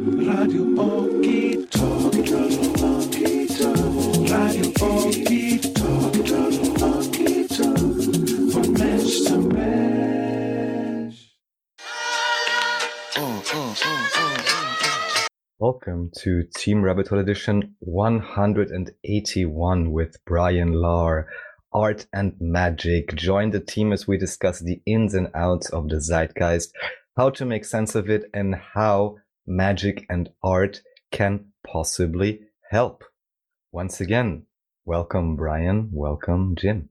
[0.00, 4.30] Radio Okie Talkie, Radio Okie Talk.
[4.30, 7.98] Radio Okie Talkie, Radio Okie Talk.
[8.52, 11.34] Van mens te mens.
[13.16, 15.26] Oh, oh, oh,
[15.58, 21.26] Welcome to Team Rabbit Hole Edition 181 with Brian Lahr.
[21.72, 23.16] Art and magic.
[23.16, 26.72] Join the team as we discuss the ins and outs of the zeitgeist,
[27.16, 29.16] how to make sense of it, and how
[29.48, 33.02] magic and art can possibly help.
[33.72, 34.44] Once again,
[34.84, 36.90] welcome Brian, welcome Jim.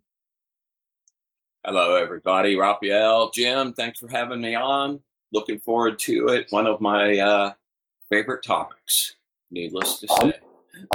[1.64, 2.56] Hello, everybody.
[2.56, 5.00] Raphael, Jim, thanks for having me on.
[5.32, 6.48] Looking forward to it.
[6.50, 7.54] One of my uh,
[8.10, 9.16] favorite topics,
[9.52, 10.34] needless to say.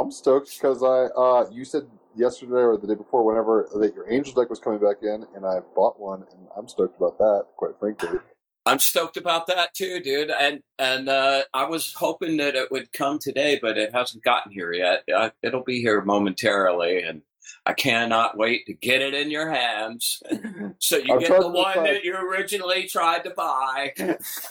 [0.01, 1.87] I'm stoked because I uh, you said
[2.17, 5.45] yesterday or the day before, whenever that your angel deck was coming back in, and
[5.45, 7.45] I bought one, and I'm stoked about that.
[7.57, 8.19] Quite frankly,
[8.65, 10.31] I'm stoked about that too, dude.
[10.31, 14.53] And and uh, I was hoping that it would come today, but it hasn't gotten
[14.53, 15.05] here yet.
[15.15, 17.23] Uh, it'll be here momentarily, and
[17.67, 20.23] I cannot wait to get it in your hands,
[20.79, 23.93] so you I'm get the one decide- that you originally tried to buy.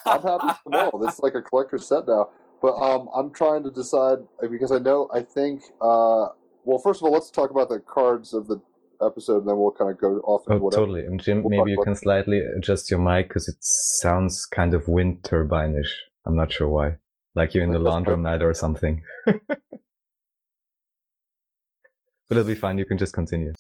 [0.06, 2.30] I'm happy to know this is like a collector's set now.
[2.62, 5.64] But um, I'm trying to decide uh, because I know I think.
[5.82, 6.28] Uh,
[6.64, 8.62] well, first of all, let's talk about the cards of the
[9.06, 10.82] episode, and then we'll kind of go off into Oh, whatever.
[10.82, 11.06] totally.
[11.06, 14.74] And Jim, We'll maybe you about- can slightly adjust your mic because it sounds kind
[14.74, 15.94] of wind turbine-ish.
[16.26, 16.98] I'm not sure why.
[17.36, 19.04] Like you're in the Like laundromat or something.
[19.26, 19.40] but
[22.30, 22.78] it'll be fine.
[22.78, 23.54] You can just continue.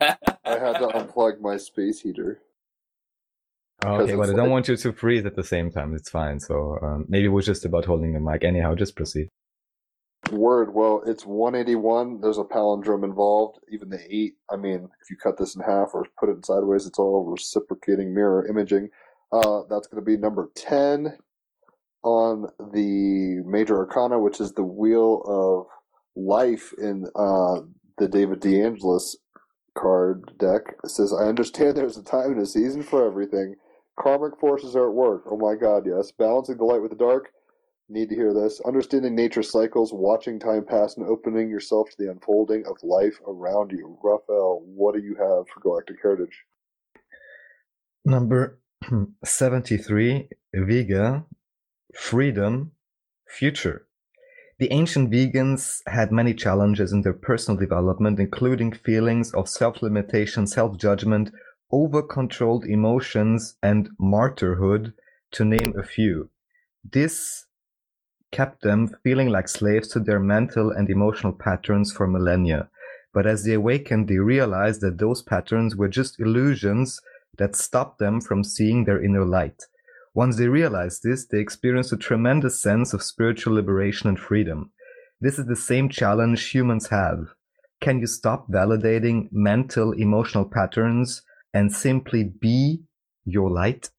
[0.00, 2.40] I had to unplug my space heater.
[3.84, 5.94] Okay, it's but I don't want you to freeze at the same time.
[5.94, 6.40] It's fine.
[6.40, 8.44] So um, maybe we're just about holding the mic.
[8.44, 9.28] Anyhow, just proceed.
[10.30, 10.74] Word.
[10.74, 12.20] Well, it's 181.
[12.20, 13.58] There's a palindrome involved.
[13.72, 14.34] Even the eight.
[14.50, 18.14] I mean, if you cut this in half or put it sideways, it's all reciprocating
[18.14, 18.90] mirror imaging.
[19.32, 21.18] Uh, that's going to be number 10
[22.02, 25.66] on the major arcana, which is the wheel of
[26.16, 27.60] life in uh,
[27.98, 29.16] the David DeAngelis
[29.76, 30.76] card deck.
[30.84, 33.56] It says, I understand there's a time and a season for everything.
[33.98, 35.24] Karmic forces are at work.
[35.30, 36.12] Oh my god, yes.
[36.12, 37.30] Balancing the light with the dark.
[37.88, 38.60] Need to hear this.
[38.66, 43.70] Understanding nature's cycles, watching time pass, and opening yourself to the unfolding of life around
[43.70, 43.96] you.
[44.02, 46.44] Raphael, what do you have for Galactic Heritage?
[48.04, 48.58] Number
[49.24, 51.24] 73, Vega,
[51.94, 52.72] Freedom,
[53.28, 53.86] Future.
[54.58, 60.46] The ancient vegans had many challenges in their personal development, including feelings of self limitation,
[60.46, 61.30] self judgment,
[61.70, 64.94] over controlled emotions, and martyrhood,
[65.32, 66.30] to name a few.
[66.84, 67.45] This
[68.32, 72.68] kept them feeling like slaves to their mental and emotional patterns for millennia.
[73.14, 77.00] But as they awakened, they realized that those patterns were just illusions
[77.38, 79.62] that stopped them from seeing their inner light.
[80.14, 84.70] Once they realized this, they experienced a tremendous sense of spiritual liberation and freedom.
[85.20, 87.28] This is the same challenge humans have.
[87.80, 91.22] Can you stop validating mental, emotional patterns
[91.52, 92.82] and simply be
[93.24, 93.90] your light?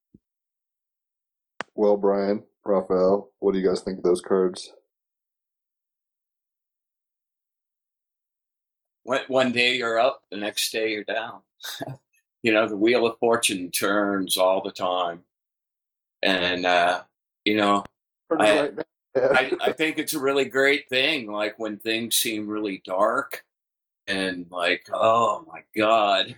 [1.75, 4.73] Well, Brian, Raphael, what do you guys think of those cards?
[9.03, 11.39] one, one day you're up, the next day you're down.
[12.43, 15.23] you know, the wheel of fortune turns all the time.
[16.21, 17.03] And, uh,
[17.45, 17.83] you know,
[18.31, 18.73] I- Right.
[19.17, 21.31] I, I think it's a really great thing.
[21.31, 23.43] Like when things seem really dark
[24.07, 26.35] and like, oh my God,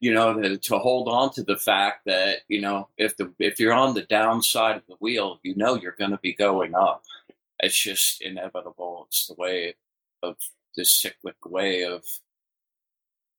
[0.00, 3.58] you know, to, to hold on to the fact that, you know, if the, if
[3.58, 7.02] you're on the downside of the wheel, you know, you're going to be going up.
[7.60, 9.04] It's just inevitable.
[9.08, 9.74] It's the way
[10.22, 10.36] of
[10.76, 12.04] this cyclic way of,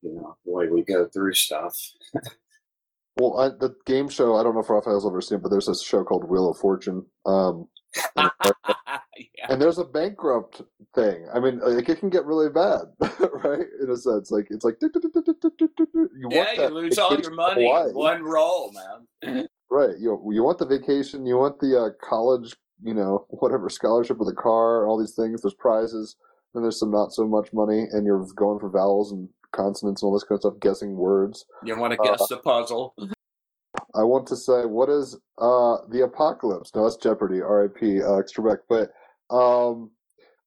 [0.02, 1.78] you know, the way we go through stuff.
[3.18, 5.68] Well, I, the game show, I don't know if Raphael's ever seen it, but there's
[5.68, 7.06] this show called Wheel of Fortune.
[7.26, 7.68] Um,
[9.18, 9.48] yeah.
[9.50, 10.62] and there's a bankrupt
[10.96, 11.28] thing.
[11.34, 12.82] I mean, like, it can get really bad,
[13.44, 13.66] right?
[13.82, 14.90] In a sense, like it's like you
[16.30, 17.90] Yeah, want you lose all your money Hawaii.
[17.90, 19.48] in one roll, man.
[19.70, 19.96] right?
[20.00, 24.30] You you want the vacation, you want the uh, college, you know, whatever scholarship with
[24.30, 25.42] a car, all these things.
[25.42, 26.16] There's prizes,
[26.54, 30.08] and there's some not so much money, and you're going for vowels and consonants and
[30.08, 31.46] all this kind of stuff, guessing words.
[31.64, 32.96] You want to guess the puzzle?
[33.96, 36.72] I want to say, what is uh the apocalypse?
[36.76, 37.42] No, that's Jeopardy.
[37.42, 38.02] R.I.P.
[38.02, 38.60] Alex Trebek.
[38.70, 38.92] But
[39.34, 39.92] um,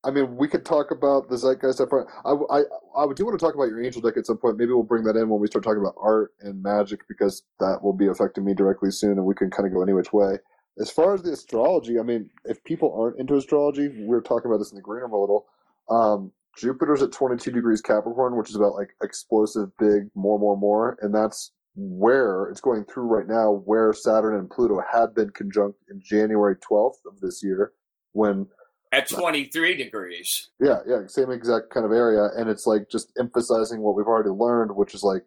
[0.04, 2.08] I mean, we could talk about the zeitgeist up front.
[2.24, 2.58] I, I,
[2.96, 4.56] I do want to talk about your angel deck at some point.
[4.56, 7.82] Maybe we'll bring that in when we start talking about art and magic because that
[7.82, 10.38] will be affecting me directly soon, and we can kind of go any which way.
[10.78, 14.58] As far as the astrology, I mean, if people aren't into astrology, we're talking about
[14.58, 15.46] this in the green room a little.
[15.90, 20.98] Um, Jupiter's at 22 degrees Capricorn, which is about like explosive, big, more, more, more,
[21.02, 25.78] and that's where it's going through right now, where Saturn and Pluto had been conjunct
[25.90, 27.72] in January 12th of this year,
[28.12, 28.46] when
[28.92, 30.50] At 23 degrees.
[30.60, 34.30] yeah, yeah, same exact kind of area, and it's like just emphasizing what we've already
[34.30, 35.22] learned, which is like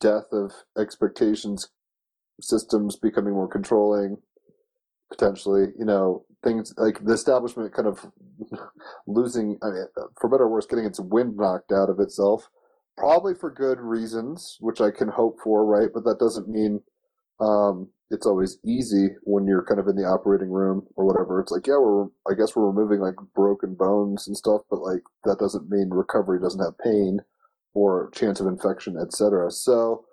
[0.00, 1.68] death of expectations,
[2.40, 4.18] systems becoming more controlling,
[5.10, 8.06] potentially, you know, things like the establishment kind of
[9.06, 9.86] losing, I mean,
[10.20, 12.48] for better or worse, getting its wind knocked out of itself,
[12.96, 15.88] probably for good reasons, which I can hope for, right?
[15.92, 16.80] But that doesn't mean
[17.40, 21.40] um, it's always easy when you're kind of in the operating room or whatever.
[21.40, 25.02] It's like, yeah, we're, I guess we're removing like broken bones and stuff, but like
[25.24, 27.20] that doesn't mean recovery doesn't have pain
[27.72, 29.50] or chance of infection, etc.
[29.50, 30.04] So,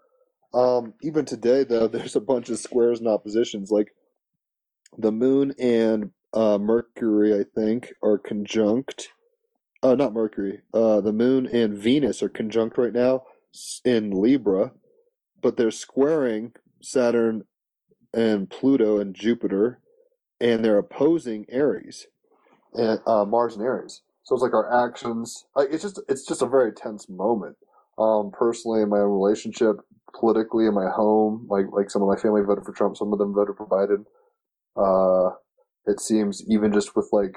[0.53, 3.71] um, even today, though, there's a bunch of squares and oppositions.
[3.71, 3.93] Like
[4.97, 9.09] the moon and uh, Mercury, I think, are conjunct.
[9.83, 10.61] Uh, not Mercury.
[10.73, 13.23] Uh, the moon and Venus are conjunct right now
[13.83, 14.71] in Libra,
[15.41, 17.43] but they're squaring Saturn
[18.13, 19.79] and Pluto and Jupiter,
[20.39, 22.07] and they're opposing Aries
[22.73, 24.01] and uh, Mars and Aries.
[24.23, 25.45] So it's like our actions.
[25.55, 27.57] Like it's just it's just a very tense moment.
[27.97, 29.77] Um, personally, in my own relationship,
[30.17, 33.19] politically, in my home, like like some of my family voted for Trump, some of
[33.19, 34.05] them voted for Biden.
[34.77, 35.35] Uh,
[35.85, 37.35] it seems even just with like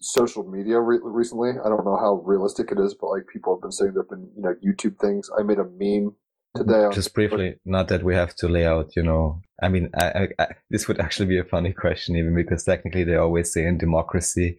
[0.00, 3.62] social media re- recently, I don't know how realistic it is, but like people have
[3.62, 5.30] been saying there've been you know YouTube things.
[5.38, 6.14] I made a meme
[6.56, 6.88] today.
[6.92, 10.28] Just briefly, not that we have to lay out, you know, I mean, I, I,
[10.38, 13.78] I, this would actually be a funny question, even because technically they always say in
[13.78, 14.58] democracy,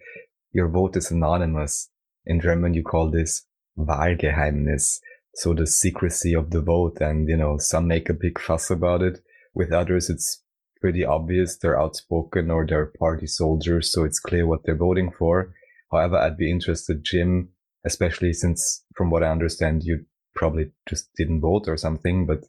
[0.52, 1.90] your vote is anonymous.
[2.26, 3.46] In German, you call this
[3.78, 5.00] Wahlgeheimnis.
[5.36, 6.98] So the secrecy of the vote.
[7.00, 9.20] And, you know, some make a big fuss about it.
[9.54, 10.42] With others, it's
[10.82, 11.58] pretty obvious.
[11.58, 13.92] They're outspoken or they're party soldiers.
[13.92, 15.54] So it's clear what they're voting for.
[15.92, 17.50] However, I'd be interested, Jim,
[17.86, 20.06] especially since from what I understand, you
[20.38, 22.46] probably just didn't vote or something, but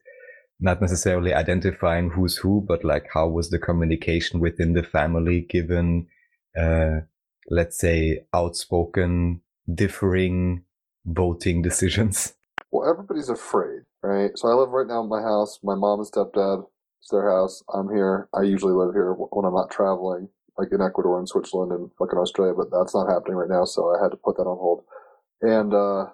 [0.61, 6.07] not necessarily identifying who's who, but like how was the communication within the family given,
[6.57, 7.01] uh,
[7.51, 9.41] let's say outspoken,
[9.75, 10.65] differing
[11.05, 12.35] voting decisions?
[12.71, 14.31] well, everybody's afraid, right?
[14.37, 15.59] So I live right now in my house.
[15.63, 16.67] My mom and stepdad,
[17.01, 17.63] it's their house.
[17.73, 18.29] I'm here.
[18.35, 22.19] I usually live here when I'm not traveling, like in Ecuador and Switzerland and fucking
[22.19, 24.85] Australia, but that's not happening right now, so I had to put that on hold.
[25.41, 26.07] And uh,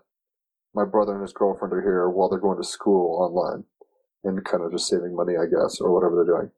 [0.75, 3.65] my brother and his girlfriend are here while they're going to school online
[4.25, 6.51] and kind of just saving money, I guess, or whatever they're doing.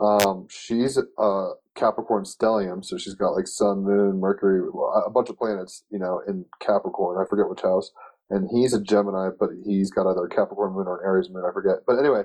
[0.00, 4.60] Um, she's a Capricorn stellium, so she's got like Sun, Moon, Mercury,
[5.06, 7.22] a bunch of planets, you know, in Capricorn.
[7.22, 7.92] I forget which house.
[8.30, 11.44] And he's a Gemini, but he's got either a Capricorn moon or an Aries moon.
[11.48, 11.84] I forget.
[11.86, 12.22] But anyway,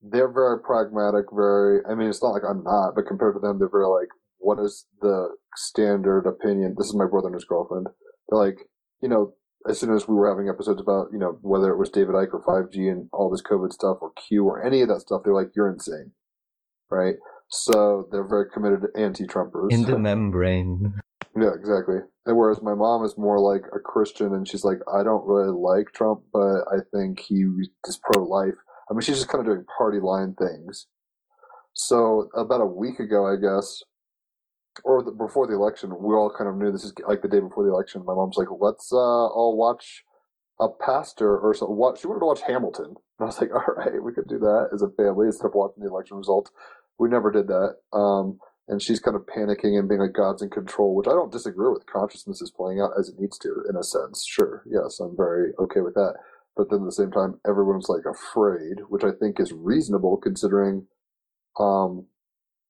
[0.00, 1.26] they're very pragmatic.
[1.34, 4.08] Very, I mean, it's not like I'm not, but compared to them, they're very like,
[4.38, 6.76] what is the standard opinion?
[6.78, 7.88] This is my brother and his girlfriend.
[8.28, 8.58] They're like,
[9.02, 9.34] you know,
[9.68, 12.34] as soon as we were having episodes about, you know, whether it was David Icke
[12.34, 15.34] or 5G and all this COVID stuff or Q or any of that stuff, they're
[15.34, 16.12] like, you're insane.
[16.90, 17.14] Right?
[17.48, 19.70] So they're very committed anti-Trumpers.
[19.70, 20.94] In the membrane.
[21.36, 21.96] Yeah, exactly.
[22.26, 25.52] And whereas my mom is more like a Christian, and she's like, I don't really
[25.52, 27.44] like Trump, but I think he
[27.86, 28.54] is pro-life.
[28.90, 30.86] I mean, she's just kind of doing party line things.
[31.72, 33.82] So about a week ago, I guess,
[34.82, 37.40] or the, before the election, we all kind of knew this is like the day
[37.40, 38.04] before the election.
[38.04, 40.04] My mom's like, "Let's uh, all watch
[40.60, 43.74] a pastor or so." What she wanted to watch Hamilton, and I was like, "All
[43.76, 46.50] right, we could do that as a family instead of watching the election results."
[46.98, 47.76] We never did that.
[47.92, 48.38] Um,
[48.68, 51.70] and she's kind of panicking and being like God's in control, which I don't disagree
[51.70, 51.86] with.
[51.86, 54.24] Consciousness is playing out as it needs to, in a sense.
[54.26, 56.14] Sure, yes, I'm very okay with that.
[56.56, 60.86] But then at the same time, everyone's like afraid, which I think is reasonable considering
[61.58, 62.06] um,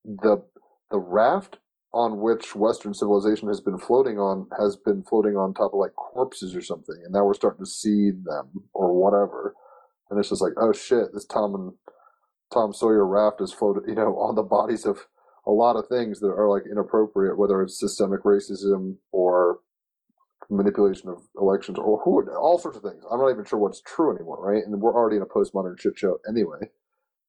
[0.03, 0.43] the
[0.91, 1.57] the raft
[1.95, 5.95] on which Western civilization has been floating on has been floating on top of like
[5.95, 9.55] corpses or something, and now we're starting to see them or whatever,
[10.09, 11.73] and it's just like, oh shit, this Tom and
[12.53, 15.07] Tom Sawyer raft is floated, you know, on the bodies of
[15.47, 19.59] a lot of things that are like inappropriate, whether it's systemic racism or
[20.49, 23.03] manipulation of elections or who, all sorts of things.
[23.09, 24.63] I'm not even sure what's true anymore, right?
[24.63, 26.69] And we're already in a postmodern shit show anyway.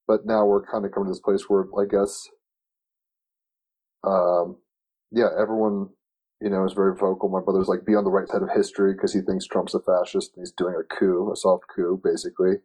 [0.07, 2.27] But now we're kind of coming to this place where I guess,
[4.07, 4.57] um,
[5.11, 5.89] yeah, everyone,
[6.41, 7.29] you know, is very vocal.
[7.29, 9.79] My brother's like, be on the right side of history because he thinks Trump's a
[9.79, 12.55] fascist and he's doing a coup, a soft coup, basically.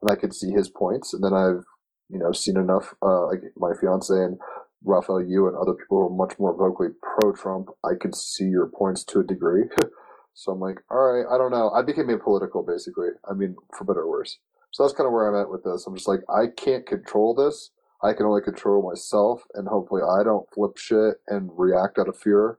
[0.00, 1.14] And I could see his points.
[1.14, 1.64] And then I've,
[2.08, 4.38] you know, seen enough, uh, like my fiance and
[4.84, 7.68] Raphael, you and other people who are much more vocally pro-Trump.
[7.84, 9.64] I could see your points to a degree.
[10.34, 11.70] so I'm like, all right, I don't know.
[11.70, 13.08] I became apolitical, basically.
[13.28, 14.38] I mean, for better or worse.
[14.72, 15.86] So that's kind of where I'm at with this.
[15.86, 17.70] I'm just like, I can't control this.
[18.02, 22.18] I can only control myself, and hopefully, I don't flip shit and react out of
[22.18, 22.58] fear.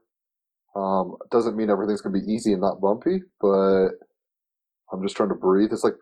[0.74, 3.90] Um, doesn't mean everything's gonna be easy and not bumpy, but
[4.92, 5.72] I'm just trying to breathe.
[5.72, 5.96] It's like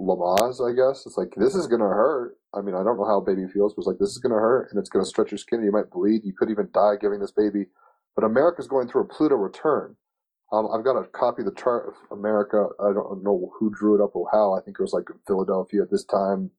[0.00, 1.06] Lamaze, I guess.
[1.06, 2.36] It's like this is gonna hurt.
[2.54, 4.34] I mean, I don't know how a baby feels, but it's like this is gonna
[4.34, 5.58] hurt and it's gonna stretch your skin.
[5.58, 6.22] And you might bleed.
[6.24, 7.66] You could even die giving this baby.
[8.14, 9.96] But America's going through a Pluto return.
[10.52, 12.68] Um, I've got a copy of the chart of America.
[12.80, 14.54] I don't know who drew it up or how.
[14.54, 16.50] I think it was like Philadelphia at this time.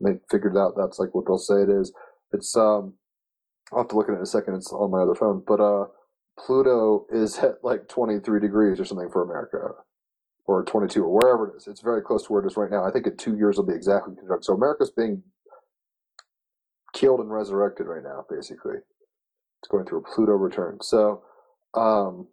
[0.00, 1.92] They figured out that's like what they'll say it is.
[2.32, 2.94] It's um,
[3.72, 4.54] I'll have to look at it in a second.
[4.54, 5.86] It's on my other phone, but uh,
[6.38, 9.74] Pluto is at like 23 degrees or something for America,
[10.46, 11.66] or 22 or wherever it is.
[11.66, 12.84] It's very close to where it is right now.
[12.84, 14.44] I think in two years it'll be exactly conjunct.
[14.44, 15.22] So America's being
[16.92, 18.76] killed and resurrected right now, basically.
[18.76, 20.78] It's going through a Pluto return.
[20.82, 21.22] So,
[21.74, 22.28] um,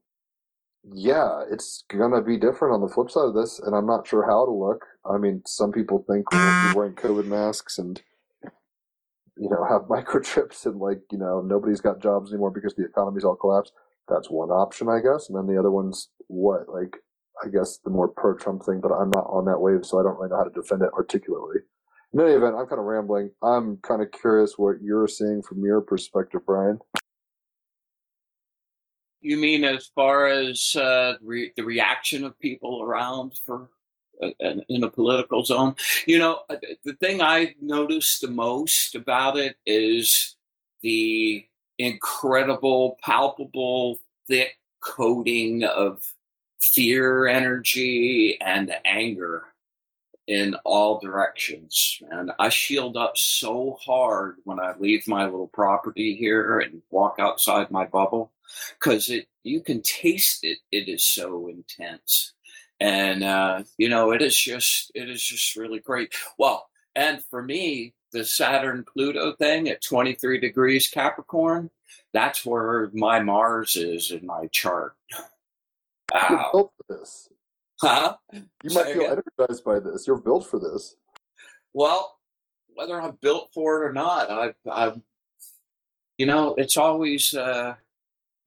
[0.84, 4.26] yeah, it's gonna be different on the flip side of this, and I'm not sure
[4.26, 4.86] how to look.
[5.06, 6.74] I mean, some people think we'll be ah.
[6.76, 8.02] wearing COVID masks and
[9.38, 13.24] you know have microchips and like you know nobody's got jobs anymore because the economy's
[13.24, 13.74] all collapsed.
[14.08, 16.98] That's one option, I guess, and then the other one's what like
[17.44, 20.04] I guess the more pro Trump thing, but I'm not on that wave, so I
[20.04, 21.62] don't really know how to defend it articulately.
[22.14, 23.32] In any event, I'm kind of rambling.
[23.42, 26.80] I'm kind of curious what you're seeing from your perspective, Brian.
[29.22, 33.70] You mean as far as uh, re- the reaction of people around for
[34.22, 34.30] uh,
[34.68, 35.76] in a political zone?
[36.08, 40.36] You know, uh, the thing I noticed the most about it is
[40.82, 41.46] the
[41.78, 46.04] incredible, palpable, thick coating of
[46.60, 49.44] fear energy and anger
[50.28, 52.02] in all directions.
[52.10, 57.18] And I shield up so hard when I leave my little property here and walk
[57.20, 58.32] outside my bubble
[58.80, 60.60] because it you can taste it.
[60.72, 62.34] It is so intense.
[62.80, 66.14] And uh, you know, it is just it is just really great.
[66.38, 71.70] Well, and for me, the Saturn Pluto thing at 23 degrees Capricorn,
[72.14, 74.96] that's where my Mars is in my chart.
[75.10, 76.50] You're Wow.
[76.52, 77.30] built for this.
[77.80, 78.18] Huh?
[78.34, 78.44] You
[78.74, 79.22] might feel again?
[79.40, 80.06] energized by this.
[80.06, 80.96] You're built for this.
[81.74, 82.18] Well,
[82.76, 84.94] whether I'm built for it or not, I, I,
[86.18, 87.76] you know, it's always uh,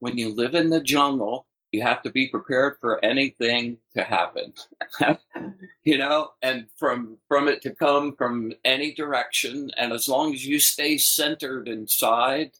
[0.04, 4.52] when you live in the jungle, you have to be prepared for anything to happen.
[5.84, 10.44] you know, and from from it to come from any direction, and as long as
[10.44, 12.50] you stay centered inside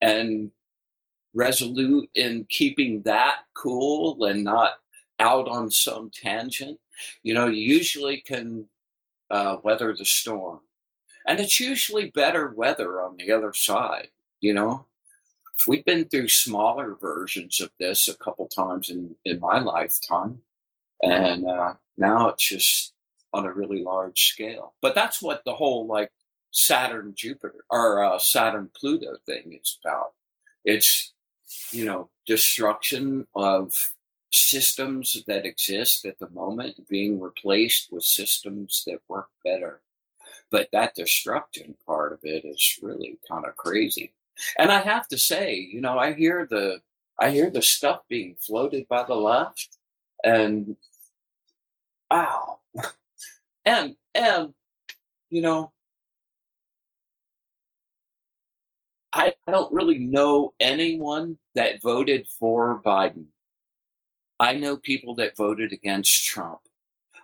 [0.00, 0.50] and
[1.34, 4.78] resolute in keeping that cool and not
[5.20, 6.80] out on some tangent,
[7.22, 8.64] you know, you usually can
[9.30, 10.60] uh, weather the storm.
[11.28, 14.08] And it's usually better weather on the other side,
[14.40, 14.86] you know.
[15.68, 20.40] We've been through smaller versions of this a couple times in, in my lifetime.
[21.02, 22.92] And uh, now it's just
[23.32, 24.74] on a really large scale.
[24.80, 26.10] But that's what the whole like
[26.50, 30.12] Saturn Jupiter or uh, Saturn Pluto thing is about.
[30.64, 31.12] It's,
[31.72, 33.92] you know, destruction of
[34.30, 39.80] systems that exist at the moment being replaced with systems that work better.
[40.50, 44.12] But that destruction part of it is really kind of crazy.
[44.58, 46.80] And I have to say, you know, I hear the
[47.20, 49.78] I hear the stuff being floated by the left
[50.24, 50.76] and
[52.10, 52.60] wow.
[53.66, 54.54] And and
[55.30, 55.72] you know,
[59.14, 63.26] I don't really know anyone that voted for Biden.
[64.40, 66.60] I know people that voted against Trump.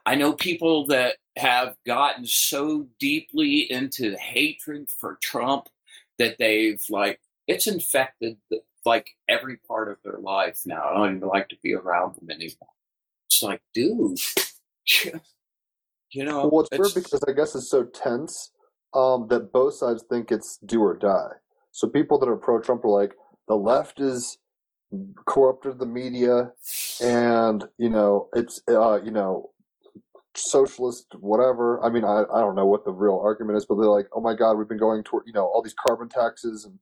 [0.06, 5.68] I know people that have gotten so deeply into hatred for Trump
[6.20, 10.84] that they've like it's infected the, like every part of their life now.
[10.84, 12.68] I don't even like to be around them anymore.
[13.28, 14.20] It's like, dude,
[16.12, 18.52] you know, Well, it's weird because I guess it's so tense
[18.94, 21.32] um, that both sides think it's do or die.
[21.72, 23.14] So people that are pro Trump are like,
[23.48, 24.38] the left is
[25.26, 26.52] corrupted the media,
[27.00, 29.50] and you know it's uh, you know
[30.36, 31.82] socialist whatever.
[31.84, 34.20] I mean, I I don't know what the real argument is, but they're like, oh
[34.20, 36.78] my god, we've been going toward you know all these carbon taxes and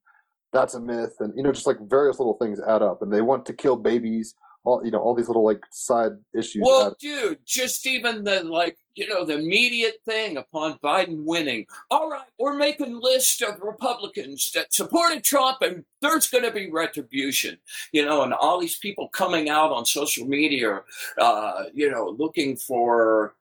[0.53, 3.21] that's a myth, and you know just like various little things add up, and they
[3.21, 4.35] want to kill babies.
[4.65, 6.63] All you know, all these little like side issues.
[6.67, 11.67] Well, dude, just even the like, you know, the immediate thing upon Biden winning.
[11.91, 16.71] All right, we're making list of Republicans that supported Trump, and there's going to be
[16.71, 17.59] retribution.
[17.93, 20.83] You know, and all these people coming out on social media,
[21.19, 23.35] uh, you know, looking for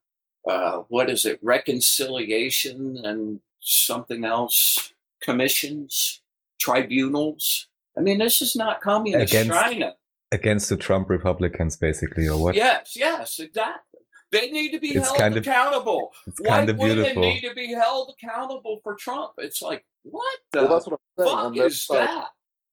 [0.48, 6.22] uh, what is it, reconciliation and something else, commissions,
[6.60, 7.68] tribunals.
[7.98, 9.94] I mean, this is not communist Against- China.
[10.32, 12.56] against the Trump Republicans, basically, or what?
[12.56, 14.02] Yes, yes, exactly.
[14.32, 16.12] They need to be It's held kind of- accountable.
[16.28, 17.22] It's White kind of women beautiful.
[17.24, 19.32] need to be held accountable for Trump.
[19.38, 21.54] It's like, what the well, that's what I'm saying.
[21.64, 22.28] Fuck is side, that?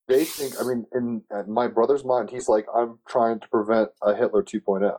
[0.06, 3.88] they think i mean in, in my brother's mind he's like i'm trying to prevent
[4.02, 4.94] a hitler 2.0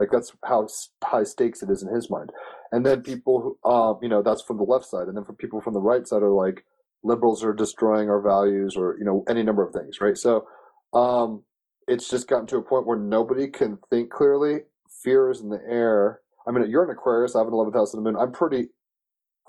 [0.00, 0.66] Like that's how
[1.04, 2.30] high stakes it is in his mind.
[2.72, 5.34] And then people, who, um, you know, that's from the left side, and then for
[5.34, 6.64] people from the right side are like
[7.04, 10.16] liberals are destroying our values, or you know, any number of things, right?
[10.16, 10.46] So,
[10.94, 11.44] um,
[11.86, 14.60] it's just gotten to a point where nobody can think clearly.
[15.02, 16.20] Fear is in the air.
[16.46, 17.34] I mean, you're an Aquarius.
[17.34, 18.20] I have an 11th house in the moon.
[18.20, 18.68] I'm pretty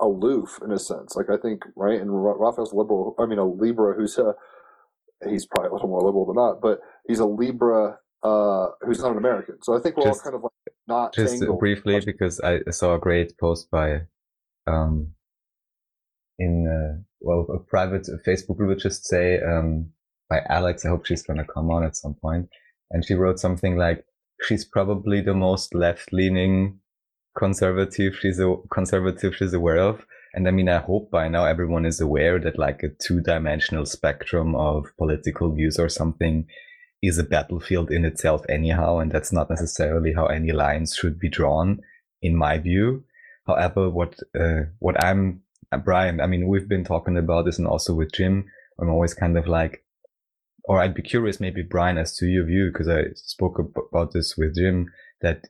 [0.00, 1.16] aloof in a sense.
[1.16, 2.00] Like I think, right?
[2.00, 3.14] And Raphael's liberal.
[3.18, 4.34] I mean, a Libra who's a
[5.28, 9.12] he's probably a little more liberal than not, but he's a Libra uh, who's not
[9.12, 9.62] an American.
[9.62, 12.94] So I think we're Just- all kind of like not Just briefly, because I saw
[12.94, 14.02] a great post by,
[14.66, 15.14] um,
[16.38, 19.92] in uh, well, a private Facebook group just say um,
[20.28, 20.84] by Alex.
[20.84, 22.48] I hope she's gonna come on at some point,
[22.90, 24.04] and she wrote something like,
[24.42, 26.80] "She's probably the most left-leaning
[27.38, 31.84] conservative she's a conservative she's aware of." And I mean, I hope by now everyone
[31.84, 36.46] is aware that like a two-dimensional spectrum of political views or something
[37.02, 41.28] is a battlefield in itself anyhow, and that's not necessarily how any lines should be
[41.28, 41.80] drawn,
[42.22, 43.04] in my view.
[43.46, 45.42] However, what uh, what I'm
[45.72, 48.44] uh, Brian, I mean, we've been talking about this, and also with Jim,
[48.78, 49.84] I'm always kind of like,
[50.64, 54.12] or I'd be curious, maybe Brian, as to your view, because I spoke ab- about
[54.12, 54.92] this with Jim,
[55.22, 55.48] that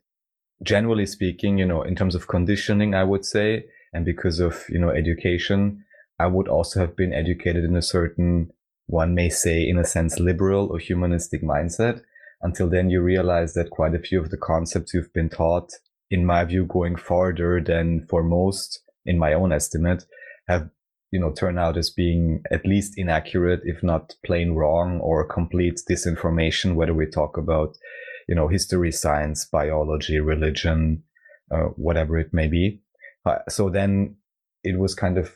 [0.62, 4.78] generally speaking, you know, in terms of conditioning, I would say, and because of you
[4.78, 5.85] know education,
[6.18, 8.52] I would also have been educated in a certain
[8.86, 12.02] one may say, in a sense, liberal or humanistic mindset.
[12.42, 15.70] Until then, you realize that quite a few of the concepts you've been taught,
[16.10, 20.04] in my view, going farther than for most, in my own estimate,
[20.48, 20.68] have,
[21.10, 25.80] you know, turned out as being at least inaccurate, if not plain wrong or complete
[25.88, 27.76] disinformation, whether we talk about,
[28.28, 31.02] you know, history, science, biology, religion,
[31.54, 32.80] uh, whatever it may be.
[33.24, 34.16] Uh, so then
[34.64, 35.32] it was kind of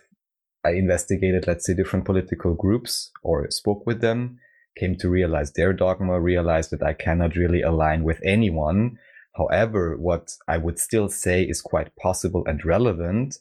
[0.67, 4.39] I investigated, let's say, different political groups or spoke with them,
[4.77, 8.99] came to realize their dogma, realized that I cannot really align with anyone.
[9.37, 13.37] However, what I would still say is quite possible and relevant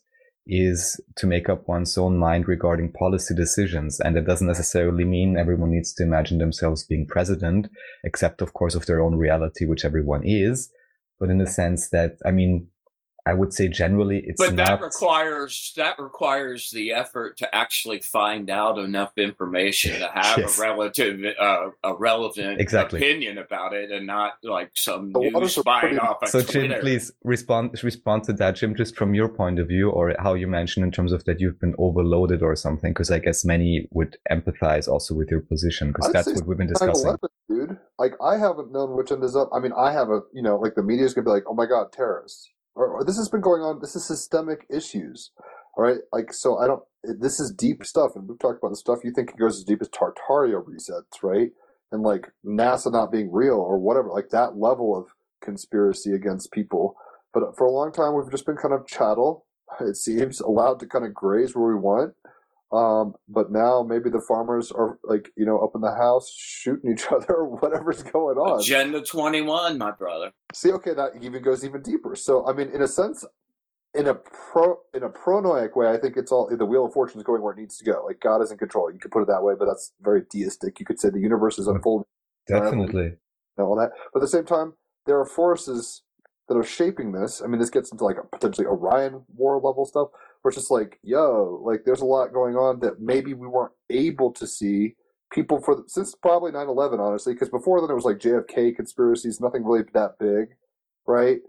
[0.48, 4.00] is to make up one's own mind regarding policy decisions.
[4.00, 7.68] And it doesn't necessarily mean everyone needs to imagine themselves being president,
[8.04, 10.70] except of course of their own reality, which everyone is.
[11.20, 12.68] But in the sense that, I mean,
[13.28, 14.68] I would say generally it's but not.
[14.68, 20.60] that requires that requires the effort to actually find out enough information to have Yes.
[20.60, 23.00] a relative uh, a relevant Exactly.
[23.00, 26.72] opinion about it and not like some The news waters pretty- off of So Jim,
[26.80, 30.48] please respond respond to that, Jim, just from your point of view, or how you
[30.48, 34.18] mentioned in terms of that you've been overloaded or something, because I guess many would
[34.32, 37.16] empathize also with your position, because that's what we've been discussing.
[37.50, 37.78] dude.
[37.98, 39.50] Like I haven't known which end is up.
[39.54, 41.66] I mean, I have a you know, like the media's gonna be like, oh my
[41.66, 42.52] god, terrorists.
[42.76, 43.80] Or, or this has been going on.
[43.82, 45.32] This is systemic issues.
[45.78, 46.58] All right, like so.
[46.58, 46.84] I don't.
[47.04, 49.64] This is deep stuff, and we've talked about the stuff you think it goes as
[49.64, 51.50] deep as Tartaria resets, right?
[51.92, 55.08] And like NASA not being real or whatever, like that level of
[55.44, 56.96] conspiracy against people.
[57.34, 59.46] But for a long time, we've just been kind of chattel.
[59.82, 62.14] It seems allowed to kind of graze where we want.
[62.76, 66.92] Um, but now maybe the farmers are like, you know, up in the house shooting
[66.92, 68.60] each other or whatever's going on.
[68.60, 70.32] Agenda twenty one, my brother.
[70.54, 72.16] See, okay, that even goes even deeper.
[72.16, 73.24] So, I mean, in a sense,
[73.94, 77.18] in a pro in a pronoic way, I think it's all the wheel of fortune
[77.18, 78.04] is going where it needs to go.
[78.06, 78.92] Like God is in control.
[78.92, 80.80] You could put it that way, but that's very deistic.
[80.80, 82.08] You could say the universe is unfolding
[82.48, 83.14] Definitely.
[83.58, 83.92] and all that.
[84.14, 84.74] But at the same time,
[85.06, 86.02] there are forces
[86.48, 87.42] that are shaping this.
[87.42, 90.10] I mean, this gets into like a, potentially Orion war level stuff,
[90.46, 93.74] where it's just like, yo, like there's a lot going on that maybe we weren't
[93.90, 94.94] able to see.
[95.34, 99.42] People for the, since probably 9-11, honestly, because before then it was like JFK conspiracies,
[99.42, 100.56] nothing really that big,
[101.08, 101.40] right?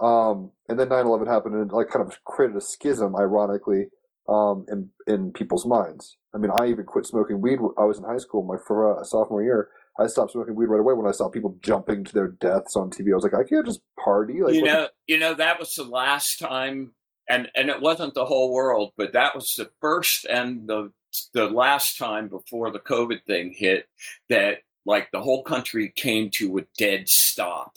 [0.00, 3.86] Um, and then 9-11 happened and it like kind of created a schism, ironically,
[4.28, 6.18] um, in in people's minds.
[6.34, 7.58] I mean, I even quit smoking weed.
[7.78, 9.70] I was in high school, my for, uh, sophomore year.
[9.98, 12.90] I stopped smoking weed right away when I saw people jumping to their deaths on
[12.90, 13.12] TV.
[13.12, 14.42] I was like, I can't just party.
[14.42, 16.92] Like, you what know, you know that was the last time,
[17.28, 20.92] and and it wasn't the whole world, but that was the first and the
[21.34, 23.88] the last time before the COVID thing hit
[24.28, 27.76] that like the whole country came to a dead stop.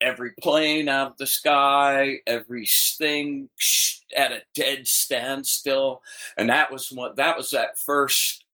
[0.00, 3.50] Every plane out of the sky, every thing
[4.16, 6.02] at a dead standstill,
[6.38, 8.44] and that was what that was that first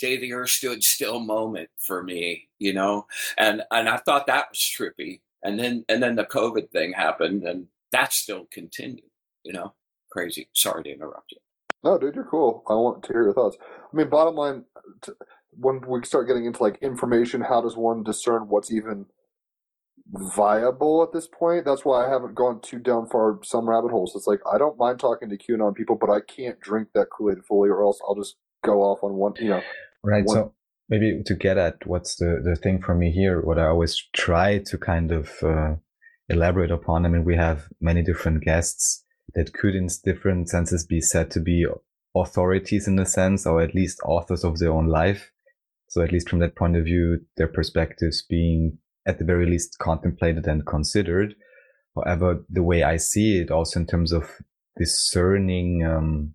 [0.00, 4.48] day the earth stood still moment for me, you know, and and I thought that
[4.50, 9.07] was trippy and then and then the COVID thing happened, and that still continued.
[9.48, 9.72] You know,
[10.12, 10.50] crazy.
[10.54, 11.38] Sorry to interrupt you.
[11.82, 12.62] no, dude, you're cool.
[12.68, 13.56] I want to hear your thoughts.
[13.62, 14.64] I mean, bottom line,
[15.52, 19.06] when we start getting into like information, how does one discern what's even
[20.12, 21.64] viable at this point?
[21.64, 24.12] That's why I haven't gone too down far some rabbit holes.
[24.14, 27.30] It's like I don't mind talking to QAnon people, but I can't drink that Kool
[27.32, 29.32] Aid fully, or else I'll just go off on one.
[29.40, 29.62] You know,
[30.04, 30.24] Right.
[30.26, 30.54] One- So
[30.90, 34.58] maybe to get at what's the, the thing for me here, what I always try
[34.58, 35.76] to kind of uh,
[36.28, 37.04] elaborate upon.
[37.06, 39.04] I mean, we have many different guests
[39.38, 41.64] that could, in different senses, be said to be
[42.12, 45.30] authorities in a sense, or at least authors of their own life.
[45.86, 49.78] So, at least from that point of view, their perspectives being at the very least
[49.78, 51.36] contemplated and considered.
[51.94, 54.28] However, the way I see it, also in terms of
[54.76, 56.34] discerning, um,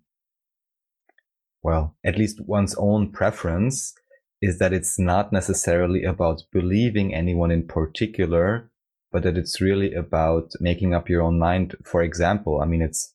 [1.62, 3.94] well, at least one's own preference,
[4.40, 8.70] is that it's not necessarily about believing anyone in particular,
[9.14, 11.76] but that it's really about making up your own mind.
[11.84, 13.14] For example, I mean, it's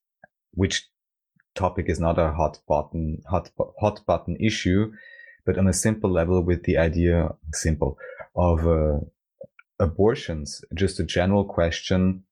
[0.53, 0.87] which
[1.55, 4.93] topic is not a hot button, hot, hot button issue,
[5.45, 7.97] but on a simple level with the idea, simple,
[8.33, 8.99] of uh,
[9.77, 12.23] abortions, just a general question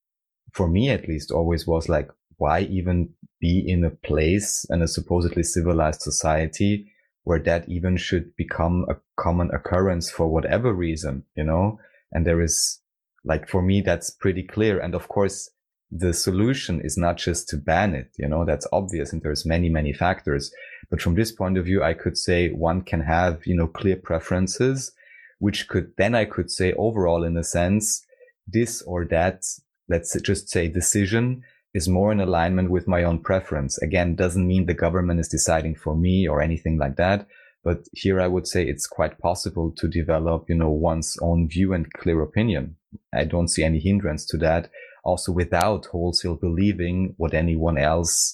[0.54, 3.10] for me at least always was like, why even
[3.42, 6.90] be in a place and a supposedly civilized society
[7.26, 11.78] where that even should become a common occurrence for whatever reason, you know?
[12.14, 12.80] And there is
[13.28, 14.80] like, for me, that's pretty clear.
[14.80, 15.52] And of course,
[15.92, 19.14] the solution is not just to ban it, you know, that's obvious.
[19.14, 20.52] And there's many, many factors.
[20.90, 23.96] But from this point of view, I could say one can have, you know, clear
[23.96, 24.92] preferences,
[25.40, 28.06] which could then I could say overall in a sense,
[28.48, 29.44] this or that,
[29.88, 33.78] let's just say decision is more in alignment with my own preference.
[33.82, 37.28] Again, doesn't mean the government is deciding for me or anything like that.
[37.68, 41.74] But here I would say it's quite possible to develop, you know, one's own view
[41.74, 42.78] and clear opinion.
[43.14, 44.70] I don't see any hindrance to that.
[45.04, 48.34] Also without wholesale believing what anyone else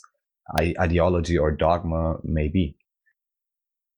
[0.80, 2.78] ideology or dogma may be.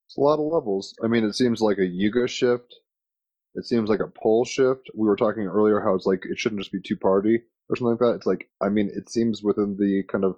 [0.08, 0.96] It's a lot of levels.
[1.04, 2.74] I mean, it seems like a yuga shift.
[3.56, 4.90] It seems like a pole shift.
[4.96, 7.92] We were talking earlier how it's like it shouldn't just be two party or something
[7.92, 8.16] like that.
[8.16, 10.38] It's like, I mean, it seems within the kind of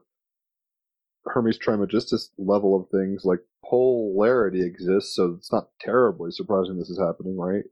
[1.27, 6.99] Hermes Trismegistus level of things, like polarity exists, so it's not terribly surprising this is
[6.99, 7.63] happening, right?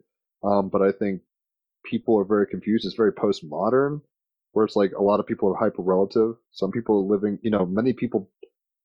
[0.43, 1.21] Um, but I think
[1.85, 2.85] people are very confused.
[2.85, 4.01] It's very postmodern,
[4.51, 6.35] where it's like a lot of people are hyper relative.
[6.51, 8.29] Some people are living, you know, many people,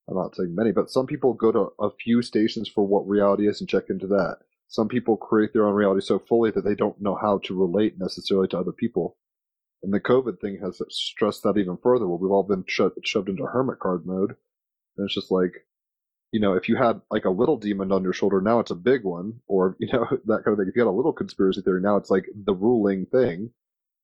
[0.09, 3.49] I'm not saying many, but some people go to a few stations for what reality
[3.49, 4.39] is and check into that.
[4.69, 7.99] Some people create their own reality so fully that they don't know how to relate
[7.99, 9.17] necessarily to other people.
[9.83, 13.29] And the COVID thing has stressed that even further, where we've all been sho- shoved
[13.29, 14.37] into hermit card mode.
[15.01, 15.65] And it's just like,
[16.31, 18.77] you know, if you had like a little demon on your shoulder, now it's a
[18.77, 20.69] big one, or you know that kind of thing.
[20.69, 23.51] If you had a little conspiracy theory, now it's like the ruling thing.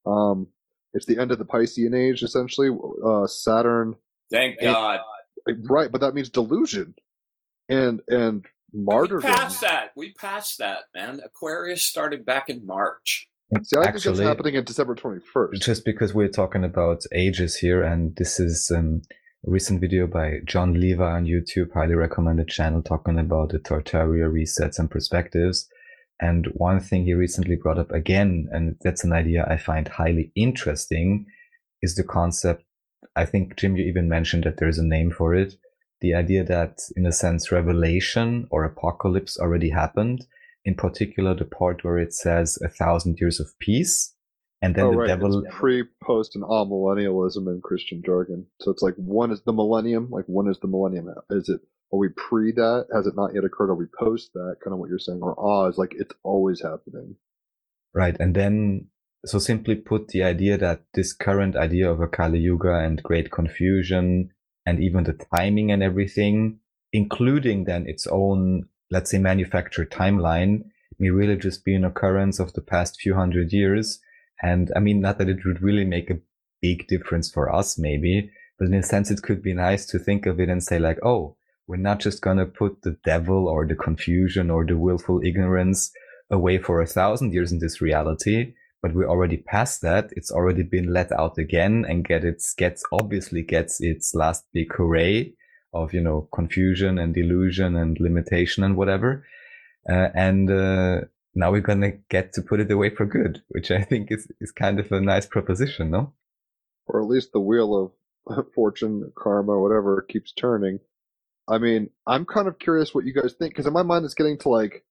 [0.06, 0.48] Um,
[0.94, 2.70] it's the end of the Piscean age, essentially.
[3.04, 3.96] Uh, Saturn.
[4.30, 5.00] Thank God.
[5.68, 6.94] Right, but that means delusion,
[7.68, 9.30] and and martyrdom.
[9.30, 9.90] We passed that.
[9.94, 11.20] We passed that, man.
[11.24, 13.28] Aquarius started back in March.
[13.62, 15.60] See, I Actually, think it's happening in December 21st.
[15.60, 19.02] Just because we're talking about ages here, and this is um,
[19.44, 24.30] recent video by John Le Bon on YouTube, highly recommended channel, talking about the Tartaria
[24.30, 25.68] resets and perspectives.
[26.20, 30.32] And one thing he recently brought up again, and that's an idea I find highly
[30.34, 31.26] interesting,
[31.82, 32.64] is the concept.
[33.14, 35.54] I think, Jim, you even mentioned that there's a name for it.
[36.00, 40.26] The idea that, in a sense, revelation or apocalypse already happened
[40.66, 44.12] in particular the part where it says a thousand years of peace.
[44.66, 45.06] And then oh, the right.
[45.06, 48.46] devil it's pre, post, and all millennialism in Christian jargon.
[48.60, 51.08] So it's like one is the millennium, like when is the millennium?
[51.30, 51.60] Is it
[51.92, 52.86] are we pre that?
[52.92, 53.70] Has it not yet occurred?
[53.70, 54.56] Are we post that?
[54.62, 55.20] Kind of what you're saying.
[55.22, 57.14] Or ah is like it's always happening.
[57.94, 58.16] Right.
[58.18, 58.88] And then
[59.24, 63.30] so simply put the idea that this current idea of a Kali Yuga and great
[63.30, 64.30] confusion
[64.66, 66.58] and even the timing and everything,
[66.92, 70.64] including then its own let's say manufactured timeline
[70.98, 74.00] may really just be an occurrence of the past few hundred years.
[74.42, 76.18] And I mean, not that it would really make a
[76.60, 80.26] big difference for us, maybe, but in a sense, it could be nice to think
[80.26, 83.66] of it and say like, oh, we're not just going to put the devil or
[83.66, 85.90] the confusion or the willful ignorance
[86.30, 90.10] away for a thousand years in this reality, but we're already past that.
[90.12, 94.72] It's already been let out again and get its gets obviously gets its last big
[94.74, 95.32] hooray
[95.72, 99.24] of you know confusion and delusion and limitation and whatever
[99.88, 101.00] uh, and uh,
[101.36, 104.50] now we're gonna get to put it away for good which i think is, is
[104.50, 106.12] kind of a nice proposition no
[106.86, 107.92] or at least the wheel
[108.28, 110.78] of fortune karma whatever keeps turning
[111.48, 114.14] i mean i'm kind of curious what you guys think because in my mind it's
[114.14, 114.84] getting to like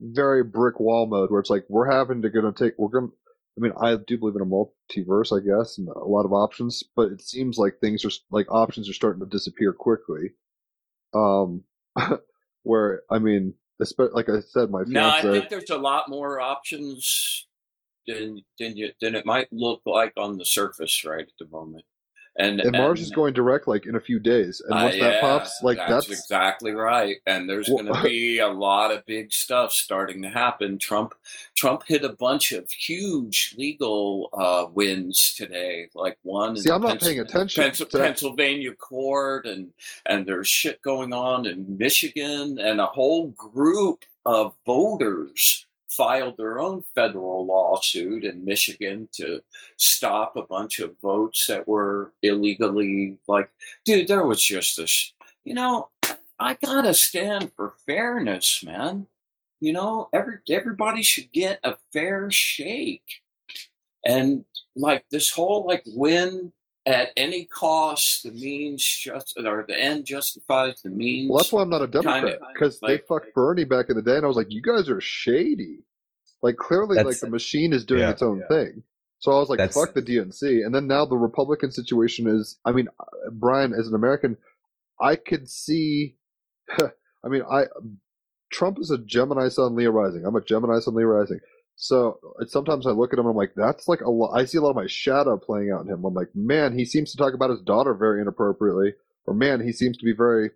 [0.00, 3.12] very brick wall mode where it's like we're having to gonna take we're gonna
[3.56, 6.82] I mean, I do believe in a multiverse, I guess, and a lot of options,
[6.96, 10.30] but it seems like things are like options are starting to disappear quickly.
[11.12, 11.64] Um,
[12.62, 13.54] where I mean,
[13.98, 17.46] like I said, my no, I think there's a lot more options
[18.06, 21.84] than than you than it might look like on the surface right at the moment.
[22.36, 25.20] And And Mars is going direct like in a few days, and uh, once that
[25.20, 27.16] pops, like that's, that's, exactly right.
[27.26, 30.78] And there's Well- going to be a lot of big stuff starting to happen.
[30.78, 31.14] Trump,
[31.54, 36.50] Trump hit a bunch of huge legal uh, wins today, like one.
[36.50, 39.70] in See, I'm not Pens- paying attention Pens- Pennsylvania court, and
[40.06, 46.58] and there's shit going on in Michigan, and a whole group of voters filed their
[46.58, 49.40] own federal lawsuit in Michigan to
[49.76, 53.50] stop a bunch of votes that were illegally like
[53.84, 55.12] dude there was just this
[55.44, 55.88] you know
[56.38, 59.06] i gotta stand for fairness man.
[59.60, 63.22] You know every everybody should get a fair shake.
[64.04, 66.52] And like this whole like win
[66.84, 71.62] at any cost the means just or the end justifies the means well, that's why
[71.62, 74.24] I'm not a Democrat Kinda, because they like- fucked Bernie back in the day, and
[74.24, 75.78] I was like, you guys are shady.
[76.42, 78.48] Like clearly, like the machine is doing yeah, its own yeah.
[78.48, 78.82] thing.
[79.20, 82.58] So I was like, That's- fuck the DNC, and then now the Republican situation is.
[82.64, 84.36] I mean, uh, Brian, as an American,
[85.00, 86.16] I could see.
[86.80, 87.66] I mean, I
[88.52, 90.24] Trump is a Gemini Sun Leo rising.
[90.26, 91.38] I'm a Gemini Sun Leo rising.
[91.82, 94.38] So sometimes I look at him and I'm like, that's like a lot.
[94.38, 96.04] I see a lot of my shadow playing out in him.
[96.04, 98.94] I'm like, man, he seems to talk about his daughter very inappropriately,
[99.26, 100.50] or man, he seems to be very,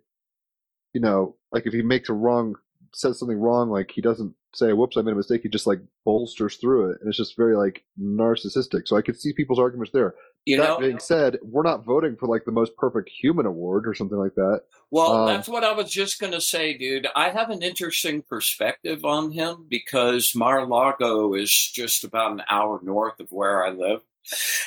[0.93, 2.55] you know, like if he makes a wrong,
[2.93, 5.41] says something wrong, like he doesn't say, whoops, I made a mistake.
[5.43, 7.01] He just like bolsters through it.
[7.01, 8.87] And it's just very like narcissistic.
[8.87, 10.15] So I could see people's arguments there.
[10.47, 13.87] You that know being said, we're not voting for like the most perfect human award
[13.87, 14.61] or something like that.
[14.91, 17.07] Well, Um, that's what I was just going to say, dude.
[17.15, 23.19] I have an interesting perspective on him because Mar-a-Lago is just about an hour north
[23.19, 24.01] of where I live.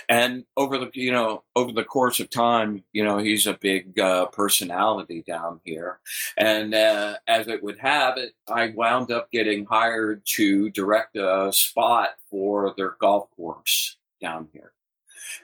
[0.08, 3.98] And over the, you know, over the course of time, you know, he's a big
[3.98, 6.00] uh, personality down here.
[6.36, 11.50] And uh, as it would have it, I wound up getting hired to direct a
[11.52, 14.72] spot for their golf course down here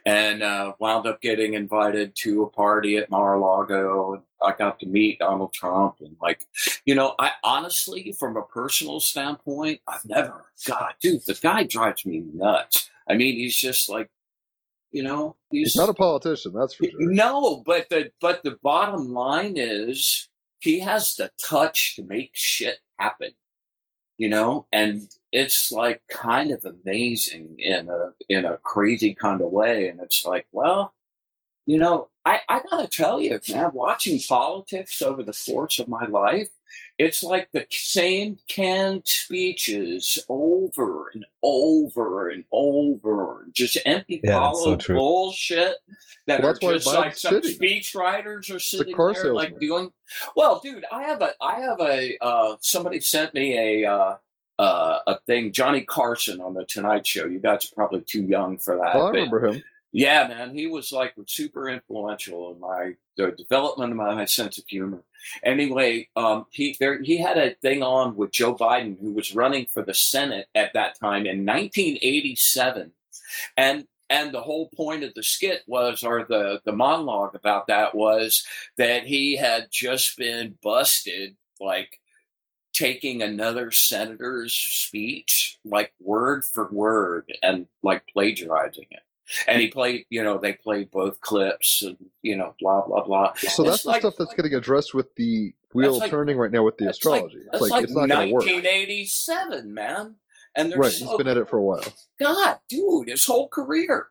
[0.04, 4.14] and uh, wound up getting invited to a party at Mar-a-Lago.
[4.14, 6.46] and I got to meet Donald Trump, and like,
[6.84, 12.04] you know, I honestly, from a personal standpoint, I've never, God, dude, the guy drives
[12.04, 12.90] me nuts.
[13.08, 14.10] I mean, he's just like,
[14.92, 16.92] you know, he's, He's not a politician, that's for sure.
[16.98, 20.28] no, but the but the bottom line is
[20.60, 23.30] he has the touch to make shit happen.
[24.18, 29.50] You know, and it's like kind of amazing in a in a crazy kind of
[29.50, 29.88] way.
[29.88, 30.94] And it's like, well,
[31.66, 36.06] you know, I, I gotta tell you, man, watching politics over the course of my
[36.06, 36.48] life,
[36.98, 44.62] it's like the same canned speeches over and over and over, just empty Yeah, that's
[44.64, 45.76] so hollow bullshit
[46.26, 47.56] that Well, are just like some sitting.
[47.56, 49.92] speech writers are sitting car there like doing.
[50.34, 53.90] Well, dude, I have a I have a uh, somebody sent me a.
[53.90, 54.16] Uh,
[54.58, 57.26] uh, a thing, Johnny Carson on the Tonight Show.
[57.26, 58.94] You guys are probably too young for that.
[58.96, 59.62] Oh, I but- remember him.
[59.92, 64.64] yeah, man, he was like super influential in my the development of my sense of
[64.66, 65.02] humor.
[65.42, 69.66] Anyway, um, he there he had a thing on with Joe Biden, who was running
[69.66, 72.92] for the Senate at that time in 1987,
[73.56, 77.94] and and the whole point of the skit was, or the the monologue about that
[77.94, 78.44] was
[78.76, 81.98] that he had just been busted, like
[82.76, 89.00] taking another senator's speech, like word for word, and like plagiarizing it
[89.48, 93.32] and he played you know they played both clips and you know blah blah blah
[93.34, 96.52] So It's that's the like- stuff that's getting addressed with the wheel like- turning right
[96.52, 97.38] now with the astrology.
[97.52, 98.44] it's like, it's not going to work.
[98.44, 100.14] 1987 man
[100.54, 101.82] and Right, so he's been at it for a while.
[102.20, 104.06] god dude his whole career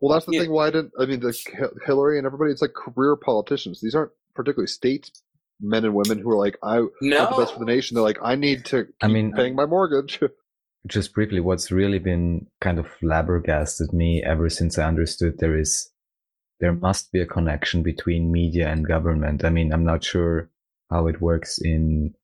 [0.00, 0.42] Well, that's the Yeah.
[0.42, 0.52] thing.
[0.52, 1.36] Why I didn't I mean the
[1.84, 2.52] Hillary and everybody?
[2.52, 3.80] It's like career politicians.
[3.80, 5.10] These aren't particularly states
[5.64, 7.94] men and women who are like, I no want the best for the nation.
[7.94, 8.86] They're like, I need to.
[9.00, 10.20] I mean- paying my mortgage.
[10.86, 15.90] just briefly, what's really been kind of flabbergasted me ever since I understood there is,
[16.60, 19.44] there must be a connection between media and government.
[19.44, 20.50] I mean, I'm not sure
[20.90, 22.14] how it works in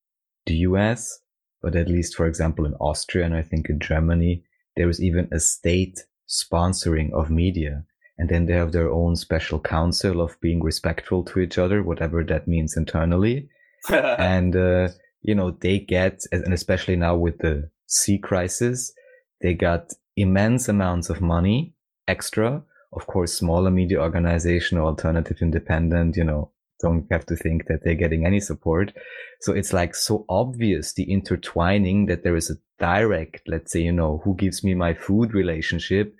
[0.46, 1.20] the US,
[1.62, 4.44] but at least, for example, in Austria and I think in Germany,
[4.76, 7.84] there is even a state sponsoring of media.
[8.20, 12.22] And then they have their own special council of being respectful to each other, whatever
[12.24, 13.48] that means internally.
[13.88, 14.88] And uh,
[15.22, 18.92] you know they get and especially now with the sea crisis
[19.40, 21.74] they got immense amounts of money
[22.06, 22.62] extra.
[22.92, 26.50] Of course smaller media organization or alternative independent you know
[26.82, 28.92] don't have to think that they're getting any support.
[29.40, 33.92] So it's like so obvious the intertwining that there is a direct let's say you
[33.92, 36.14] know who gives me my food relationship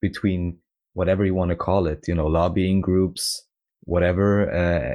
[0.00, 0.58] between
[0.94, 3.42] whatever you want to call it you know lobbying groups
[3.84, 4.94] whatever uh,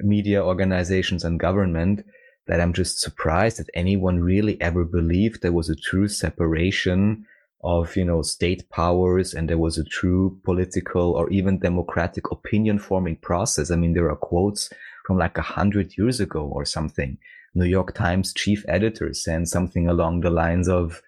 [0.00, 2.04] media organizations and government
[2.46, 7.26] that I'm just surprised that anyone really ever believed there was a true separation
[7.62, 12.78] of, you know, state powers and there was a true political or even democratic opinion
[12.78, 13.70] forming process.
[13.70, 14.70] I mean, there are quotes
[15.06, 17.16] from like a hundred years ago or something.
[17.54, 21.00] New York Times chief editor saying something along the lines of,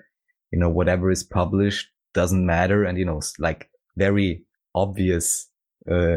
[0.50, 2.84] you know, whatever is published doesn't matter.
[2.84, 5.48] And, you know, like very obvious,
[5.90, 6.16] uh,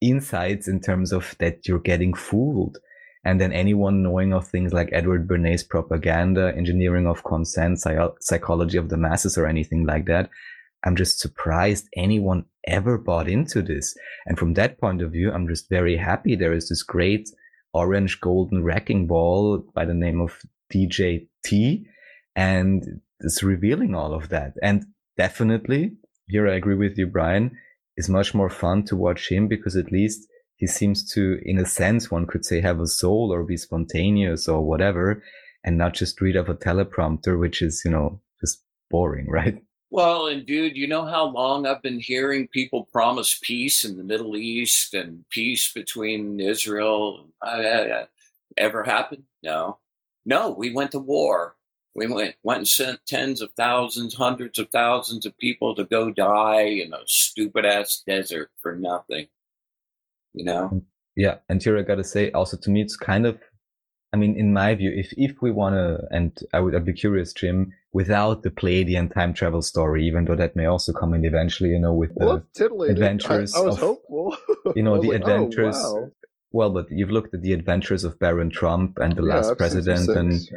[0.00, 2.78] insights in terms of that you're getting fooled.
[3.24, 7.80] And then anyone knowing of things like Edward Bernays propaganda, engineering of consent,
[8.20, 10.28] psychology of the masses or anything like that.
[10.84, 13.96] I'm just surprised anyone ever bought into this.
[14.26, 17.30] And from that point of view, I'm just very happy there is this great
[17.72, 20.38] orange golden wrecking ball by the name of
[20.72, 21.84] DJT
[22.36, 24.52] and it's revealing all of that.
[24.62, 24.84] And
[25.16, 25.92] definitely
[26.28, 27.56] here I agree with you, Brian,
[27.96, 31.66] is much more fun to watch him because at least he seems to, in a
[31.66, 35.22] sense, one could say, have a soul or be spontaneous or whatever,
[35.64, 39.62] and not just read off a teleprompter, which is, you know, just boring, right?
[39.90, 44.02] Well, and dude, you know how long I've been hearing people promise peace in the
[44.02, 47.28] Middle East and peace between Israel.
[47.40, 48.04] Uh,
[48.56, 49.24] ever happened?
[49.42, 49.78] No.
[50.26, 51.54] No, we went to war.
[51.96, 56.10] We went, went and sent tens of thousands, hundreds of thousands of people to go
[56.10, 59.28] die in a stupid ass desert for nothing
[60.34, 60.82] you know
[61.16, 63.38] yeah and here i gotta say also to me it's kind of
[64.12, 66.92] i mean in my view if if we want to and i would i'd be
[66.92, 71.24] curious jim without the pleiadian time travel story even though that may also come in
[71.24, 72.42] eventually you know with the
[72.90, 74.36] adventures I, I was of, hopeful
[74.76, 76.10] you know the like, oh, adventures oh, wow.
[76.50, 80.08] well but you've looked at the adventures of baron trump and the Yeah, last president
[80.08, 80.52] and six.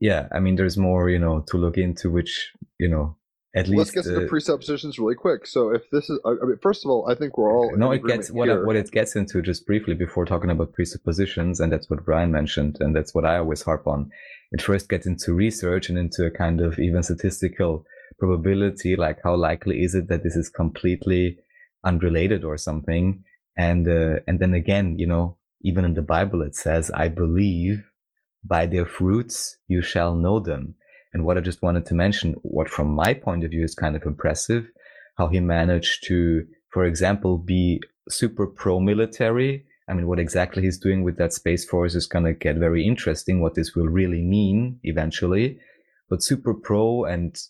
[0.00, 3.16] Yeah i mean there's more you know to look into which you know
[3.54, 3.78] at least.
[3.78, 5.46] let's get to the uh, presuppositions really quick.
[5.46, 8.04] So if this is i mean first of all i think we're all no it
[8.04, 12.04] gets what, what it gets into just briefly before talking about presuppositions and that's what
[12.04, 14.10] brian mentioned and that's what i always harp on.
[14.52, 17.84] It first gets into research and into a kind of even statistical
[18.18, 21.38] probability like how likely is it that this is completely
[21.84, 23.24] unrelated or something?
[23.56, 27.84] And uh, and then again you know even in the bible it says i believe
[28.44, 30.74] by their fruits you shall know them
[31.14, 33.94] and what I just wanted to mention, what from my point of view is kind
[33.94, 34.66] of impressive,
[35.16, 39.64] how he managed to, for example, be super pro military.
[39.88, 42.84] I mean, what exactly he's doing with that space force is going to get very
[42.84, 45.60] interesting, what this will really mean eventually,
[46.10, 47.40] but super pro and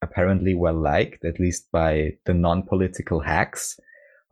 [0.00, 3.78] apparently well liked, at least by the non-political hacks.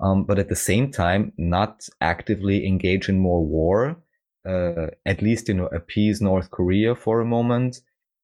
[0.01, 3.99] Um, but at the same time, not actively engage in more war,
[4.47, 7.81] uh, at least, you know, appease North Korea for a moment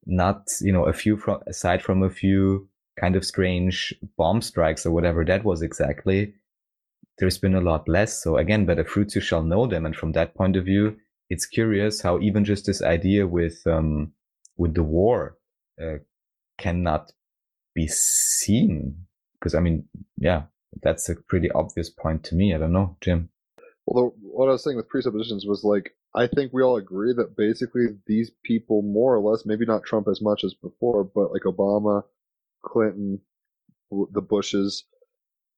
[0.07, 4.87] not you know a few from aside from a few kind of strange bomb strikes
[4.87, 6.35] or whatever that was exactly
[7.19, 8.23] there's been a lot less.
[8.23, 9.87] So again by the fruits you shall know them.
[9.87, 10.97] And from that point of view
[11.31, 14.13] it's curious how even just this idea with um
[14.57, 15.37] with the war
[15.81, 15.99] uh,
[16.59, 17.13] cannot
[17.75, 18.97] be seen.
[19.35, 19.85] Because i mean
[20.19, 20.43] yeah
[20.83, 22.55] that's a pretty obvious point to me.
[22.55, 23.31] I don't know jim.
[23.87, 27.37] The, what I was saying with presuppositions was like, I think we all agree that
[27.37, 31.43] basically these people, more or less, maybe not Trump as much as before, but like
[31.43, 32.05] Obama,
[32.65, 33.21] Clinton,
[33.91, 34.85] the Bushes.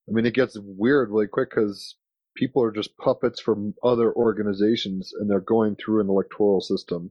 [0.08, 1.96] I mean, it gets weird really quick because
[2.36, 7.10] people are just puppets from other organizations and they're going through an electoral system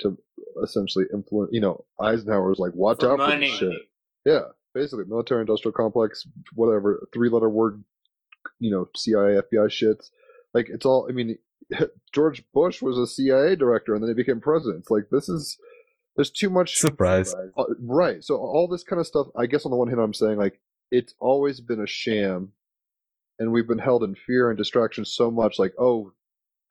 [0.00, 0.18] to
[0.62, 1.50] essentially influence.
[1.52, 3.72] You know, Eisenhower was like, watch for out for this shit.
[4.24, 4.40] Yeah,
[4.74, 7.84] basically, military industrial complex, whatever, three letter word,
[8.58, 10.10] you know, CIA, FBI shits.
[10.54, 11.38] Like, it's all, I mean,
[12.12, 14.80] George Bush was a CIA director and then he became president.
[14.80, 15.58] It's like, this is,
[16.16, 16.78] there's too much.
[16.78, 18.22] surprise Uh, right.
[18.22, 20.60] So, all this kind of stuff, I guess on the one hand, I'm saying, like,
[20.90, 22.52] it's always been a sham
[23.38, 25.58] and we've been held in fear and distraction so much.
[25.58, 26.12] Like, oh,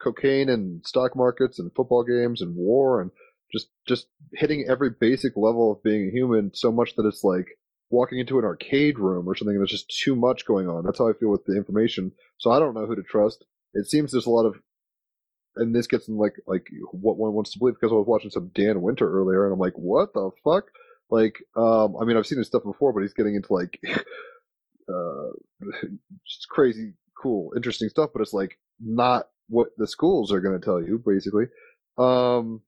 [0.00, 3.10] cocaine and stock markets and football games and war and
[3.52, 7.46] just just hitting every basic level of being a human so much that it's like
[7.90, 9.56] walking into an arcade room or something.
[9.56, 10.84] There's just too much going on.
[10.84, 12.12] That's how I feel with the information.
[12.38, 13.44] So I don't know who to trust.
[13.74, 14.56] It seems there's a lot of,
[15.60, 18.30] and this gets in like like what one wants to believe because I was watching
[18.30, 20.64] some Dan Winter earlier and I'm like, what the fuck?
[21.10, 23.78] Like, um, I mean, I've seen his stuff before, but he's getting into like,
[24.88, 25.30] uh,
[26.26, 28.10] just crazy, cool, interesting stuff.
[28.12, 31.46] But it's like not what the schools are going to tell you, basically.
[31.98, 32.62] Um,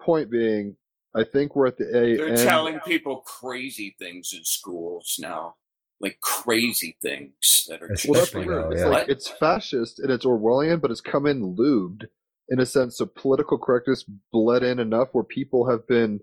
[0.00, 0.76] point being,
[1.14, 2.16] I think we're at the A.
[2.16, 5.56] They're telling people crazy things in schools now,
[6.00, 8.72] like crazy things that are Well, that's weird.
[8.72, 8.88] It's yeah.
[8.88, 12.04] like it's fascist and it's Orwellian, but it's come in lubed
[12.48, 12.98] in a sense.
[12.98, 16.20] So political correctness bled in enough where people have been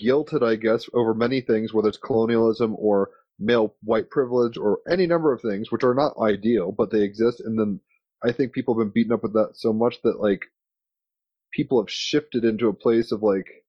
[0.00, 5.06] guilted, I guess, over many things, whether it's colonialism or male white privilege or any
[5.06, 7.40] number of things, which are not ideal, but they exist.
[7.40, 7.80] And then
[8.22, 10.46] I think people have been beaten up with that so much that like
[11.52, 13.59] people have shifted into a place of like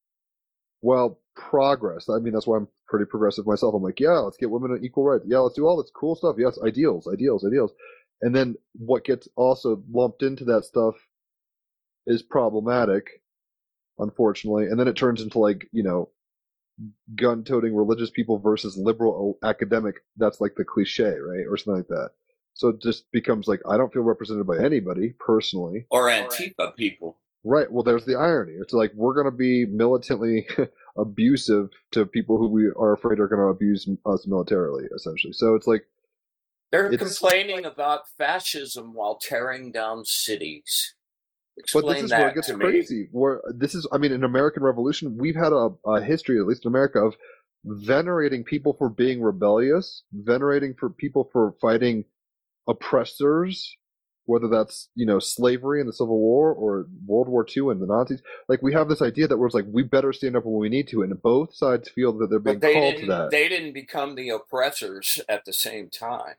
[0.81, 2.09] well, progress.
[2.09, 3.73] I mean, that's why I'm pretty progressive myself.
[3.73, 5.23] I'm like, yeah, let's get women equal rights.
[5.27, 6.35] Yeah, let's do all this cool stuff.
[6.37, 7.71] Yes, ideals, ideals, ideals.
[8.21, 10.95] And then what gets also lumped into that stuff
[12.05, 13.21] is problematic,
[13.97, 14.65] unfortunately.
[14.65, 16.09] And then it turns into like, you know,
[17.15, 19.95] gun toting religious people versus liberal academic.
[20.17, 21.45] That's like the cliche, right?
[21.49, 22.11] Or something like that.
[22.53, 25.85] So it just becomes like, I don't feel represented by anybody personally.
[25.89, 27.17] Or Antifa people.
[27.43, 27.71] Right.
[27.71, 28.53] Well, there's the irony.
[28.53, 30.47] It's like we're going to be militantly
[30.97, 35.33] abusive to people who we are afraid are going to abuse us militarily, essentially.
[35.33, 35.85] So it's like
[36.71, 40.95] they're complaining about fascism while tearing down cities.
[41.57, 43.01] Explain but this is that where it gets crazy.
[43.01, 43.07] me.
[43.11, 46.65] Where this is, I mean, in American Revolution, we've had a, a history, at least
[46.65, 47.15] in America, of
[47.65, 52.05] venerating people for being rebellious, venerating for people for fighting
[52.67, 53.75] oppressors,
[54.31, 57.85] whether that's you know slavery in the Civil War or World War II and the
[57.85, 58.21] Nazis.
[58.47, 60.87] Like we have this idea that we're like we better stand up when we need
[60.89, 63.31] to, and both sides feel that they're being they called to that.
[63.31, 66.35] They didn't become the oppressors at the same time.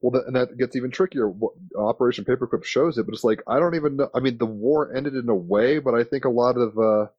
[0.00, 1.28] Well, that, and that gets even trickier.
[1.28, 4.08] What- Operation Paperclip shows it, but it's like I don't even know.
[4.14, 7.10] I mean, the war ended in a way, but I think a lot of uh,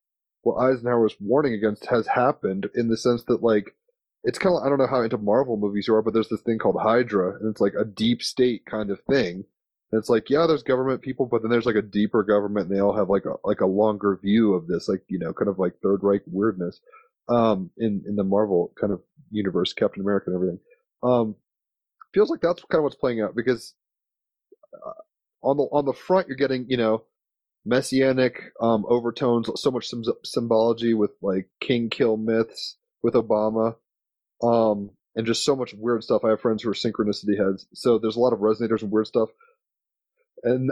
[0.41, 3.75] what Eisenhower was warning against has happened in the sense that like
[4.23, 6.41] it's kind of I don't know how into Marvel movies you are, but there's this
[6.41, 9.45] thing called Hydra, and it's like a deep state kind of thing.
[9.91, 12.75] And it's like yeah, there's government people, but then there's like a deeper government, and
[12.75, 15.49] they all have like a like a longer view of this, like you know, kind
[15.49, 16.81] of like Third Reich weirdness
[17.29, 20.59] um, in in the Marvel kind of universe, Captain America and everything.
[21.03, 21.35] Um,
[22.13, 23.73] feels like that's kind of what's playing out because
[24.73, 24.91] uh,
[25.41, 27.03] on the on the front you're getting you know
[27.65, 33.75] messianic um, overtones, so much sym- symbology with like king kill myths with Obama,
[34.41, 36.23] um, and just so much weird stuff.
[36.23, 39.07] I have friends who are synchronicity heads, so there's a lot of resonators and weird
[39.07, 39.29] stuff,
[40.43, 40.71] and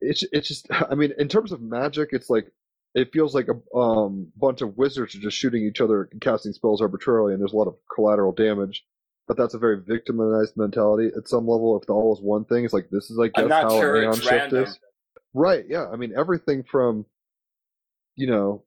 [0.00, 2.52] it's it's just I mean in terms of magic, it's like
[2.94, 6.52] it feels like a um, bunch of wizards are just shooting each other and casting
[6.52, 8.84] spells arbitrarily, and there's a lot of collateral damage.
[9.26, 11.78] But that's a very victimized mentality at some level.
[11.78, 14.02] If the all is one thing, it's like this is like I'm not how sure
[14.02, 14.64] it's shift random.
[14.64, 14.78] is.
[15.34, 15.64] Right?
[15.68, 15.86] Yeah.
[15.92, 17.04] I mean everything from,
[18.16, 18.64] you know,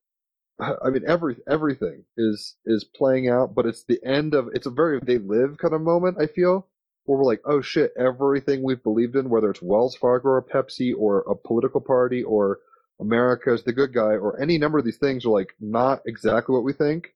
[0.59, 4.71] I mean every everything is is playing out, but it's the end of it's a
[4.71, 6.17] very they live kind of moment.
[6.21, 6.67] I feel
[7.05, 10.93] where we're like, oh shit, everything we've believed in, whether it's Wells Fargo or Pepsi
[10.97, 12.59] or a political party or
[12.99, 16.63] America's the good guy or any number of these things are like not exactly what
[16.63, 17.13] we think.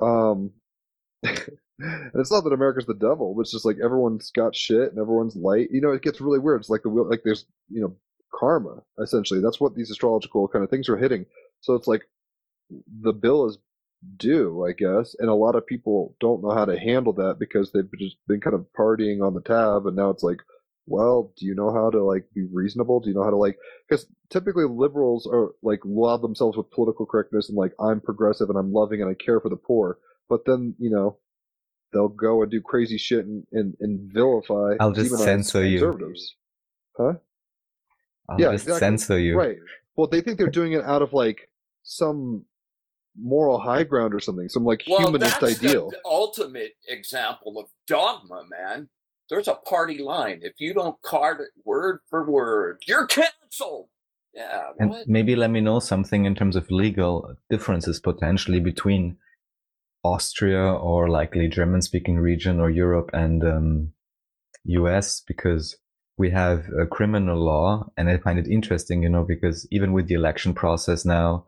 [0.00, 0.52] Um,
[1.22, 4.98] and it's not that America's the devil, but it's just like everyone's got shit and
[4.98, 5.68] everyone's light.
[5.70, 6.60] You know, it gets really weird.
[6.60, 7.96] It's like the like there's you know
[8.32, 9.40] karma essentially.
[9.40, 11.26] That's what these astrological kind of things are hitting.
[11.60, 12.02] So it's like
[13.02, 13.58] the bill is
[14.16, 17.72] due, I guess, and a lot of people don't know how to handle that because
[17.72, 20.38] they've just been kind of partying on the tab, and now it's like,
[20.86, 23.00] well, do you know how to like be reasonable?
[23.00, 23.58] Do you know how to like?
[23.88, 28.58] Because typically liberals are like love themselves with political correctness and like I'm progressive and
[28.58, 31.18] I'm loving and I care for the poor, but then you know
[31.92, 34.76] they'll go and do crazy shit and and, and vilify.
[34.80, 35.80] I'll just censor you.
[35.80, 36.36] conservatives.
[36.96, 37.14] Huh?
[38.28, 38.80] I'll Yeah, just exactly.
[38.80, 39.38] censor you.
[39.38, 39.56] Right.
[39.96, 41.50] Well, they think they're doing it out of like
[41.82, 42.44] some
[43.20, 45.90] moral high ground or something, some like Well, humanist that's ideal.
[45.90, 48.88] the ultimate example of dogma, man.
[49.30, 50.40] There's a party line.
[50.42, 53.88] If you don't card it word for word, you're canceled.
[54.34, 55.08] Yeah, And what?
[55.08, 59.16] maybe let me know something in terms of legal differences potentially between
[60.04, 63.92] Austria or likely German speaking region or Europe and um,
[64.64, 65.76] US because
[66.16, 70.06] we have a criminal law and I find it interesting, you know, because even with
[70.08, 71.46] the election process now,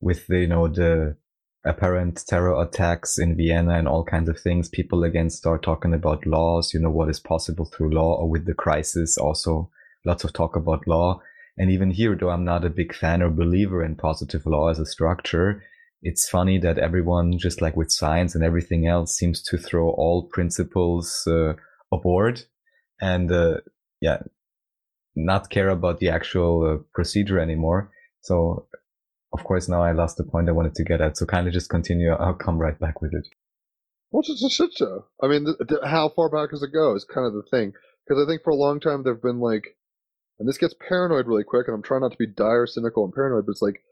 [0.00, 1.16] with the, you know, the
[1.64, 6.26] apparent terror attacks in Vienna and all kinds of things, people again start talking about
[6.26, 9.70] laws, you know, what is possible through law or with the crisis also
[10.04, 11.20] lots of talk about law.
[11.56, 14.78] And even here, though I'm not a big fan or believer in positive law as
[14.78, 15.62] a structure,
[16.02, 20.28] it's funny that everyone, just like with science and everything else, seems to throw all
[20.32, 21.54] principles uh,
[21.92, 22.44] aboard
[23.00, 23.56] and, uh,
[24.00, 24.18] yeah,
[25.16, 27.90] not care about the actual uh, procedure anymore.
[28.20, 28.68] So,
[29.32, 31.16] of course, now I lost the point I wanted to get at.
[31.16, 32.12] So, kind of just continue.
[32.12, 33.28] I'll come right back with it.
[34.10, 35.06] Well, a shit show.
[35.22, 36.94] I mean, th- th- how far back does it go?
[36.94, 37.74] Is kind of the thing.
[38.06, 39.76] Because I think for a long time there've been like,
[40.38, 43.12] and this gets paranoid really quick, and I'm trying not to be dire, cynical, and
[43.12, 43.82] paranoid, but it's like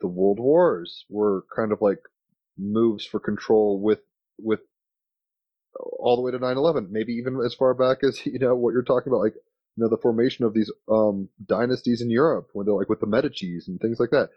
[0.00, 2.00] the world wars were kind of like
[2.58, 4.00] moves for control with
[4.38, 4.60] with
[5.98, 8.82] all the way to 9/11, maybe even as far back as you know what you're
[8.82, 12.74] talking about, like you know the formation of these um dynasties in Europe, when they're
[12.74, 14.28] like with the Medici's and things like that,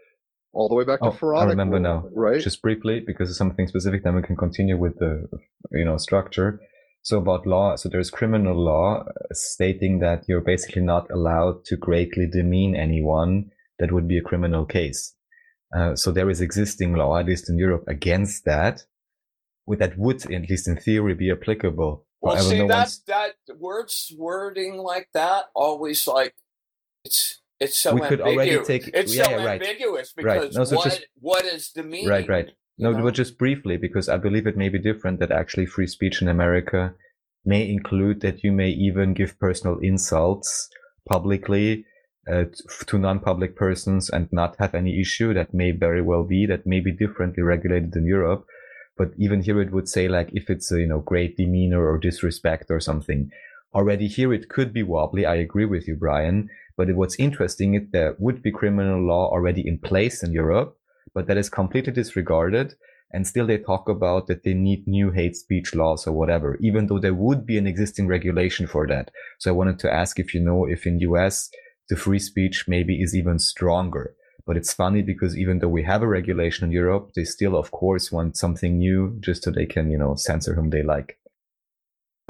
[0.56, 2.08] all the way back Oh, to Pharaonic I remember now.
[2.14, 2.42] right?
[2.42, 5.28] Just briefly, because it's something specific, then we can continue with the,
[5.72, 6.60] you know, structure.
[7.04, 11.76] So about law, so there's criminal law uh, stating that you're basically not allowed to
[11.78, 13.52] greatly demean anyone.
[13.80, 15.14] That would be a criminal case.
[15.76, 18.84] Uh, so there is existing law, at least in Europe, against that.
[19.68, 22.06] With that would, at least in theory, be applicable.
[22.22, 26.34] Well, However, see no that one's- that words wording like that always like
[27.04, 28.68] it's it's so We could already ambiguous.
[28.68, 29.62] take- it's yeah, so yeah, right.
[29.62, 30.42] ambiguous Right.
[30.42, 32.10] because No, so what just- what is the meaning?
[32.10, 32.50] Right, right.
[32.78, 33.04] No, know?
[33.04, 36.28] but just briefly, because I believe it may be different that actually free speech in
[36.28, 36.96] America
[37.46, 40.70] may include that you may even give personal insults
[41.08, 41.86] publicly
[42.28, 42.46] uh,
[42.88, 45.34] to non-public persons and not have any issue.
[45.34, 48.46] That may very well be that may be differently regulated in Europe.
[48.98, 51.98] But even here, it would say like if it's a you know great demeanor or
[51.98, 53.30] disrespect or something.
[53.74, 55.26] Already here, it could be wobbly.
[55.26, 56.50] I agree with you, Brian.
[56.78, 60.78] But what's interesting is there would be criminal law already in place in Europe,
[61.14, 62.76] but that is completely disregarded.
[63.14, 66.88] And still they talk about that they need new hate speech laws or whatever, even
[66.88, 69.12] though there would be an existing regulation for that.
[69.40, 71.50] So I wanted to ask if you know if in US
[71.88, 74.16] the free speech maybe is even stronger.
[74.46, 77.72] But it's funny because even though we have a regulation in Europe, they still, of
[77.72, 81.18] course, want something new just so they can, you know, censor whom they like.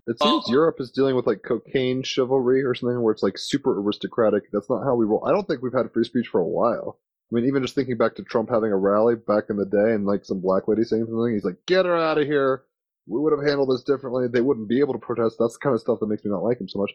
[0.08, 0.52] It seems Oh.
[0.52, 4.44] Europe is dealing with like cocaine chivalry or something where it's like super aristocratic.
[4.52, 5.26] That's not how we roll.
[5.26, 7.00] I don't think we've had free speech for a while.
[7.32, 9.94] I mean, even just thinking back to Trump having a rally back in the day
[9.94, 12.64] and like some black lady saying something, he's like, get her out of here.
[13.08, 14.28] We would have handled this differently.
[14.28, 15.38] They wouldn't be able to protest.
[15.40, 16.92] That's the kind of stuff that makes me not like him so much.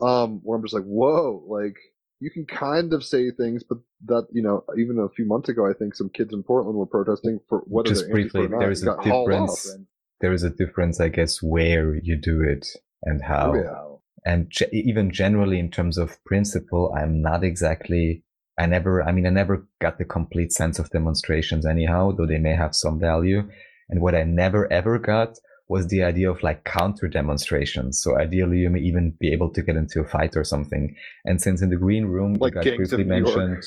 [0.00, 1.76] Um, where I'm just like, whoa, like
[2.20, 5.68] you can kind of say things, but that, you know, even a few months ago,
[5.68, 8.58] I think some kids in Portland were protesting for whether Just briefly, Antifa or not,
[8.60, 9.86] there is a got hauled off, difference.
[10.20, 12.66] There is a difference, I guess, where you do it
[13.02, 13.52] and how.
[13.52, 14.30] oh, yeah.
[14.32, 18.22] and ge- even generally in terms of principle i'm not exactly
[18.58, 22.38] i never i mean i never got the complete sense of demonstrations anyhow though they
[22.38, 23.48] may have some value
[23.88, 25.38] and what i never ever got
[25.68, 29.62] was the idea of like counter demonstrations so ideally you may even be able to
[29.62, 30.94] get into a fight or something
[31.24, 33.62] and since in the green room Like you guys briefly mentioned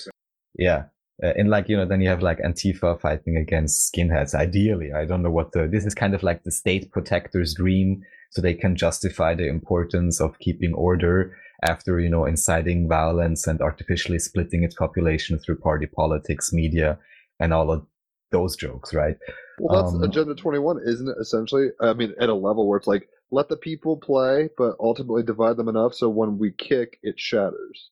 [0.57, 0.83] yeah
[1.24, 5.05] uh, and like you know then you have like antifa fighting against skinheads ideally i
[5.05, 8.01] don't know what the this is kind of like the state protector's dream
[8.32, 13.61] so they can justify the importance of keeping order after you know inciting violence and
[13.61, 16.97] artificially splitting its population through party politics media
[17.39, 17.86] and all of
[18.32, 19.17] those jokes right
[19.59, 21.17] Well, that's Um, Agenda 21, isn't it?
[21.19, 25.24] Essentially, I mean, at a level where it's like, let the people play, but ultimately
[25.24, 27.91] divide them enough so when we kick, it shatters.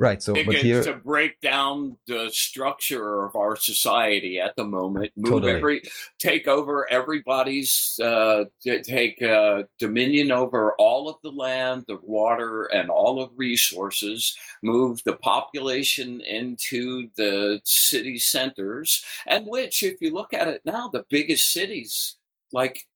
[0.00, 4.64] Right so but Begins here to break down the structure of our society at the
[4.64, 5.52] moment, move Totally.
[5.52, 5.82] every,
[6.18, 12.88] take over everybody's, uh, take uh, dominion over all of the land, the water, and
[12.88, 20.32] all of resources, move the population into the city centers, and which, if you look
[20.32, 22.16] at it now, the biggest cities,
[22.52, 22.86] like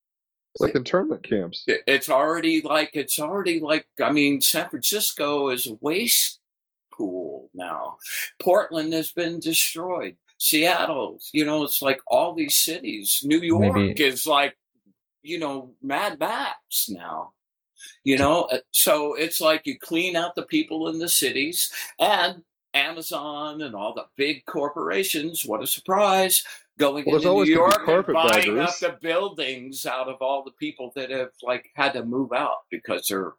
[0.54, 1.64] It's like internment camps.
[1.66, 6.40] it's already like it's already like I mean San Francisco is a waste
[6.96, 7.96] pool now.
[8.40, 10.16] Portland has been destroyed.
[10.38, 13.20] Seattle, you know, it's like all these cities.
[13.24, 14.56] New York Maybe- is like
[15.22, 17.32] you know Mad Max now.
[18.02, 22.42] You know, Uh, so it's like you clean out the people in the cities and
[22.72, 25.44] Amazon and all the big corporations.
[25.44, 26.42] What a surprise!
[26.78, 30.92] Going Well, into New York and buying up the buildings out of all the people
[30.96, 33.34] that have like had to move out because they're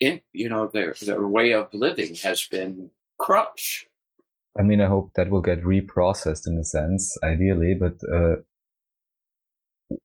[0.00, 3.86] in you know their their way of living has been crushed.
[4.58, 7.74] I mean, I hope that will get reprocessed in a sense, ideally.
[7.78, 8.36] But uh,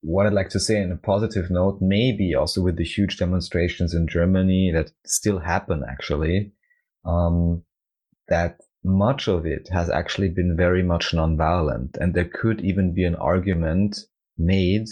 [0.00, 3.94] what I'd like to say in a positive note, maybe also with the huge demonstrations
[3.94, 6.52] in Germany that still happen, actually,
[7.04, 7.62] um,
[8.28, 13.04] that much of it has actually been very much nonviolent, and there could even be
[13.04, 13.98] an argument
[14.36, 14.86] made.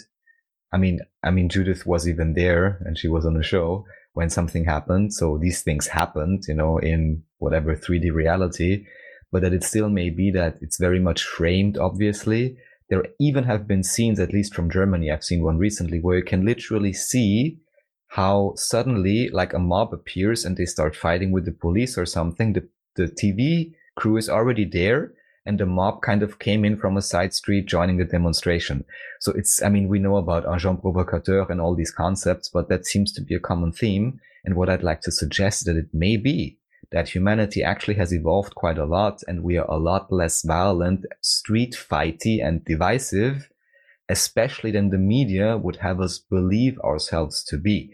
[0.72, 3.86] I mean, I mean, Judith was even there, and she was on the show
[4.18, 5.14] when something happened.
[5.14, 8.84] So these things happened, you know, in whatever 3D reality
[9.30, 12.56] but that it still may be that it's very much framed, obviously.
[12.88, 16.24] There even have been scenes, at least from Germany, I've seen one recently, where you
[16.24, 17.58] can literally see
[18.08, 22.54] how suddenly, like a mob appears and they start fighting with the police or something.
[22.54, 25.12] The, the TV crew is already there
[25.48, 28.84] and the mob kind of came in from a side street joining the demonstration.
[29.18, 32.84] So it's, I mean, we know about agent provocateur and all these concepts, but that
[32.84, 34.20] seems to be a common theme.
[34.44, 36.58] And what I'd like to suggest that it may be
[36.92, 41.06] that humanity actually has evolved quite a lot and we are a lot less violent,
[41.22, 43.50] street fighty and divisive,
[44.08, 47.90] especially than the media would have us believe ourselves to be.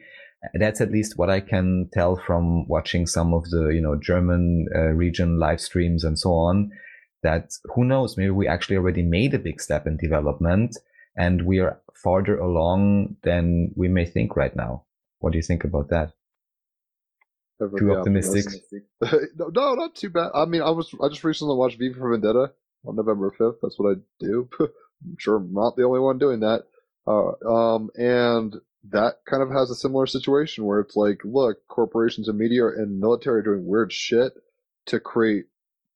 [0.55, 4.67] That's at least what I can tell from watching some of the, you know, German
[4.75, 6.71] uh, region live streams and so on.
[7.25, 10.77] That who knows, maybe we actually already made a big step in development
[11.17, 14.85] and we are farther along than we may think right now.
[15.21, 16.13] What do you think about that?
[17.59, 18.63] Too be optimistic.
[19.37, 20.31] no, no, not too bad.
[20.35, 22.53] I mean, I was I just recently watched V for Vendetta
[22.85, 23.61] on November fifth.
[23.63, 24.49] That's what I do.
[24.61, 26.65] I'm sure I'm not the only one doing that.
[27.07, 28.57] Uh, um, and
[28.91, 33.01] that kind of has a similar situation where it's like, look, corporations and media and
[33.01, 34.33] military are doing weird shit
[34.87, 35.47] to create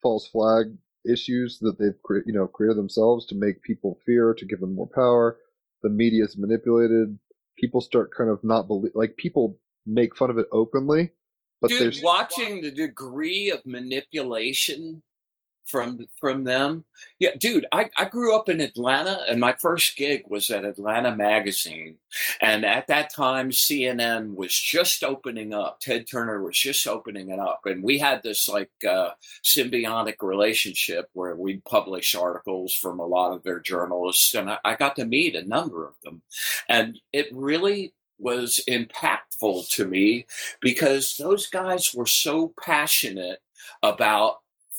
[0.00, 0.76] false flag
[1.08, 4.74] issues that they've cre- you know created themselves to make people fear, to give them
[4.74, 5.38] more power.
[5.82, 7.18] The media is manipulated.
[7.56, 11.12] People start kind of not believe like people make fun of it openly,
[11.60, 15.02] but Dude, there's watching the degree of manipulation
[15.68, 16.84] from from them.
[17.18, 21.14] Yeah, dude, I, I grew up in Atlanta and my first gig was at Atlanta
[21.14, 21.96] Magazine.
[22.40, 25.80] And at that time CNN was just opening up.
[25.80, 27.60] Ted Turner was just opening it up.
[27.66, 29.10] And we had this like uh,
[29.44, 34.34] symbiotic relationship where we'd publish articles from a lot of their journalists.
[34.34, 36.22] And I, I got to meet a number of them.
[36.68, 40.26] And it really was impactful to me
[40.60, 43.40] because those guys were so passionate
[43.82, 44.38] about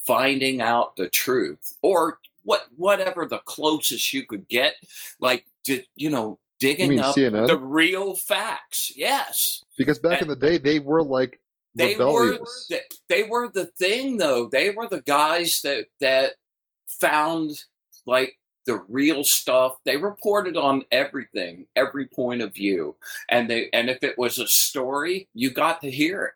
[0.10, 4.74] finding out the truth or what whatever the closest you could get
[5.20, 7.46] like di- you know digging mean up CNN?
[7.46, 9.64] the real facts yes.
[9.78, 11.40] Because back in the day they were like
[11.76, 12.72] they were rebellious.
[13.08, 14.48] they were the thing though.
[14.48, 16.34] They were the guys that that
[16.88, 17.52] found
[18.08, 18.36] like
[18.66, 19.76] the real stuff.
[19.86, 22.96] They reported on everything every point of view.
[23.30, 26.34] And they and if it was a story you got to hear it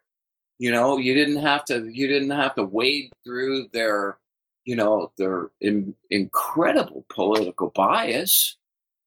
[0.59, 4.17] you know you didn't have to you didn't have to wade through their
[4.65, 8.57] you know their in, incredible political bias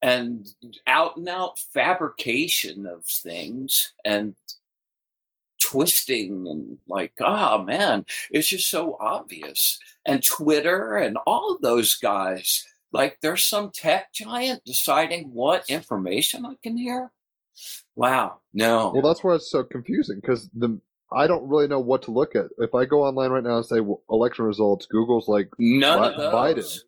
[0.01, 0.47] and
[0.85, 4.35] out and out fabrication of things and
[5.59, 9.79] twisting and like oh man it's just so obvious.
[10.05, 16.53] And twitter and all those guys like there's some tech giant deciding what information i
[16.61, 17.11] can hear?
[17.95, 18.91] Wow no.
[18.91, 20.79] Well, that's why it's so confusing because the
[21.11, 22.45] I don't really know what to look at.
[22.57, 26.17] If I go online right now and say well, election results, Google's like none of
[26.17, 26.79] those Biden.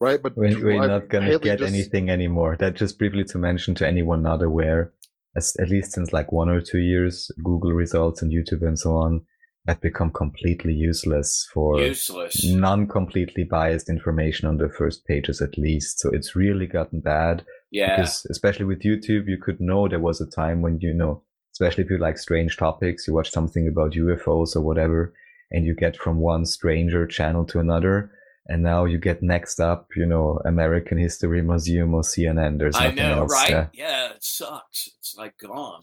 [0.00, 2.56] right, but We're, we're I- not gonna get just- anything anymore.
[2.58, 4.92] That just briefly to mention to anyone not aware,
[5.36, 8.96] as, at least since like one or two years, Google results and YouTube and so
[8.96, 9.22] on
[9.66, 15.98] have become completely useless for useless non-completely biased information on the first pages at least.
[16.00, 20.20] So it's really gotten bad yeah because especially with YouTube, you could know there was
[20.20, 21.22] a time when you know,
[21.54, 25.14] especially if you like strange topics, you watch something about UFOs or whatever,
[25.50, 28.10] and you get from one stranger channel to another,
[28.46, 32.58] and now you get next up, you know, American History Museum or CNN.
[32.58, 33.32] There's I nothing know, else.
[33.32, 33.50] right?
[33.50, 33.66] Yeah.
[33.72, 34.88] Yeah, it sucks.
[34.98, 35.82] It's like gone.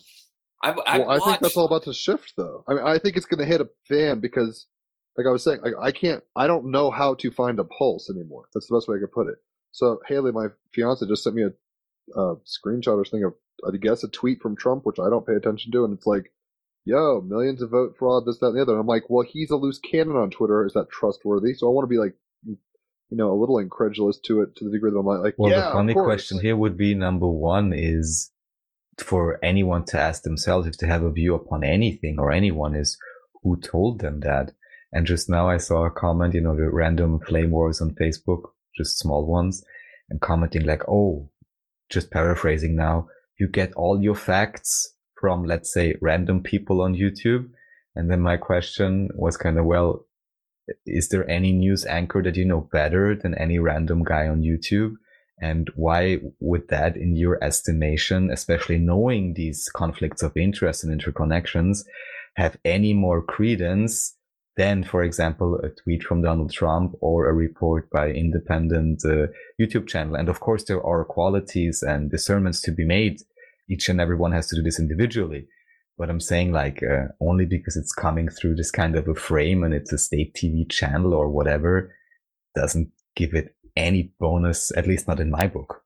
[0.64, 2.64] I, I, well, I think that's all about to shift, though.
[2.68, 4.68] I mean, I think it's going to hit a fan because,
[5.18, 8.12] like I was saying, I, I can't, I don't know how to find a pulse
[8.12, 8.46] anymore.
[8.54, 9.38] That's the best way I could put it.
[9.72, 13.34] So Haley, my fiance, just sent me a, a screenshot or something of,
[13.68, 16.32] I guess, a tweet from Trump, which I don't pay attention to, and it's like,
[16.86, 19.52] "Yo, millions of vote fraud, this, that, and the other." And I'm like, "Well, he's
[19.52, 20.66] a loose cannon on Twitter.
[20.66, 22.16] Is that trustworthy?" So I want to be like,
[23.12, 25.52] you know, a little incredulous to it to the degree that I'm like, like Well,
[25.52, 28.32] yeah, the funny question here would be number one is
[28.98, 32.98] for anyone to ask themselves if they have a view upon anything or anyone is
[33.44, 34.54] who told them that.
[34.94, 38.52] And just now I saw a comment, you know, the random flame wars on Facebook,
[38.76, 39.64] just small ones,
[40.10, 41.30] and commenting like, oh,
[41.90, 43.08] just paraphrasing now,
[43.42, 47.50] you get all your facts from, let's say, random people on YouTube.
[47.96, 50.06] And then my question was kind of, well,
[50.86, 54.94] is there any news anchor that you know better than any random guy on YouTube?
[55.42, 61.80] And why would that, in your estimation, especially knowing these conflicts of interest and interconnections,
[62.36, 64.16] have any more credence
[64.56, 69.26] than, for example, a tweet from Donald Trump or a report by independent uh,
[69.60, 70.16] YouTube channel?
[70.16, 73.18] And of course, there are qualities and discernments to be made.
[73.72, 75.48] Each and every one has to do this individually.
[75.98, 79.64] But I'm saying like, uh, only because it's coming through this kind of a frame
[79.64, 81.94] and it's a state TV channel or whatever
[82.56, 85.84] doesn't give it any bonus, at least not in my book.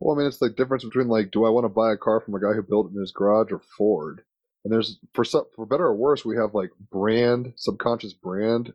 [0.00, 2.20] Well, I mean, it's the difference between like, do I want to buy a car
[2.20, 4.22] from a guy who built it in his garage or Ford?
[4.64, 8.72] And there's for some, for better or worse, we have like brand, subconscious brand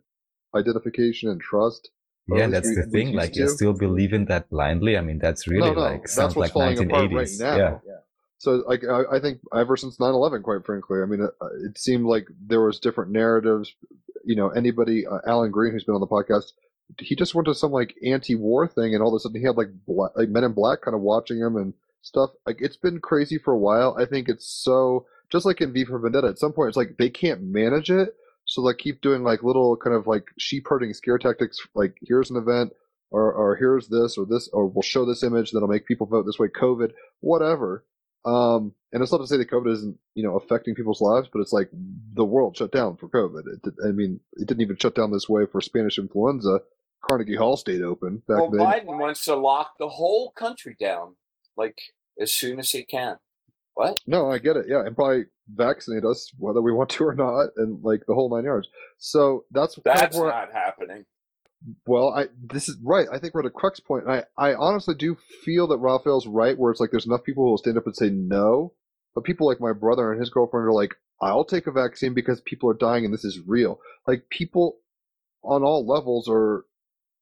[0.55, 1.89] identification and trust.
[2.38, 3.13] Yeah, that's we- the thing.
[3.13, 3.49] Like, you to.
[3.49, 4.97] still believe in that blindly.
[4.97, 7.39] I mean, that's really no, no, like that's sounds what's like falling apart right 1980s.
[7.39, 7.55] now.
[7.57, 7.77] Yeah.
[8.38, 11.32] So, like, I, I think ever since 9/11, quite frankly, I mean, it,
[11.63, 13.73] it seemed like there was different narratives.
[14.25, 16.53] You know, anybody, uh, Alan Green, who's been on the podcast,
[16.99, 19.57] he just went to some like anti-war thing, and all of a sudden he had
[19.57, 22.32] like black, like Men in Black kind of watching him and stuff.
[22.47, 23.95] Like, it's been crazy for a while.
[23.99, 26.27] I think it's so just like in V for Vendetta.
[26.27, 28.15] At some point, it's like they can't manage it,
[28.52, 31.58] so like keep doing like little kind of like sheep herding scare tactics.
[31.74, 32.74] Like, here's an event.
[33.14, 36.26] Or, or here's this or this or we'll show this image that'll make people vote
[36.26, 37.84] this way covid whatever
[38.24, 41.39] Um, and it's not to say that COVID isn't, you know, affecting people's lives, but
[41.41, 41.70] it's like
[42.14, 43.43] the world shut down for COVID.
[43.54, 46.62] It, did- I mean, it didn't even shut down this way for Spanish influenza.
[47.06, 48.52] Carnegie Hall stayed open back Well.
[48.52, 51.16] Biden wants to lock the whole country down,
[51.58, 51.80] like
[52.18, 53.18] as soon as he can.
[53.74, 53.99] What?
[54.05, 54.65] No, I get it.
[54.67, 58.34] Yeah, and probably vaccinate us whether we want to or not, and like the whole
[58.34, 58.67] nine yards.
[58.97, 61.05] So that's kind of That's not happening.
[61.86, 63.07] Well, I this is right.
[63.11, 64.05] I think we're at a crux point.
[64.05, 65.15] And I I honestly do
[65.45, 67.95] feel that Raphael's right, where it's like there's enough people who will stand up and
[67.95, 68.74] say no,
[69.13, 72.41] but people like my brother and his girlfriend are like, I'll take a vaccine because
[72.41, 73.80] people are dying and this is real.
[74.07, 74.78] Like people
[75.43, 76.65] on all levels are.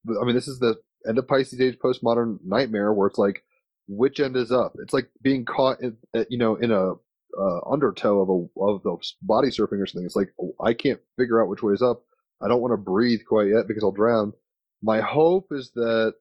[0.10, 0.76] I mean, this is the
[1.08, 3.44] end of Pisces age postmodern nightmare where it's like,
[3.90, 4.74] which end is up?
[4.82, 6.94] It's like being caught, in, uh, you know, in a
[7.38, 10.06] uh, undertow of a of the body surfing or something.
[10.06, 12.04] It's like oh, I can't figure out which way is up.
[12.42, 14.34] I don't want to breathe quite yet because I'll drown.
[14.82, 16.14] My hope is that,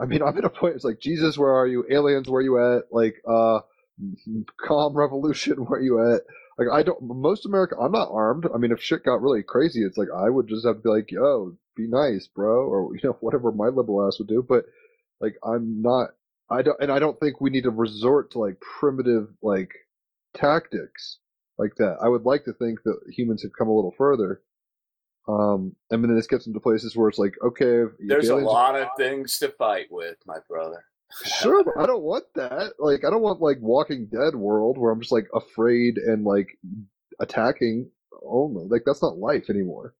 [0.00, 0.76] I mean, I'm at a point.
[0.76, 1.84] It's like Jesus, where are you?
[1.90, 2.84] Aliens, where you at?
[2.90, 3.60] Like, uh,
[4.66, 6.22] calm revolution, where you at?
[6.58, 7.02] Like, I don't.
[7.02, 8.46] Most America, I'm not armed.
[8.54, 10.88] I mean, if shit got really crazy, it's like I would just have to be
[10.90, 14.44] like, yo, be nice, bro, or you know, whatever my liberal ass would do.
[14.46, 14.64] But
[15.20, 16.10] like, I'm not.
[16.50, 19.70] I don't, and I don't think we need to resort to like primitive like
[20.34, 21.18] tactics
[21.58, 21.98] like that.
[22.02, 24.42] I would like to think that humans have come a little further.
[25.28, 28.88] Um, and then this gets into places where it's like, okay, There's a lot of
[28.96, 30.84] things to fight with, my brother.
[31.24, 32.72] Sure, but I don't want that.
[32.78, 36.48] Like, I don't want like Walking Dead world where I'm just like afraid and like
[37.20, 37.90] attacking
[38.24, 38.66] only.
[38.66, 39.94] Like, that's not life anymore.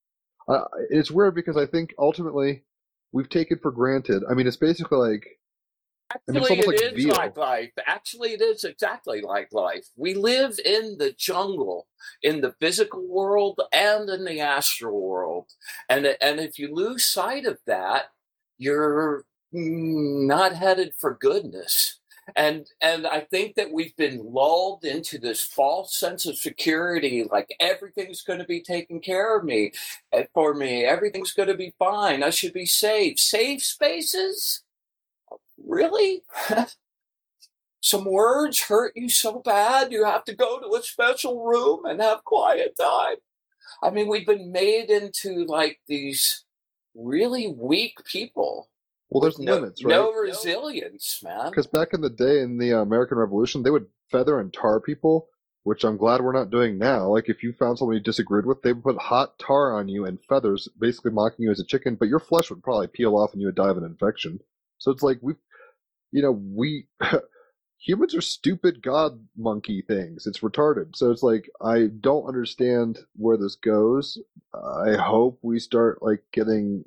[0.48, 2.64] Uh, it's weird because I think ultimately
[3.12, 4.22] we've taken for granted.
[4.28, 5.39] I mean, it's basically like I mean, it's
[6.12, 7.14] Actually, almost it like is veal.
[7.14, 7.70] like life.
[7.86, 9.86] Actually, it is exactly like life.
[9.96, 11.86] We live in the jungle,
[12.22, 15.50] in the physical world and in the astral world.
[15.88, 18.06] And, and if you lose sight of that,
[18.58, 22.00] you're not headed for goodness.
[22.36, 27.52] And and I think that we've been lulled into this false sense of security, like
[27.58, 29.72] everything's going to be taken care of me,
[30.12, 30.84] eh, for me.
[30.84, 32.22] Everything's going to be fine.
[32.22, 33.18] I should be safe.
[33.18, 34.62] Safe spaces
[35.66, 36.22] really?
[37.82, 42.00] Some words hurt you so bad you have to go to a special room and
[42.00, 43.16] have quiet time.
[43.82, 46.44] I mean, we've been made into like these
[46.94, 48.68] really weak people.
[49.10, 49.90] well, there's no, limits, right?
[49.90, 51.50] no resilience, man.
[51.50, 54.80] Because back in the day in the uh, American Revolution, they would feather and tar
[54.80, 55.28] people,
[55.62, 57.08] which I'm glad we're not doing now.
[57.08, 60.04] Like if you found someone you disagreed with, they would put hot tar on you
[60.04, 63.32] and feathers, basically mocking you as a chicken, but your flesh would probably peel off
[63.32, 64.40] and you would die of an infection.
[64.78, 65.34] So it's like we,
[66.12, 66.86] you know, we
[67.78, 70.26] humans are stupid god monkey things.
[70.26, 70.96] It's retarded.
[70.96, 74.18] So it's like I don't understand where this goes.
[74.54, 76.84] I hope we start like getting.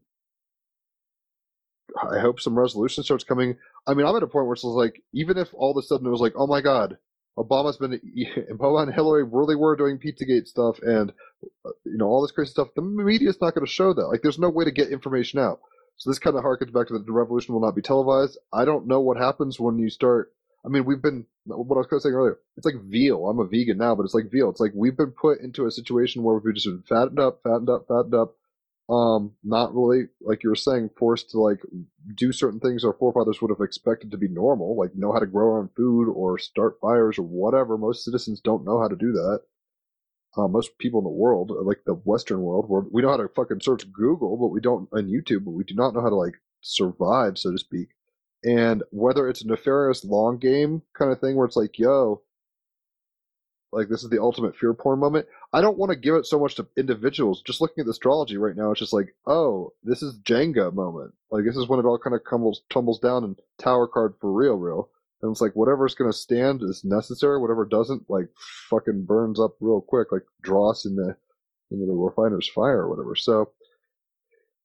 [2.12, 3.58] I hope some resolution starts coming.
[3.86, 6.08] I mean, I'm at a point where it's like, even if all of a sudden
[6.08, 6.98] it was like, oh my god,
[7.38, 8.00] Obama's been,
[8.52, 11.12] Obama and Hillary really were doing Pizzagate stuff, and
[11.66, 12.70] uh, you know all this crazy stuff.
[12.76, 14.08] The media's not going to show that.
[14.08, 15.60] Like, there's no way to get information out.
[15.98, 18.38] So this kind of harkens back to the revolution will not be televised.
[18.52, 20.34] I don't know what happens when you start.
[20.66, 22.40] I mean, we've been what I was kind of saying earlier.
[22.58, 23.28] It's like veal.
[23.28, 24.50] I'm a vegan now, but it's like veal.
[24.50, 27.70] It's like we've been put into a situation where we've just been fattened up, fattened
[27.70, 28.36] up, fattened up.
[28.90, 31.62] Um, not really like you were saying, forced to like
[32.16, 35.26] do certain things our forefathers would have expected to be normal, like know how to
[35.26, 37.78] grow our own food or start fires or whatever.
[37.78, 39.42] Most citizens don't know how to do that.
[40.36, 43.28] Uh, most people in the world, like the Western world, where we know how to
[43.36, 46.16] fucking search Google, but we don't, on YouTube, but we do not know how to
[46.16, 47.90] like survive, so to speak.
[48.44, 52.24] And whether it's a nefarious long game kind of thing where it's like, yo,
[53.74, 55.28] like this is the ultimate fear porn moment.
[55.52, 57.42] I don't want to give it so much to individuals.
[57.42, 61.14] Just looking at the astrology right now, it's just like, oh, this is Jenga moment.
[61.32, 64.32] Like this is when it all kind of tumbles tumbles down and tower card for
[64.32, 64.90] real, real.
[65.24, 67.40] And it's like whatever's gonna stand is necessary.
[67.40, 68.28] Whatever doesn't, like
[68.70, 71.16] fucking burns up real quick, like dross in the
[71.72, 73.16] into the refiner's fire or whatever.
[73.16, 73.52] So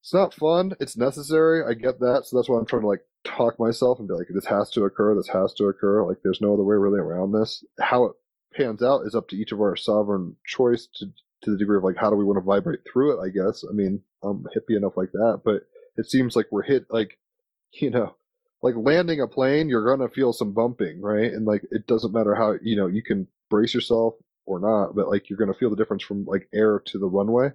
[0.02, 0.72] it's not fun.
[0.80, 1.62] It's necessary.
[1.64, 2.22] I get that.
[2.24, 4.84] So that's why I'm trying to like talk myself and be like, this has to
[4.84, 5.14] occur.
[5.14, 6.04] This has to occur.
[6.04, 7.64] Like there's no other way really around this.
[7.80, 8.12] How it
[8.52, 11.06] pans out is up to each of our sovereign choice to
[11.42, 13.24] to the degree of like how do we want to vibrate through it.
[13.24, 13.64] I guess.
[13.68, 15.62] I mean, I'm hippie enough like that, but
[15.96, 17.18] it seems like we're hit like,
[17.72, 18.16] you know,
[18.62, 19.68] like landing a plane.
[19.68, 21.32] You're gonna feel some bumping, right?
[21.32, 24.14] And like it doesn't matter how you know you can brace yourself
[24.46, 27.48] or not, but like you're gonna feel the difference from like air to the runway.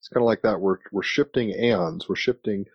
[0.00, 0.60] It's kind of like that.
[0.60, 2.08] We're we're shifting aeons.
[2.08, 2.66] We're shifting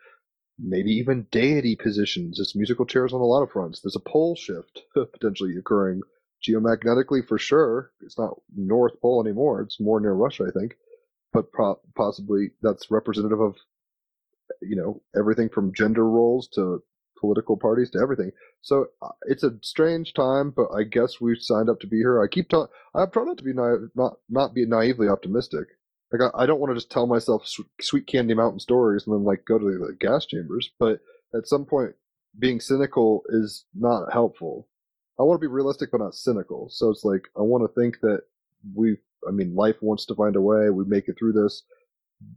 [0.59, 2.39] maybe even deity positions.
[2.39, 3.81] It's musical chairs on a lot of fronts.
[3.81, 6.01] There's a pole shift potentially occurring
[6.47, 7.91] geomagnetically for sure.
[8.01, 9.61] It's not North Pole anymore.
[9.61, 10.75] It's more near Russia, I think.
[11.33, 13.55] But pro- possibly that's representative of,
[14.61, 16.83] you know, everything from gender roles to
[17.21, 18.31] political parties to everything.
[18.61, 22.21] So uh, it's a strange time, but I guess we signed up to be here.
[22.21, 22.73] I keep talking.
[22.93, 25.67] I'm trying not to be naive, not not be naively optimistic.
[26.11, 29.15] Like I, I don't want to just tell myself sweet, sweet candy mountain stories and
[29.15, 30.69] then like go to the, the gas chambers.
[30.77, 30.99] But
[31.33, 31.93] at some point,
[32.37, 34.67] being cynical is not helpful.
[35.19, 36.67] I want to be realistic, but not cynical.
[36.69, 38.21] So it's like I want to think that
[38.75, 38.97] we,
[39.27, 40.69] I mean, life wants to find a way.
[40.69, 41.63] We make it through this,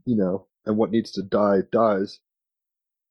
[0.05, 2.21] you know, and what needs to die dies,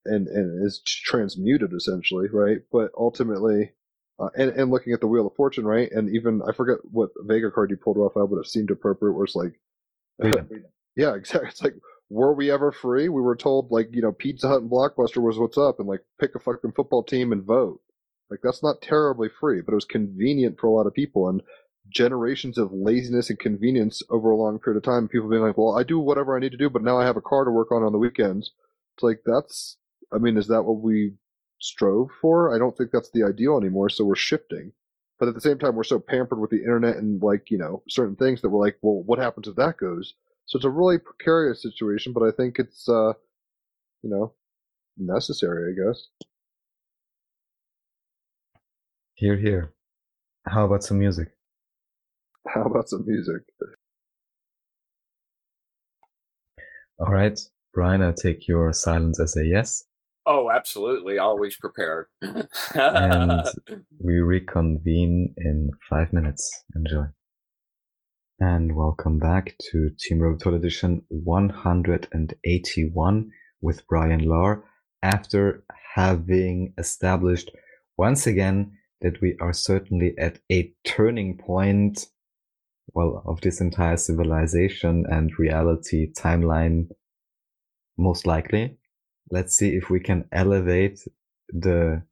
[0.06, 2.60] and and is transmuted essentially, right?
[2.72, 3.74] But ultimately,
[4.20, 5.92] uh, and and looking at the Wheel of Fortune, right?
[5.92, 9.14] And even I forget what Vega card you pulled, Raphael, but it seemed appropriate.
[9.14, 9.60] Where it's like,
[10.96, 11.50] yeah, exactly.
[11.50, 11.76] It's like,
[12.10, 13.10] were we ever free?
[13.10, 16.02] We were told like, you know, Pizza Hut and Blockbuster was what's up, and like
[16.20, 17.82] pick a fucking football team and vote.
[18.30, 21.42] Like that's not terribly free, but it was convenient for a lot of people, and
[21.90, 25.08] generations of laziness and convenience over a long period of time.
[25.08, 27.18] People being like, "Well, I do whatever I need to do, but now I have
[27.18, 28.52] a car to work on on the weekends."
[28.96, 29.78] It's like that's.
[30.14, 31.14] I mean, is that what we
[31.60, 32.54] strove for?
[32.54, 33.90] I don't think that's the ideal anymore.
[33.90, 34.72] So we're shifting,
[35.20, 37.84] but at the same time, we're so pampered with the internet and like you know
[37.90, 40.14] certain things that we're like, "Well, what happens if that goes?"
[40.46, 43.14] So it's a really precarious situation, but I think it's uh,
[44.02, 44.34] you know
[44.98, 46.08] necessary, I guess.
[49.16, 49.74] Here, here.
[50.48, 51.30] How about some music?
[52.48, 53.44] How about some music?
[57.00, 57.40] All right,
[57.74, 59.86] Brian, I take your silence as a yes,
[60.26, 61.18] Oh, absolutely.
[61.18, 62.06] Always prepared.
[62.74, 63.44] and
[64.00, 66.64] we reconvene in five minutes.
[66.76, 67.08] Enjoy.
[68.40, 74.64] And welcome back to Team Robotoid Edition 181 with Brian Lahr
[75.02, 75.64] after
[75.96, 77.52] having established
[77.98, 82.08] once again that we are certainly at a turning point,
[82.94, 86.88] well, of this entire civilization and reality timeline,
[87.98, 88.78] most likely.
[89.34, 91.00] Let's see if we can elevate
[91.50, 92.04] the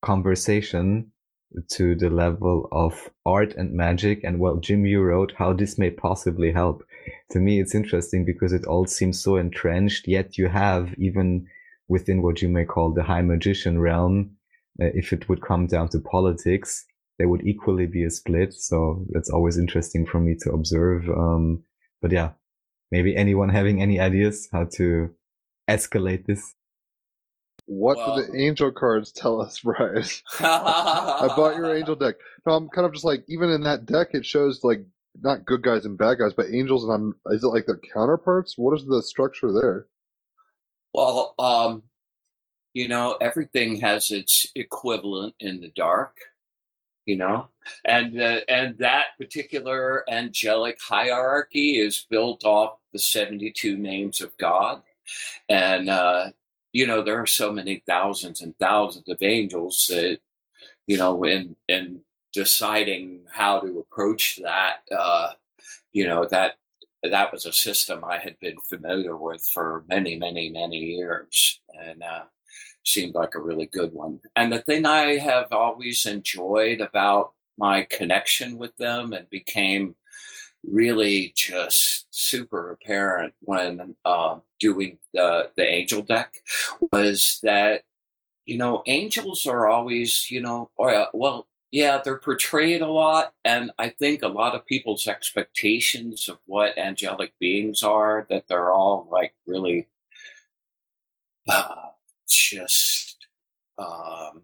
[0.00, 1.10] conversation
[1.72, 4.22] to the level of art and magic.
[4.22, 6.84] And well, Jim, you wrote how this may possibly help.
[7.32, 11.48] To me, it's interesting because it all seems so entrenched, yet you have even
[11.88, 14.36] within what you may call the high magician realm,
[14.80, 16.84] uh, if it would come down to politics,
[17.18, 18.54] there would equally be a split.
[18.54, 21.08] So that's always interesting for me to observe.
[21.08, 21.64] Um,
[22.00, 22.34] but yeah,
[22.92, 25.10] maybe anyone having any ideas how to
[25.68, 26.54] escalate this?
[27.68, 30.22] What Well- do the angel cards tell us, Bryce?
[30.40, 32.14] I bought your angel deck.
[32.46, 34.80] No, I'm kind of just like even in that deck, it shows like
[35.20, 37.14] not good guys and bad guys, but angels and I'm.
[37.34, 38.56] Is it like their counterparts?
[38.56, 39.86] What is the structure there?
[40.94, 41.82] Well, um,
[42.72, 46.16] you know, everything has its equivalent in the dark,
[47.04, 47.48] you know,
[47.84, 54.80] and uh, and that particular angelic hierarchy is built off the seventy-two names of God,
[55.50, 56.30] and uh,
[56.72, 60.18] you know there are so many thousands and thousands of angels that
[60.86, 62.00] you know in in
[62.32, 65.32] deciding how to approach that, uh,
[65.92, 66.54] you know that
[67.02, 72.02] that was a system I had been familiar with for many, many, many years, and
[72.02, 72.24] uh,
[72.84, 74.20] seemed like a really good one.
[74.34, 79.94] And the thing I have always enjoyed about my connection with them and became
[80.64, 86.34] really just super apparent when uh, doing the the angel deck
[86.92, 87.82] was that
[88.44, 93.34] you know angels are always you know or uh, well yeah they're portrayed a lot
[93.44, 98.72] and i think a lot of people's expectations of what angelic beings are that they're
[98.72, 99.86] all like really
[101.48, 101.88] uh,
[102.26, 103.26] just
[103.78, 104.42] um,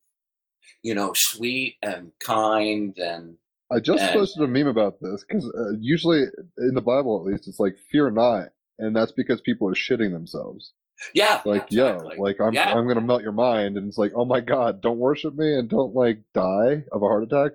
[0.82, 3.36] you know sweet and kind and
[3.74, 6.22] I just And- posted a meme about this because uh, usually
[6.58, 8.48] in the Bible, at least, it's like fear not,
[8.78, 10.72] and that's because people are shitting themselves.
[11.12, 12.16] yeah Like, exactly.
[12.16, 12.72] yo, like I'm Yeah.
[12.72, 15.68] I'm gonna melt your mind, and it's like, oh my god, don't worship me and
[15.68, 17.52] don't like die of a heart attack.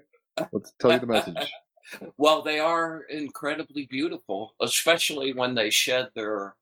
[0.52, 1.52] Let's tell you the message.
[2.18, 6.56] Well, they are incredibly beautiful, especially when they shed their,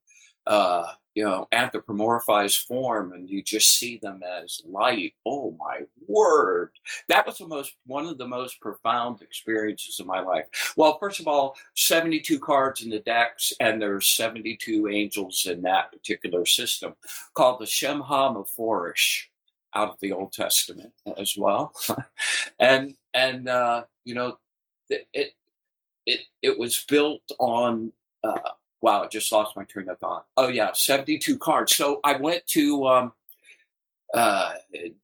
[0.45, 0.85] uh,
[1.17, 5.15] you know, anthropomorphized form, and you just see them as light.
[5.25, 6.73] Oh my word!
[7.09, 10.45] That was the most one of the most profound experiences of my life.
[10.77, 15.91] Well, first of all, seventy-two cards in the decks, and there's seventy-two angels in that
[15.91, 16.93] particular system,
[17.33, 19.23] called the Shem HaMephorash,
[19.73, 21.73] out of the Old Testament as well,
[22.59, 24.37] and and uh, you know
[24.91, 25.33] it
[26.05, 27.91] it, it was built on
[28.23, 28.51] uh,
[28.81, 32.45] wow i just lost my train of thought oh yeah 72 cards so i went
[32.47, 33.11] to um,
[34.13, 34.53] uh,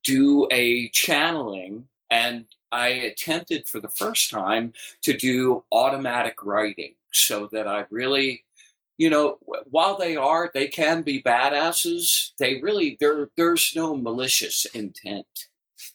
[0.03, 7.47] do a channeling and i attempted for the first time to do automatic writing so
[7.51, 8.43] that i really
[8.97, 9.37] you know,
[9.69, 12.31] while they are, they can be badasses.
[12.37, 15.47] They really there there's no malicious intent.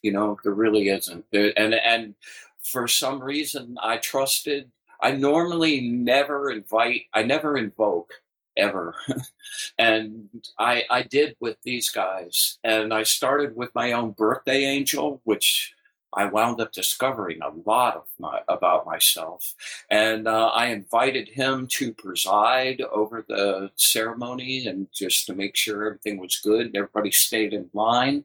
[0.02, 1.24] You know, there really isn't.
[1.32, 2.14] And and
[2.62, 4.70] for some reason, I trusted.
[5.00, 7.02] I normally never invite.
[7.14, 8.12] I never invoke
[8.56, 8.94] ever.
[9.78, 10.28] and
[10.58, 12.58] I I did with these guys.
[12.64, 15.74] And I started with my own birthday angel, which
[16.14, 19.54] I wound up discovering a lot of my, about myself.
[19.90, 25.86] And uh, I invited him to preside over the ceremony and just to make sure
[25.86, 28.24] everything was good and everybody stayed in line.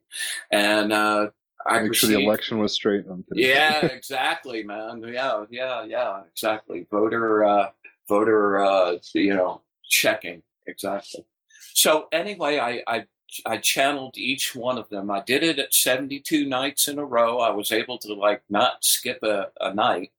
[0.49, 1.27] And uh,
[1.65, 3.05] I Make sure the election was straight.
[3.33, 5.03] Yeah, exactly, man.
[5.07, 6.87] Yeah, yeah, yeah, exactly.
[6.91, 7.69] Voter, uh,
[8.07, 11.25] voter, uh, you know, checking exactly.
[11.73, 13.05] So anyway, I, I
[13.45, 15.09] I channeled each one of them.
[15.09, 17.39] I did it at 72 nights in a row.
[17.39, 20.11] I was able to like not skip a, a night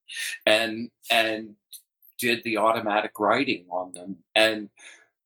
[0.45, 1.55] and and
[2.19, 4.17] did the automatic writing on them.
[4.35, 4.71] And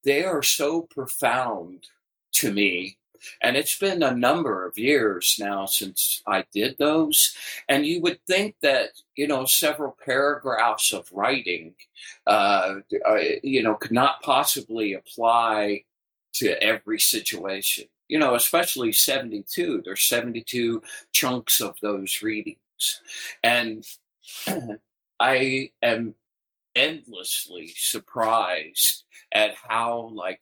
[0.05, 1.87] they are so profound
[2.33, 2.98] to me.
[3.43, 7.35] And it's been a number of years now since I did those.
[7.69, 11.75] And you would think that, you know, several paragraphs of writing,
[12.27, 12.77] uh,
[13.09, 15.85] uh, you know, could not possibly apply
[16.35, 17.85] to every situation.
[18.09, 19.83] You know, especially 72.
[19.85, 23.03] There's 72 chunks of those readings.
[23.43, 23.85] And
[25.21, 26.15] I am
[26.75, 30.41] endlessly surprised at how, like,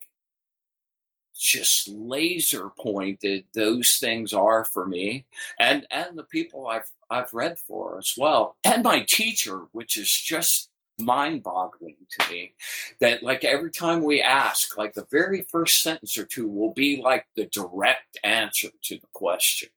[1.37, 5.25] just laser pointed those things are for me.
[5.59, 8.57] And and the people I've I've read for as well.
[8.63, 10.69] And my teacher which is just
[10.99, 12.53] mind boggling to me
[12.99, 16.99] that like every time we ask like the very first sentence or two will be
[17.01, 19.69] like the direct answer to the question.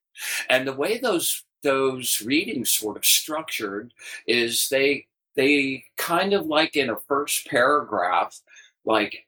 [0.48, 3.92] And the way those those readings sort of structured
[4.26, 5.06] is they
[5.36, 8.40] they kind of like in a first paragraph
[8.84, 9.26] like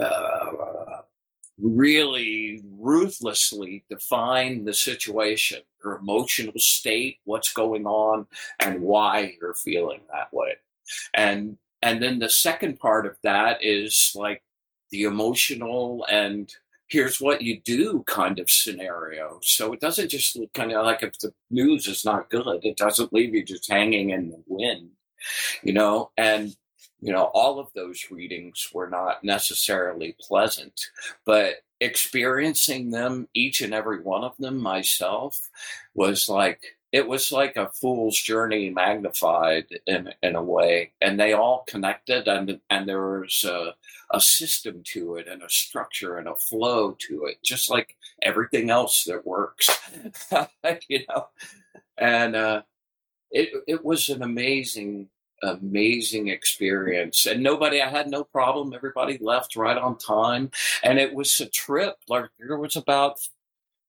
[0.00, 0.50] uh,
[1.64, 8.26] really ruthlessly define the situation your emotional state what's going on
[8.60, 10.54] and why you're feeling that way.
[11.14, 14.42] And and then the second part of that is like
[14.90, 16.54] the emotional and
[16.88, 19.38] here's what you do kind of scenario.
[19.42, 22.76] So it doesn't just look kind of like if the news is not good it
[22.76, 24.90] doesn't leave you just hanging in the wind
[25.62, 26.10] you know?
[26.16, 26.54] And
[27.04, 30.90] you know all of those readings were not necessarily pleasant
[31.26, 35.50] but experiencing them each and every one of them myself
[35.94, 41.32] was like it was like a fool's journey magnified in in a way and they
[41.34, 43.74] all connected and and there was a,
[44.12, 48.70] a system to it and a structure and a flow to it just like everything
[48.70, 49.68] else that works
[50.88, 51.28] you know?
[51.98, 52.62] And uh
[53.30, 55.08] it it was an amazing
[55.42, 57.26] amazing experience.
[57.26, 58.72] And nobody i had no problem.
[58.74, 60.50] Everybody left right on time.
[60.82, 63.20] And it was a trip like there was about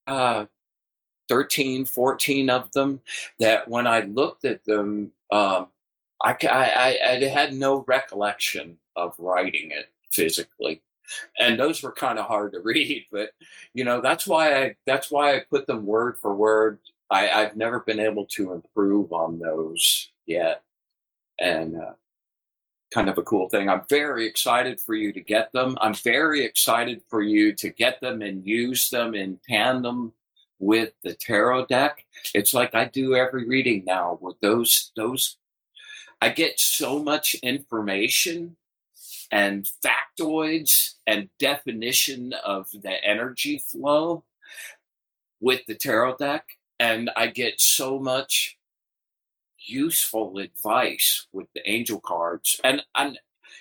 [0.08, 0.46] uh
[1.30, 3.02] 13 14 of them
[3.40, 5.68] that when i looked at them um
[6.24, 10.82] I, I, I, had no recollection of writing it physically.
[11.40, 13.32] And those were kind of hard to read but
[13.74, 16.80] you know that's why i that's why i put them word for word.
[17.10, 20.64] I, i've never been able to improve on those yet
[21.40, 21.94] and uh,
[22.94, 23.70] kind of a cool thing.
[23.70, 25.78] I'm very excited for you to get them.
[25.82, 30.14] I'm very excited for you to get them and use them in tandem
[30.60, 32.06] with the tarot deck.
[32.34, 35.38] It's like I do every reading now with those those
[36.22, 38.56] I get so much information
[39.32, 44.24] and factoids and definition of the energy flow
[45.42, 46.46] with the tarot deck
[46.80, 48.58] and I get so much
[49.66, 52.60] useful advice with the angel cards.
[52.64, 53.20] And and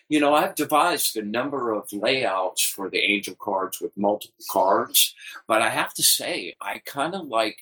[0.09, 5.15] you know i've devised a number of layouts for the angel cards with multiple cards
[5.47, 7.57] but i have to say i kind of like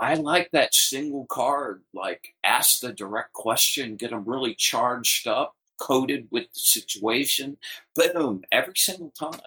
[0.00, 5.56] i like that single card like ask the direct question get them really charged up
[5.82, 7.56] coated with the situation
[7.96, 9.40] boom every single time.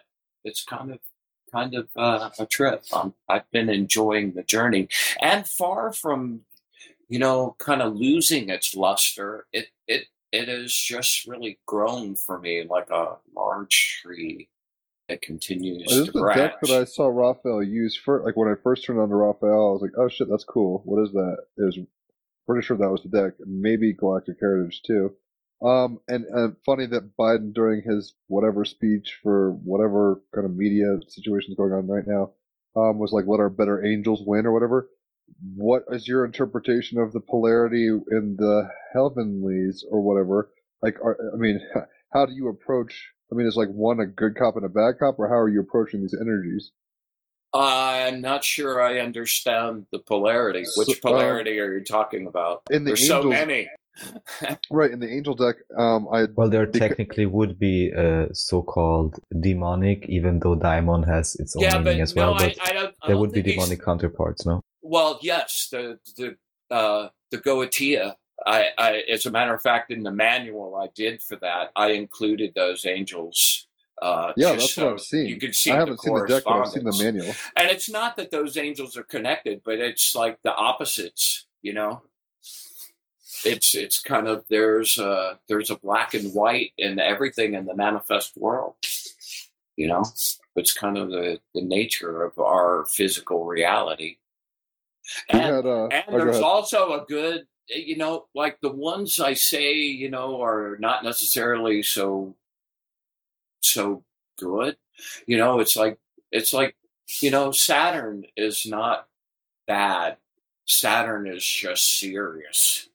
[0.44, 1.00] It's kind of
[1.52, 2.84] kind of uh, a trip.
[2.92, 4.90] Um, i've been enjoying the journey.
[5.22, 6.42] And far from
[7.08, 12.40] you know, kind of losing its luster, it it it has just really grown for
[12.40, 14.50] me like a large tree
[15.08, 16.38] that continues This is to the branch.
[16.38, 19.70] deck that I saw Raphael use for like when I first turned on to Raphael,
[19.70, 20.82] I was like, oh shit, that's cool.
[20.86, 21.38] What is that?
[21.58, 21.80] It was
[22.48, 23.34] pretty sure that was the deck.
[23.46, 25.14] Maybe Galactic Heritage too.
[25.62, 30.98] Um, and, and funny that Biden during his whatever speech for whatever kind of media
[31.08, 32.32] situations going on right now,
[32.76, 34.90] um, was like, let our better angels win or whatever.
[35.56, 40.52] What is your interpretation of the polarity in the heavenlies or whatever?
[40.82, 41.60] Like, are, I mean,
[42.14, 43.12] how do you approach?
[43.32, 45.50] I mean, is like one a good cop and a bad cop, or how are
[45.50, 46.72] you approaching these energies?
[47.54, 50.66] I'm not sure I understand the polarity.
[50.76, 52.64] Which So, uh, polarity are you talking about?
[52.70, 53.70] in the There's so many.
[54.70, 59.18] Right in the angel deck, um, I Well, there Beca- technically would be uh, so-called
[59.40, 62.34] demonic, even though daimon has its own yeah, meaning but as well.
[62.34, 62.88] no, but I, I don't.
[63.02, 64.62] I there don't would be think he's- demonic counterparts, no?
[64.88, 66.38] Well, yes, the the
[66.70, 68.16] uh, the Goetia.
[68.46, 71.92] I, I, as a matter of fact, in the manual I did for that, I
[71.92, 73.68] included those angels.
[74.00, 75.26] Uh, yeah, that's what I've so seen.
[75.28, 77.34] You can see I haven't the seen the deck, but I've seen the manual.
[77.56, 81.48] And it's not that those angels are connected, but it's like the opposites.
[81.64, 82.04] You know,
[83.44, 87.76] it's it's kind of there's a there's a black and white in everything in the
[87.76, 88.76] manifest world.
[89.78, 90.04] You know,
[90.56, 94.18] it's kind of the the nature of our physical reality.
[95.30, 99.34] And, had uh, and oh, there's also a good, you know, like the ones I
[99.34, 102.36] say, you know, are not necessarily so
[103.62, 104.04] so
[104.38, 104.78] good.
[105.28, 106.00] You know, it's like
[106.32, 106.76] it's like
[107.22, 109.08] you know, Saturn is not
[109.68, 110.18] bad.
[110.66, 112.90] Saturn is just serious.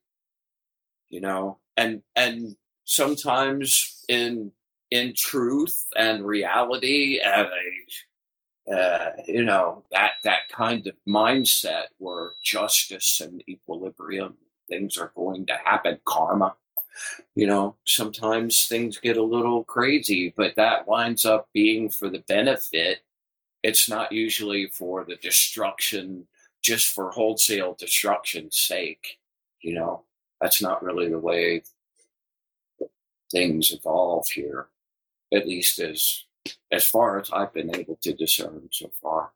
[1.09, 4.53] You know, and and sometimes in
[4.91, 7.51] in truth and reality and a
[8.73, 14.37] uh, you know that that kind of mindset where justice and equilibrium
[14.69, 16.55] things are going to happen karma
[17.35, 22.21] you know sometimes things get a little crazy but that winds up being for the
[22.29, 23.01] benefit.
[23.63, 26.27] It's not usually for the destruction
[26.63, 29.19] just for wholesale destruction's sake
[29.63, 30.05] you know?
[30.41, 31.63] That's not really the way
[33.31, 34.67] things evolve here
[35.33, 36.25] at least as
[36.71, 39.33] as far as I've been able to discern so far.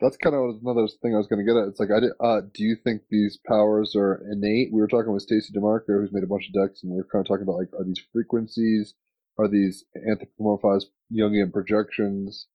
[0.00, 1.68] That's kind of another thing I was going to get at.
[1.68, 4.72] It's like, I did, uh, do you think these powers are innate?
[4.72, 7.08] We were talking with Stacey Demarco, who's made a bunch of decks, and we were
[7.10, 8.94] kind of talking about like, are these frequencies?
[9.38, 12.48] Are these anthropomorphized Jungian projections?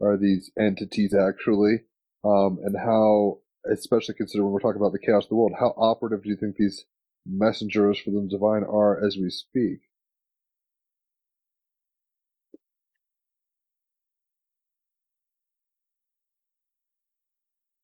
[0.00, 1.84] Are these entities actually?
[2.24, 3.38] Um, and how,
[3.70, 6.36] especially considering when we're talking about the chaos of the world, how operative do you
[6.36, 6.84] think these
[7.26, 9.80] messengers for the divine are as we speak?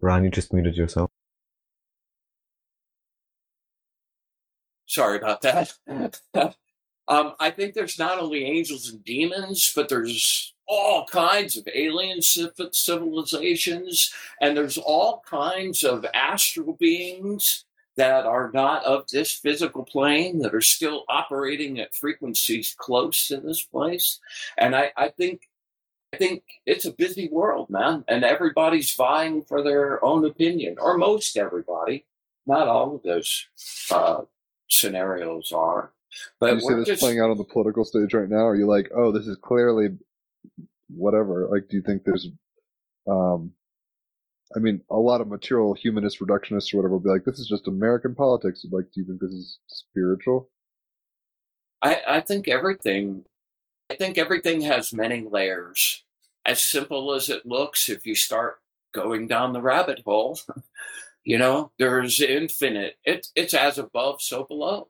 [0.02, 1.10] Ryan, you just muted yourself.
[4.86, 5.72] Sorry about that.
[7.08, 12.20] um, I think there's not only angels and demons, but there's all kinds of alien
[12.20, 17.64] civilizations, and there's all kinds of astral beings
[17.96, 23.38] that are not of this physical plane that are still operating at frequencies close to
[23.38, 24.18] this place.
[24.58, 25.42] And I, I think
[26.12, 30.98] I think it's a busy world, man, and everybody's vying for their own opinion, or
[30.98, 32.04] most everybody.
[32.46, 33.46] Not all of those
[33.90, 34.22] uh,
[34.68, 35.92] scenarios are,
[36.40, 38.46] but you see this just playing out on the political stage right now?
[38.46, 39.90] Are you like, oh, this is clearly
[40.88, 41.48] whatever?
[41.50, 42.28] Like, do you think there's,
[43.08, 43.52] um,
[44.54, 47.48] I mean, a lot of material humanists, reductionists, or whatever will be like, this is
[47.48, 48.66] just American politics.
[48.70, 50.50] Like, do you think this is spiritual?
[51.80, 53.24] I, I think everything
[53.92, 56.02] I think everything has many layers.
[56.46, 58.58] As simple as it looks, if you start
[58.94, 60.40] going down the rabbit hole,
[61.24, 62.96] you know, there's infinite.
[63.04, 64.88] It, it's as above, so below.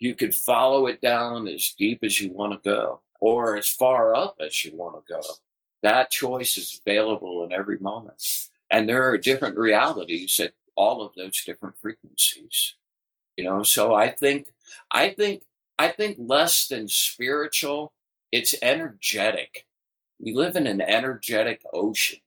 [0.00, 4.12] You could follow it down as deep as you want to go, or as far
[4.12, 5.22] up as you want to go.
[5.84, 8.48] That choice is available in every moment.
[8.72, 12.74] And there are different realities at all of those different frequencies.
[13.36, 14.48] You know, so I think
[14.90, 15.44] I think
[15.78, 17.92] I think less than spiritual,
[18.32, 19.66] it's energetic.
[20.18, 22.20] We live in an energetic ocean,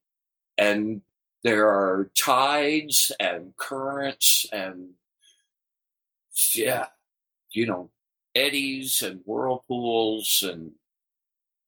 [0.57, 1.01] and
[1.43, 4.91] there are tides and currents and,
[6.53, 6.87] yeah,
[7.51, 7.89] you know,
[8.35, 10.71] eddies and whirlpools, and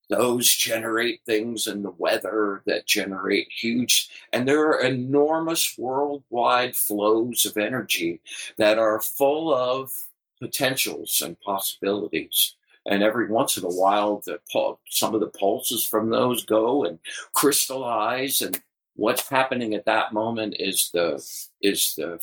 [0.10, 7.46] those generate things in the weather that generate huge, and there are enormous worldwide flows
[7.46, 8.20] of energy
[8.58, 9.94] that are full of
[10.40, 12.57] potentials and possibilities.
[12.88, 14.40] And every once in a while, the
[14.90, 17.00] some of the pulses from those go and
[17.34, 18.62] crystallize, and
[18.96, 21.24] what's happening at that moment is the
[21.62, 22.20] is the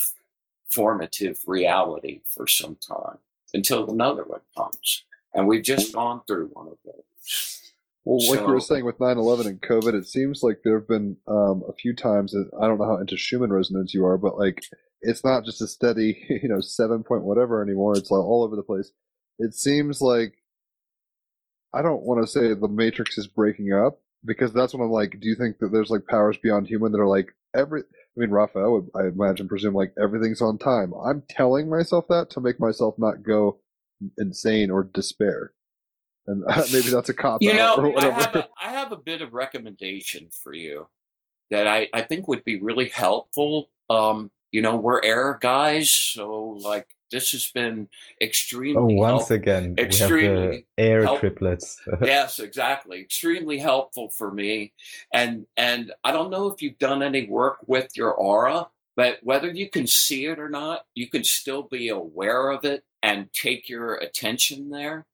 [0.70, 3.18] formative reality for some time
[3.52, 5.04] until another one comes.
[5.34, 7.72] And we've just gone through one of those.
[8.04, 11.16] Well, like you were saying with 9/11 and COVID, it seems like there have been
[11.26, 14.38] um, a few times that I don't know how into Schumann resonance you are, but
[14.38, 14.62] like
[15.00, 17.96] it's not just a steady, you know, seven point whatever anymore.
[17.96, 18.92] It's like all over the place.
[19.38, 20.34] It seems like
[21.74, 25.18] I don't want to say the Matrix is breaking up because that's when I'm like,
[25.20, 27.80] do you think that there's like powers beyond human that are like every?
[27.80, 30.92] I mean, Raphael would I imagine presume like everything's on time.
[30.94, 33.58] I'm telling myself that to make myself not go
[34.18, 35.52] insane or despair.
[36.26, 38.96] and maybe that's a cop You out or know, I have, a, I have a
[38.96, 40.86] bit of recommendation for you
[41.50, 43.68] that I, I think would be really helpful.
[43.90, 49.36] Um, you know, we're air guys, so like this has been Oh, extremely once helpful.
[49.36, 51.80] again, we have the extremely air triplets.
[52.02, 53.00] yes, exactly.
[53.00, 54.72] Extremely helpful for me.
[55.12, 59.50] And and I don't know if you've done any work with your aura, but whether
[59.50, 63.68] you can see it or not, you can still be aware of it and take
[63.68, 65.06] your attention there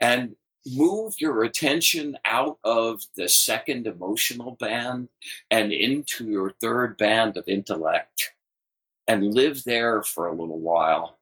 [0.00, 0.36] and
[0.66, 5.08] move your attention out of the second emotional band
[5.50, 8.32] and into your third band of intellect
[9.08, 11.18] and live there for a little while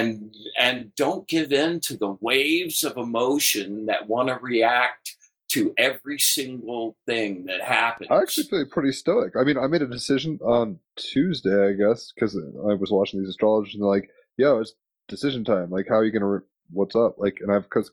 [0.00, 5.16] and and don't give in to the waves of emotion that want to react
[5.50, 8.08] to every single thing that happens.
[8.10, 9.32] I actually feel pretty stoic.
[9.36, 13.30] I mean, I made a decision on Tuesday, I guess, because I was watching these
[13.30, 14.74] astrologers and they're like, "Yo, it's
[15.10, 15.70] decision time.
[15.70, 16.26] Like, how are you gonna?
[16.26, 16.40] Re-
[16.70, 17.16] what's up?
[17.18, 17.90] Like, and I've because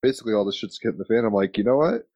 [0.00, 1.24] basically all this shit's getting the fan.
[1.26, 2.06] I'm like, you know what?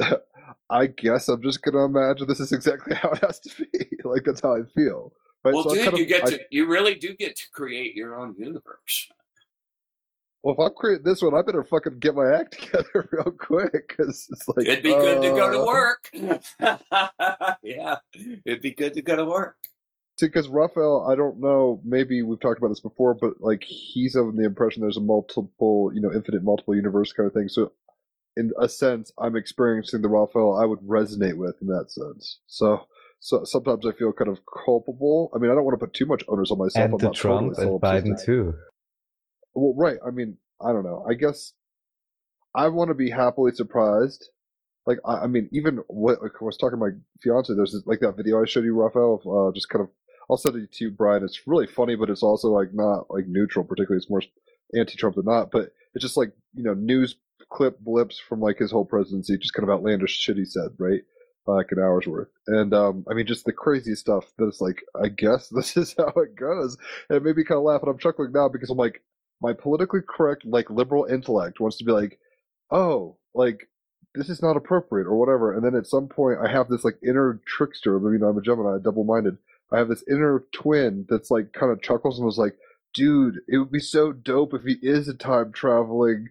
[0.70, 3.86] I guess I'm just gonna imagine this is exactly how it has to be.
[4.04, 5.12] like, that's how I feel.
[5.44, 5.54] Right?
[5.54, 8.34] well, So dude, you get I- to you really do get to create your own
[8.38, 9.08] universe.
[10.42, 13.88] Well, if I create this one, I better fucking get my act together real quick
[13.88, 16.10] because it's like It'd be good to go to uh, work.
[17.62, 17.96] yeah,
[18.44, 19.56] it'd be good to go to work.
[20.18, 24.14] See, because Raphael, I don't know, maybe we've talked about this before, but like he's
[24.14, 27.48] of the impression there's a multiple, you know, infinite multiple universe kind of thing.
[27.48, 27.72] So,
[28.36, 32.40] in a sense, I'm experiencing the Raphael I would resonate with in that sense.
[32.46, 32.86] So,
[33.24, 35.30] so sometimes I feel kind of culpable.
[35.34, 36.84] I mean, I don't want to put too much onus on myself.
[36.84, 38.52] and I'm the not Trump totally and Biden too.
[39.54, 39.96] Well, right.
[40.06, 41.06] I mean, I don't know.
[41.08, 41.54] I guess
[42.54, 44.28] I want to be happily surprised.
[44.86, 46.90] Like, I, I mean, even what like, I was talking to my
[47.22, 47.54] fiance.
[47.54, 49.22] There's this, like that video I showed you, Raphael.
[49.24, 49.88] Of, uh, just kind of,
[50.28, 51.24] I'll send it to you, Brian.
[51.24, 53.64] It's really funny, but it's also like not like neutral.
[53.64, 54.20] Particularly, it's more
[54.78, 55.50] anti-Trump than not.
[55.50, 57.16] But it's just like you know, news
[57.50, 61.00] clip blips from like his whole presidency, just kind of outlandish shit he said, right?
[61.46, 64.24] Like an hour's worth, and um, I mean, just the crazy stuff.
[64.38, 66.76] That it's like, I guess this is how it goes.
[67.08, 69.02] And it made me kind of laugh, and I'm chuckling now because I'm like,
[69.42, 72.18] my politically correct, like liberal intellect wants to be like,
[72.70, 73.68] oh, like
[74.14, 75.54] this is not appropriate or whatever.
[75.54, 77.96] And then at some point, I have this like inner trickster.
[77.96, 79.36] I mean, I'm a Gemini, double minded.
[79.72, 82.56] I have this inner twin that's like kind of chuckles and was like,
[82.94, 86.28] dude, it would be so dope if he is a time traveling.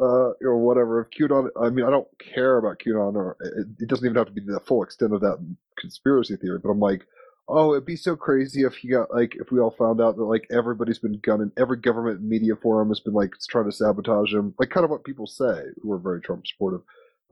[0.00, 1.00] Uh, or whatever.
[1.00, 4.28] If QAnon, I mean, I don't care about QAnon, or it, it doesn't even have
[4.28, 5.36] to be the full extent of that
[5.78, 6.58] conspiracy theory.
[6.62, 7.02] But I'm like,
[7.48, 10.24] oh, it'd be so crazy if he got like if we all found out that
[10.24, 14.54] like everybody's been gunning, every government media forum has been like trying to sabotage him,
[14.58, 16.82] like kind of what people say who are very Trump supportive.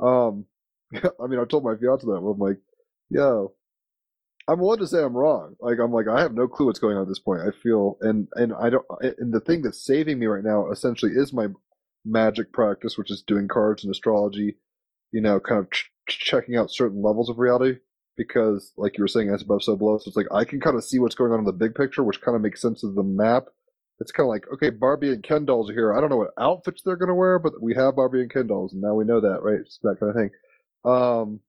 [0.00, 0.44] Um,
[0.94, 2.58] I mean, I told my fiance that, I'm like,
[3.10, 3.52] yo,
[4.48, 5.56] I'm willing to say I'm wrong.
[5.60, 7.42] Like I'm like I have no clue what's going on at this point.
[7.42, 11.12] I feel and and I don't and the thing that's saving me right now essentially
[11.12, 11.48] is my
[12.04, 14.56] magic practice, which is doing cards and astrology.
[15.12, 17.78] You know, kind of ch- checking out certain levels of reality
[18.16, 19.98] because, like you were saying, as above, so below.
[19.98, 22.02] So it's like I can kind of see what's going on in the big picture,
[22.02, 23.44] which kind of makes sense of the map.
[24.00, 25.92] It's kind of like, okay, Barbie and Ken dolls are here.
[25.94, 28.46] I don't know what outfits they're going to wear, but we have Barbie and Ken
[28.46, 29.60] dolls, and now we know that, right?
[29.60, 30.30] It's that kind of thing.
[30.84, 31.40] Um,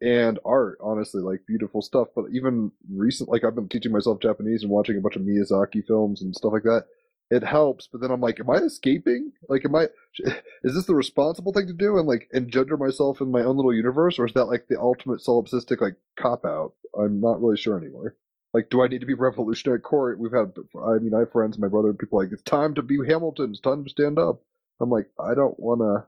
[0.00, 2.08] and art, honestly, like beautiful stuff.
[2.14, 5.84] But even recent, like I've been teaching myself Japanese and watching a bunch of Miyazaki
[5.86, 6.86] films and stuff like that.
[7.30, 9.32] It helps, but then I'm like, am I escaping?
[9.48, 9.88] Like, am I?
[10.64, 13.74] Is this the responsible thing to do and like engender myself in my own little
[13.74, 16.74] universe, or is that like the ultimate solipsistic like cop out?
[16.98, 18.16] I'm not really sure anymore.
[18.52, 19.80] Like, do I need to be revolutionary?
[19.80, 22.82] Corey, we've had, I mean, I have friends, my brother, people like, it's time to
[22.82, 23.50] be Hamilton.
[23.50, 24.42] It's time to stand up.
[24.80, 26.06] I'm like, I don't want to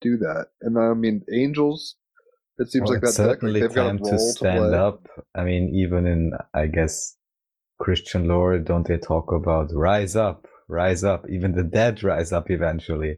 [0.00, 0.48] do that.
[0.62, 1.96] And I mean, angels.
[2.58, 4.18] It seems Well, like that it's deck, like they've got a time role to to,
[4.18, 4.74] stand play.
[4.74, 5.08] up.
[5.34, 7.15] I mean, even in, I guess,
[7.78, 11.24] Christian lore, don't they talk about rise up, rise up?
[11.28, 13.16] Even the dead rise up eventually.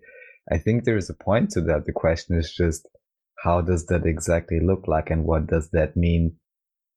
[0.51, 1.85] I think there is a point to that.
[1.87, 2.89] The question is just,
[3.45, 6.37] how does that exactly look like and what does that mean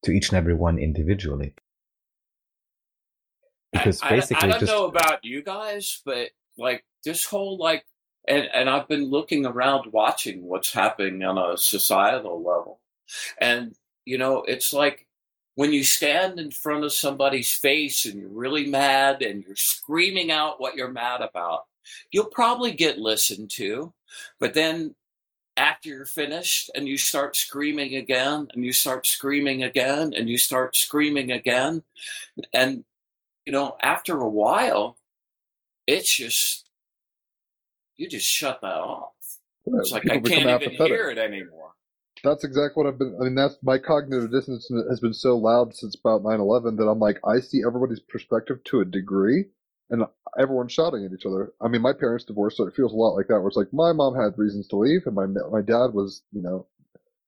[0.03, 1.53] to each and every one individually?
[3.71, 7.57] Because I, basically, I, I don't just know about you guys, but like this whole
[7.57, 7.85] like,
[8.27, 12.81] and and I've been looking around, watching what's happening on a societal level,
[13.39, 13.73] and
[14.05, 15.07] you know, it's like
[15.61, 20.31] when you stand in front of somebody's face and you're really mad and you're screaming
[20.31, 21.65] out what you're mad about,
[22.09, 23.93] you'll probably get listened to,
[24.39, 24.95] but then
[25.57, 30.35] after you're finished and you start screaming again and you start screaming again and you
[30.35, 31.83] start screaming again
[32.53, 32.83] and
[33.45, 34.97] you know after a while
[35.85, 36.69] it's just
[37.97, 39.11] you just shut that off.
[39.67, 40.87] Right, it's like people i can't even apathetic.
[40.87, 41.73] hear it anymore
[42.23, 43.15] That's exactly what I've been.
[43.19, 46.87] I mean, that's my cognitive dissonance has been so loud since about 9 11 that
[46.87, 49.45] I'm like, I see everybody's perspective to a degree.
[49.89, 50.05] and
[50.39, 51.53] everyone's shouting at each other.
[51.61, 53.39] I mean, my parents divorced, so it feels a lot like that.
[53.39, 56.41] Where it's like my mom had reasons to leave, and my my dad was, you
[56.41, 56.67] know,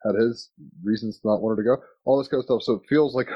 [0.06, 0.50] had his
[0.84, 1.84] reasons to not want her to go.
[2.06, 2.64] All this kind of stuff.
[2.64, 3.30] So it feels like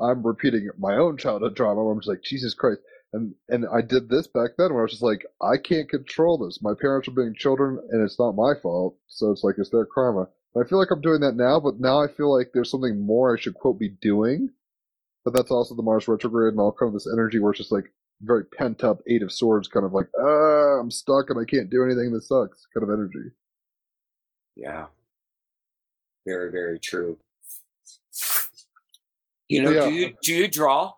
[0.00, 1.82] I'm repeating my own childhood trauma.
[1.84, 2.80] Where I'm just like, Jesus Christ.
[3.12, 6.38] And and I did this back then where I was just like, I can't control
[6.38, 6.60] this.
[6.62, 8.96] My parents are being children, and it's not my fault.
[9.08, 10.28] So it's like it's their karma.
[10.54, 13.00] And I feel like I'm doing that now, but now I feel like there's something
[13.00, 14.50] more I should quote be doing.
[15.24, 17.72] But that's also the Mars retrograde and all kind of this energy where it's just
[17.72, 21.44] like very pent up Eight of Swords, kind of like, ah, I'm stuck and I
[21.44, 22.12] can't do anything.
[22.12, 23.30] This sucks, kind of energy.
[24.56, 24.86] Yeah.
[26.26, 27.18] Very, very true.
[29.48, 29.84] You know, Yeah.
[29.86, 30.92] do you do you draw?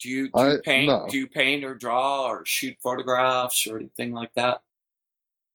[0.00, 0.86] Do you, do you paint?
[0.86, 1.06] no.
[1.10, 4.62] Do you paint or draw or shoot photographs or anything like that?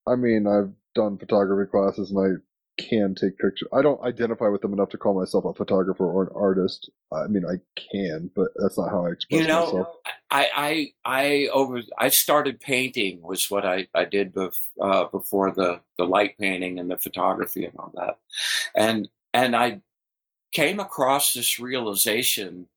[0.06, 2.42] I mean, I've done photography classes and I
[2.78, 3.68] can take pictures.
[3.72, 6.90] I don't identify with them enough to call myself a photographer or an artist.
[7.12, 9.88] I mean, I can, but that's not how I express You know, myself.
[10.32, 11.82] I, I, I over.
[12.00, 16.80] I started painting was what I, I did bef, uh, before the, the light painting
[16.80, 18.18] and the photography and all that,
[18.76, 19.82] and and I
[20.52, 22.68] came across this realization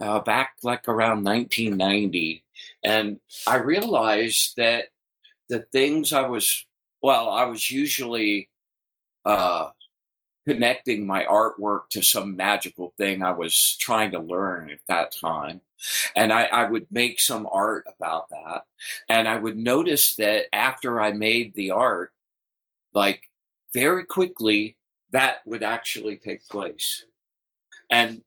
[0.00, 2.44] uh, back like around 1990,
[2.82, 4.86] and I realized that
[5.48, 6.64] the things I was
[7.02, 8.48] well, I was usually
[9.24, 9.70] uh,
[10.46, 15.60] connecting my artwork to some magical thing I was trying to learn at that time.
[16.16, 18.62] And I, I would make some art about that.
[19.08, 22.12] And I would notice that after I made the art,
[22.94, 23.22] like
[23.72, 24.76] very quickly,
[25.12, 27.04] that would actually take place.
[27.90, 28.22] And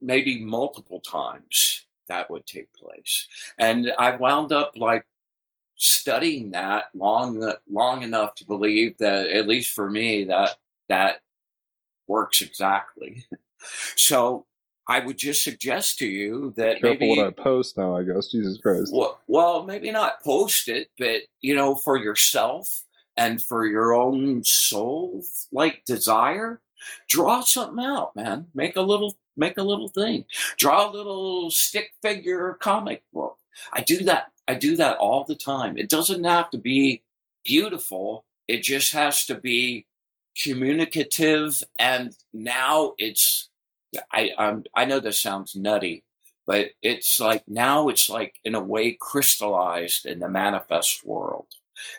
[0.00, 3.26] maybe multiple times that would take place.
[3.58, 5.06] And I wound up like
[5.82, 10.56] studying that long long enough to believe that at least for me that
[10.88, 11.20] that
[12.06, 13.24] works exactly.
[13.94, 14.46] So
[14.88, 18.32] I would just suggest to you that Careful maybe what I post now, I guess.
[18.32, 18.92] Jesus Christ.
[18.92, 22.82] well, well, maybe not post it, but you know, for yourself
[23.16, 25.22] and for your own soul
[25.52, 26.60] like desire,
[27.08, 28.46] draw something out, man.
[28.52, 30.24] Make a little make a little thing.
[30.56, 33.38] Draw a little stick figure comic book.
[33.72, 35.78] I do that I do that all the time.
[35.78, 37.02] It doesn't have to be
[37.44, 38.24] beautiful.
[38.48, 39.86] It just has to be
[40.40, 43.48] communicative and now it's
[44.10, 46.02] I um, I know this sounds nutty,
[46.46, 51.46] but it's like now it's like in a way crystallized in the manifest world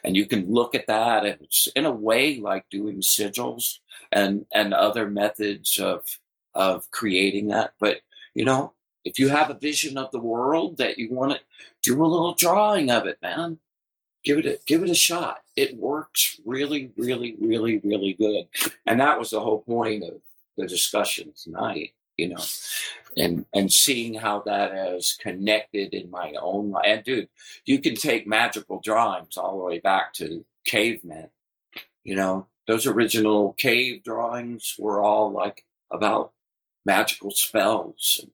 [0.03, 3.79] and you can look at that and it's in a way like doing sigils
[4.11, 6.03] and and other methods of
[6.55, 7.97] of creating that but
[8.33, 8.73] you know
[9.05, 11.39] if you have a vision of the world that you want to
[11.81, 13.59] do a little drawing of it man.
[14.23, 15.43] Give it a give it a shot.
[15.55, 18.47] It works really really really really good.
[18.85, 20.21] And that was the whole point of
[20.57, 22.43] the discussion tonight you know
[23.17, 27.27] and and seeing how that has connected in my own life and dude
[27.65, 31.27] you can take magical drawings all the way back to cavemen
[32.03, 32.47] you know?
[32.67, 36.31] Those original cave drawings were all like about
[36.85, 38.31] magical spells and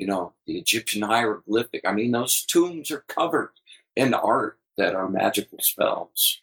[0.00, 3.50] you know the egyptian hieroglyphic i mean those tombs are covered
[3.96, 6.40] in art that are magical spells.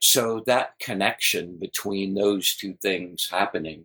[0.00, 3.84] So that connection between those two things happening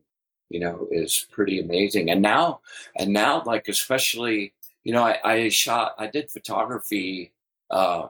[0.49, 2.09] you know is pretty amazing.
[2.09, 2.61] And now
[2.97, 4.53] and now like especially
[4.83, 7.31] you know i, I shot i did photography
[7.71, 8.07] uh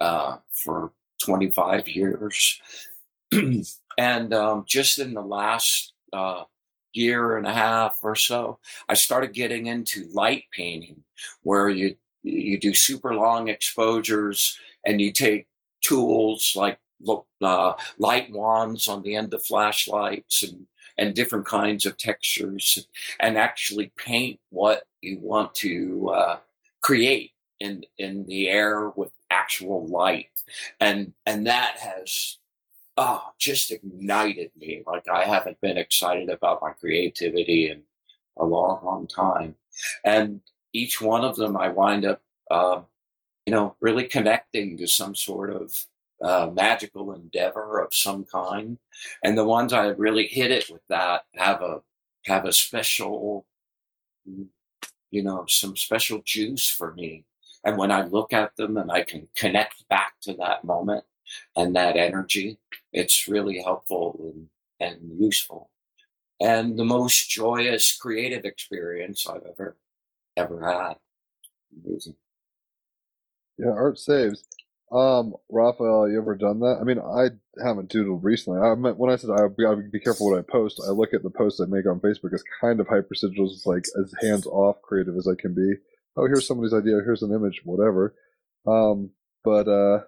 [0.00, 0.92] uh for
[1.24, 2.60] 25 years.
[3.98, 6.44] And um just in the last uh
[6.96, 8.58] year and a half or so
[8.88, 11.02] i started getting into light painting
[11.42, 15.46] where you you do super long exposures and you take
[15.80, 16.78] tools like
[17.42, 20.66] uh, light wands on the end of flashlights and
[20.98, 22.86] and different kinds of textures
[23.20, 26.38] and actually paint what you want to uh,
[26.80, 30.28] create in in the air with actual light.
[30.80, 32.38] And and that has
[32.96, 34.82] oh just ignited me.
[34.86, 37.82] Like i haven't been excited about my creativity in
[38.38, 39.54] a long long time.
[40.04, 40.40] And
[40.72, 42.80] each one of them i wind up uh,
[43.46, 45.72] you know really connecting to some sort of
[46.22, 48.78] uh, magical endeavor of some kind.
[49.22, 51.82] And the ones I really hit it with that have a
[52.26, 53.46] have a special,
[54.24, 57.24] you know, some special juice for me.
[57.64, 61.04] And when I look at them and I can connect back to that moment
[61.56, 62.58] and that energy,
[62.92, 64.48] it's really helpful and,
[64.80, 65.70] and useful.
[66.40, 69.76] And the most joyous creative experience I've ever
[70.36, 70.96] ever had.
[71.84, 72.16] Amazing.
[73.58, 74.44] Yeah, art saves.
[74.92, 76.78] Um, Raphael, you ever done that?
[76.80, 77.30] I mean, I
[77.64, 78.60] haven't doodled recently.
[78.60, 80.80] I meant when I said I gotta be careful what I post.
[80.86, 83.84] I look at the posts I make on Facebook as kind of hyper sigils, like
[84.00, 85.74] as hands off creative as I can be.
[86.16, 87.00] Oh, here's somebody's idea.
[87.04, 88.14] Here's an image, whatever.
[88.66, 89.10] Um,
[89.42, 90.00] but uh,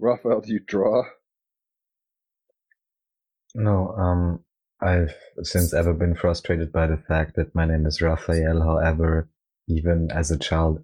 [0.00, 1.02] Raphael, do you draw?
[3.54, 4.44] No, um,
[4.80, 8.62] I've since ever been frustrated by the fact that my name is Raphael.
[8.62, 9.28] However,
[9.68, 10.82] even as a child,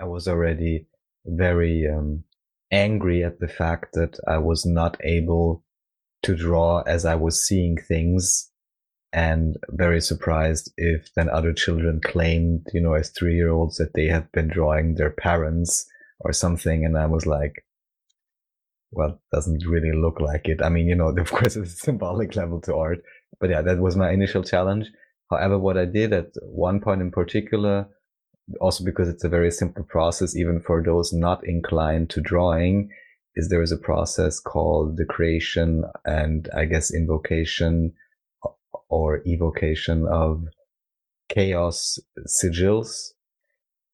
[0.00, 0.86] I was already
[1.26, 2.24] very um,
[2.70, 5.62] angry at the fact that I was not able
[6.22, 8.50] to draw as I was seeing things
[9.12, 13.92] and very surprised if then other children claimed, you know, as three year olds that
[13.94, 15.86] they have been drawing their parents
[16.20, 16.86] or something.
[16.86, 17.64] And I was like,
[18.92, 20.62] well, doesn't really look like it.
[20.62, 23.02] I mean, you know, of course, it's a symbolic level to art,
[23.40, 24.86] but yeah, that was my initial challenge.
[25.30, 27.88] However, what I did at one point in particular,
[28.60, 32.90] also because it's a very simple process, even for those not inclined to drawing,
[33.34, 37.94] is there is a process called the creation and I guess invocation
[38.90, 40.44] or evocation of
[41.30, 43.12] chaos sigils,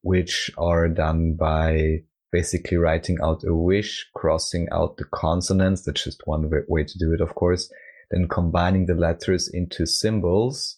[0.02, 5.82] which are done by basically writing out a wish, crossing out the consonants.
[5.82, 7.72] That's just one way to do it, of course.
[8.10, 10.76] Then combining the letters into symbols.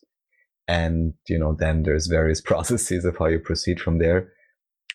[0.68, 4.32] And, you know, then there's various processes of how you proceed from there.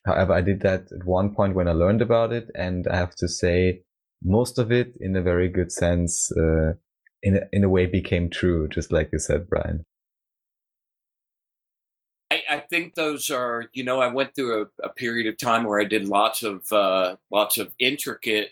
[0.06, 2.50] However, I did that at one point when I learned about it.
[2.56, 3.82] And I have to say
[4.24, 6.74] most of it in a very good sense, uh,
[7.24, 9.86] in a, in a way became true, just like you said, Brian.
[12.70, 15.86] Think those are, you know, I went through a, a period of time where I
[15.86, 18.52] did lots of uh, lots of intricate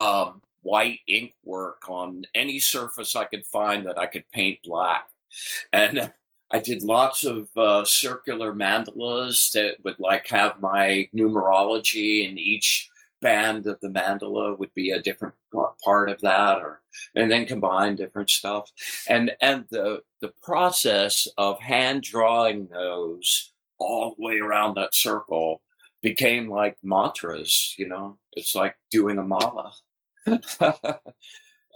[0.00, 5.08] um, white ink work on any surface I could find that I could paint black,
[5.72, 6.12] and
[6.50, 12.89] I did lots of uh, circular mandalas that would like have my numerology in each
[13.20, 15.34] band of the mandala would be a different
[15.84, 16.82] part of that or
[17.14, 18.70] and then combine different stuff.
[19.08, 25.62] And and the the process of hand drawing those all the way around that circle
[26.02, 28.18] became like mantras you know?
[28.32, 29.72] It's like doing a mala.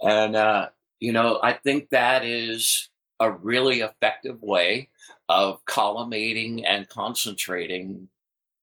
[0.03, 0.69] And uh
[0.99, 2.89] you know i think that is
[3.19, 4.89] a really effective way
[5.29, 8.07] of collimating and concentrating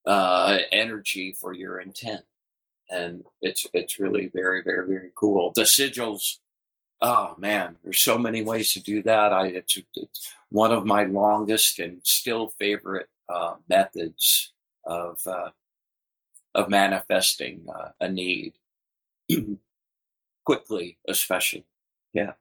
[0.06, 2.22] uh energy for your intent
[2.93, 5.52] and it's it's really very very very cool.
[5.55, 6.39] The sigils,
[7.01, 9.32] oh man, there's so many ways to do that.
[9.32, 14.52] I it's, it's one of my longest and still favorite uh, methods
[14.85, 15.51] of uh,
[16.55, 18.55] of manifesting uh, a need
[20.44, 21.64] quickly, especially.
[22.12, 22.32] Yeah.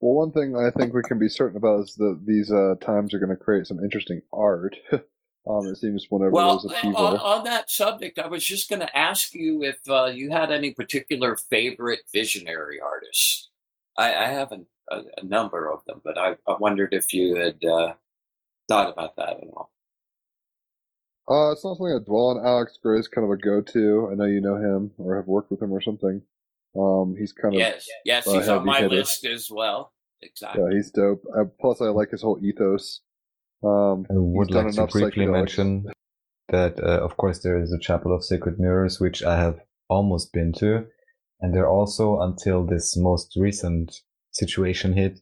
[0.00, 3.14] Well, one thing I think we can be certain about is that these uh, times
[3.14, 4.76] are going to create some interesting art.
[5.48, 7.06] Um, it seems whenever well, there's upheaval.
[7.06, 10.50] On, on that subject, I was just going to ask you if uh, you had
[10.50, 13.50] any particular favorite visionary artists.
[13.96, 14.60] I, I have a,
[14.90, 17.94] a, a, number of them, but I, I wondered if you had uh,
[18.68, 19.70] thought about that at all.
[21.28, 22.44] Uh, it's not something I dwell on.
[22.44, 24.08] Alex Grey is kind of a go-to.
[24.10, 26.22] I know you know him or have worked with him or something.
[26.76, 29.92] Um, he's kind of yes, yes, he's on my list as well.
[30.22, 30.62] Exactly.
[30.62, 31.22] Yeah, he's dope.
[31.36, 33.00] Uh, plus, I like his whole ethos.
[33.62, 35.86] Um, I would like to briefly mention
[36.48, 40.32] that, uh, of course, there is a Chapel of Sacred Mirrors, which I have almost
[40.32, 40.86] been to.
[41.40, 43.94] And there also, until this most recent
[44.30, 45.20] situation hit,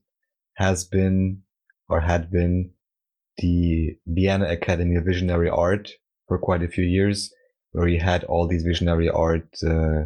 [0.57, 1.43] has been
[1.89, 2.71] or had been
[3.39, 5.91] the Vienna Academy of Visionary Art
[6.29, 7.33] for quite a few years,
[7.73, 10.05] where you had all these visionary art uh,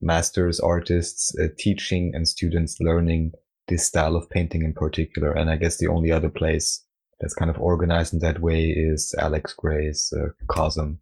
[0.00, 3.32] masters, artists uh, teaching and students learning
[3.66, 5.32] this style of painting in particular.
[5.32, 6.84] And I guess the only other place
[7.20, 10.98] that's kind of organized in that way is Alex Grey's uh, Cosm.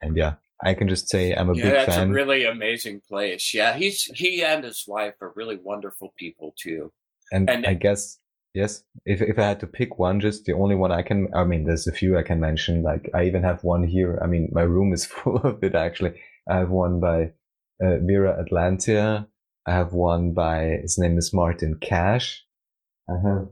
[0.00, 2.10] And yeah, I can just say I'm a yeah, big that's fan.
[2.10, 3.52] a really amazing place.
[3.52, 6.92] Yeah, he's he and his wife are really wonderful people too.
[7.32, 8.18] And, and I guess
[8.54, 11.28] yes, if if I had to pick one, just the only one I can.
[11.34, 12.82] I mean, there's a few I can mention.
[12.82, 14.18] Like I even have one here.
[14.22, 15.74] I mean, my room is full of it.
[15.74, 17.32] Actually, I have one by
[17.84, 19.26] uh, Mira Atlantia.
[19.66, 22.44] I have one by his name is Martin Cash.
[23.08, 23.48] I have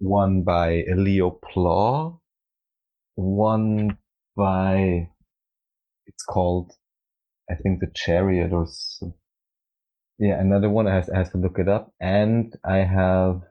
[0.00, 2.18] one by Leo Plaw,
[3.14, 3.98] one
[4.36, 5.08] by
[6.06, 6.72] it's called
[7.50, 9.14] I think the Chariot or some,
[10.18, 13.42] yeah another one I have, I to look it up and I have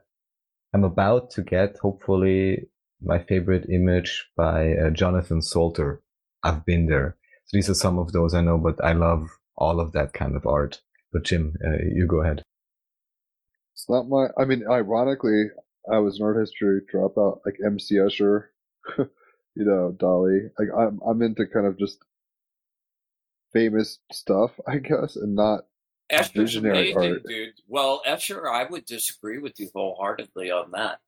[0.74, 2.68] I'm about to get hopefully
[3.02, 5.98] my favorite image by uh, Jonathan Solter.
[6.42, 7.16] I've been there.
[7.46, 10.36] So these are some of those I know, but I love all of that kind
[10.36, 10.80] of art.
[11.12, 12.42] But Jim, uh, you go ahead.
[13.74, 14.28] It's not my.
[14.38, 15.46] I mean, ironically,
[15.90, 18.46] I was an art history dropout, like MC Escher,
[18.98, 19.06] you
[19.56, 20.50] know, Dalí.
[20.58, 21.98] Like I'm, I'm into kind of just
[23.52, 25.64] famous stuff, I guess, and not
[26.12, 27.24] Escher's visionary amazing, art.
[27.26, 27.54] dude.
[27.68, 30.98] Well, Escher, I would disagree with you wholeheartedly on that.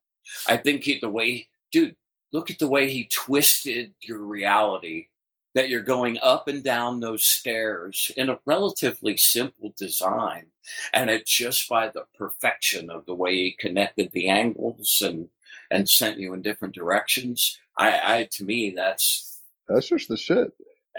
[0.47, 1.95] I think he, the way, dude,
[2.31, 5.07] look at the way he twisted your reality
[5.53, 10.47] that you're going up and down those stairs in a relatively simple design.
[10.93, 15.29] And it's just by the perfection of the way he connected the angles and,
[15.69, 17.59] and sent you in different directions.
[17.77, 20.51] I, I to me, that's, That's just the shit.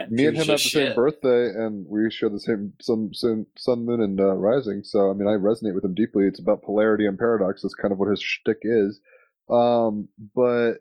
[0.08, 3.84] Me and him have the same birthday, and we share the same sun, sun, sun
[3.84, 4.82] moon, and uh, rising.
[4.82, 6.26] So, I mean, I resonate with him deeply.
[6.26, 7.62] It's about polarity and paradox.
[7.62, 9.00] That's kind of what his shtick is.
[9.48, 10.78] Um, but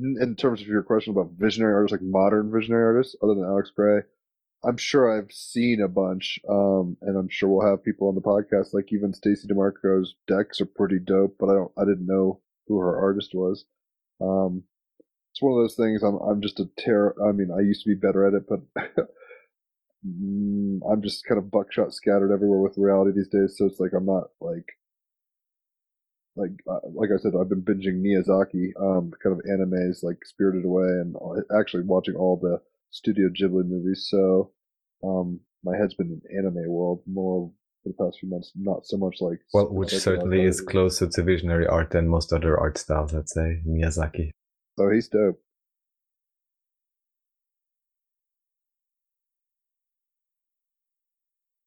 [0.00, 3.70] in terms of your question about visionary artists, like modern visionary artists, other than Alex
[3.74, 4.00] Grey,
[4.64, 8.20] I'm sure I've seen a bunch, um, and I'm sure we'll have people on the
[8.20, 8.72] podcast.
[8.72, 12.78] Like even Stacey Demarco's decks are pretty dope, but I don't, I didn't know who
[12.78, 13.66] her artist was.
[14.20, 14.64] Um,
[15.32, 16.02] it's one of those things.
[16.02, 17.14] I'm, I'm just a terror.
[17.26, 18.60] I mean, I used to be better at it, but
[20.06, 23.56] mm, I'm just kind of buckshot scattered everywhere with reality these days.
[23.58, 24.66] So it's like I'm not like,
[26.36, 30.64] like, uh, like I said, I've been binging Miyazaki, um, kind of animes like Spirited
[30.64, 31.14] Away, and
[31.58, 34.08] actually watching all the Studio Ghibli movies.
[34.10, 34.50] So,
[35.02, 37.50] um, my head's been in anime world more
[37.82, 41.22] for the past few months, not so much like Well, which certainly is closer to
[41.22, 44.30] visionary art than most other art styles, I'd say, Miyazaki.
[44.78, 45.40] So he's dope.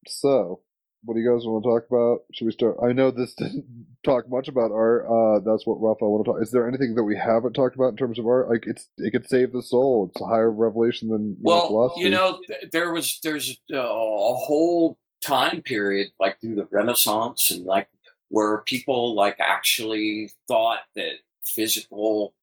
[0.06, 0.62] So,
[1.04, 2.20] what do you guys want to talk about?
[2.34, 2.76] Should we start?
[2.82, 3.64] I know this didn't
[4.04, 5.06] talk much about art.
[5.06, 6.42] Uh, that's what Raphael want to talk.
[6.42, 8.48] Is there anything that we haven't talked about in terms of art?
[8.48, 10.10] Like it's it could save the soul.
[10.12, 12.00] It's a higher revelation than you know, Well, philosophy.
[12.02, 17.50] you know, th- there was there's uh, a whole time period like through the Renaissance
[17.50, 17.88] and like
[18.28, 21.12] where people like actually thought that
[21.44, 22.34] physical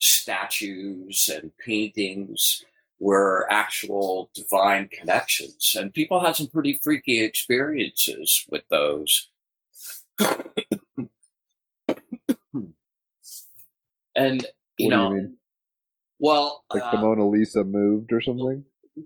[0.00, 2.64] statues and paintings
[3.00, 9.30] were actual divine connections, and people had some pretty freaky experiences with those.
[14.16, 14.46] and
[14.78, 15.36] you What you know, mean?
[16.18, 18.64] well, like the uh, Mona Lisa moved or something.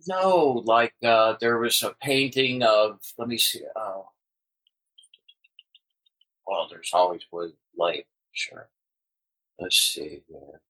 [0.09, 3.01] No, like uh, there was a painting of.
[3.19, 3.62] Let me see.
[3.77, 4.10] Oh,
[6.47, 8.06] well, there's always wood light.
[8.32, 8.69] Sure.
[9.59, 10.60] Let's see here.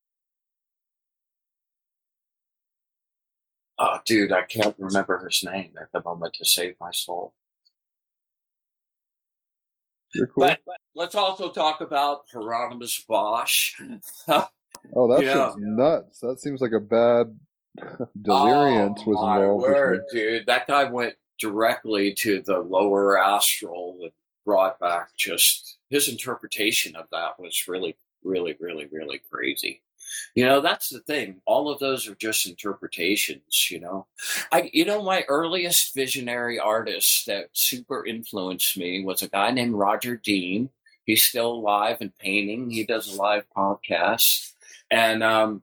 [3.84, 7.34] Oh, dude, I can't remember his name at the moment to save my soul.
[10.14, 10.28] Cool.
[10.36, 10.60] But
[10.94, 13.74] let's also talk about Hieronymus Bosch.
[14.28, 14.46] oh,
[15.08, 15.52] that yeah.
[15.58, 16.20] nuts.
[16.20, 17.36] That seems like a bad
[18.22, 19.62] delirium Oh, was involved.
[19.62, 20.46] word, dude.
[20.46, 24.12] That guy went directly to the lower astral and
[24.44, 29.82] brought back just his interpretation of that was really, really, really, really crazy.
[30.34, 31.40] You know, that's the thing.
[31.46, 34.06] All of those are just interpretations, you know.
[34.50, 39.74] I you know, my earliest visionary artist that super influenced me was a guy named
[39.74, 40.70] Roger Dean.
[41.04, 42.70] He's still alive and painting.
[42.70, 44.52] He does a live podcast.
[44.90, 45.62] And um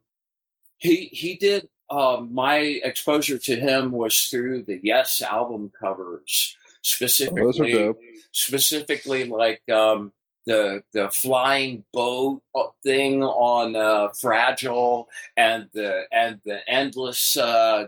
[0.78, 6.72] he he did um, my exposure to him was through the Yes album covers, Oh,
[6.84, 8.00] specifically those are dope.
[8.32, 10.14] specifically like um,
[10.46, 12.42] the the flying boat
[12.84, 15.08] thing on uh, Fragile
[15.38, 17.88] and the and the endless uh,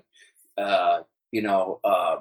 [0.58, 1.00] uh,
[1.32, 2.18] you know uh,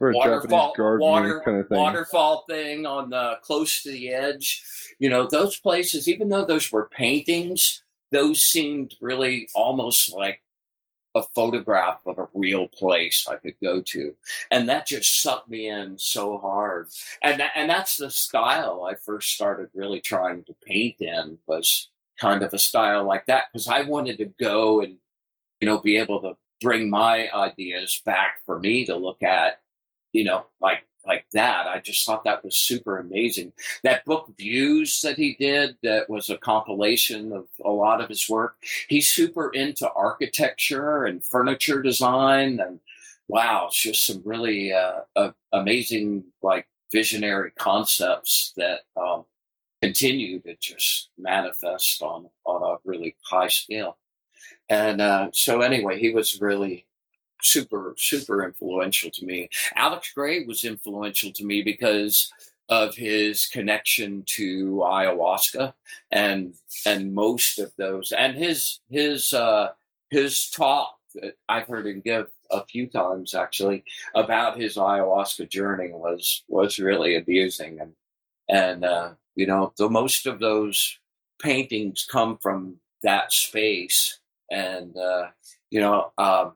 [0.00, 1.78] waterfall water kind of thing.
[1.78, 4.62] waterfall thing on the close to the edge.
[4.98, 10.41] You know those places, even though those were paintings, those seemed really almost like
[11.14, 14.14] a photograph of a real place I could go to,
[14.50, 16.88] and that just sucked me in so hard.
[17.22, 21.88] And and that's the style I first started really trying to paint in was
[22.20, 24.96] kind of a style like that because I wanted to go and
[25.60, 29.60] you know be able to bring my ideas back for me to look at,
[30.12, 31.66] you know, like like that.
[31.66, 33.52] I just thought that was super amazing.
[33.82, 38.28] That book Views that he did, that was a compilation of a lot of his
[38.28, 38.56] work.
[38.88, 42.80] He's super into architecture and furniture design, and
[43.28, 49.24] wow, it's just some really uh, uh, amazing like visionary concepts that um,
[49.82, 53.98] continue to just manifest on on a really high scale.
[54.68, 56.86] And uh, so, anyway, he was really
[57.42, 59.48] super super influential to me.
[59.76, 62.32] Alex Grey was influential to me because
[62.68, 65.74] of his connection to ayahuasca
[66.10, 66.54] and
[66.86, 69.68] and most of those and his his uh
[70.10, 75.90] his talk that I've heard him give a few times actually about his ayahuasca journey
[75.92, 77.92] was was really amusing and
[78.48, 80.98] and uh you know the most of those
[81.40, 84.20] paintings come from that space
[84.50, 85.26] and uh
[85.70, 86.52] you know um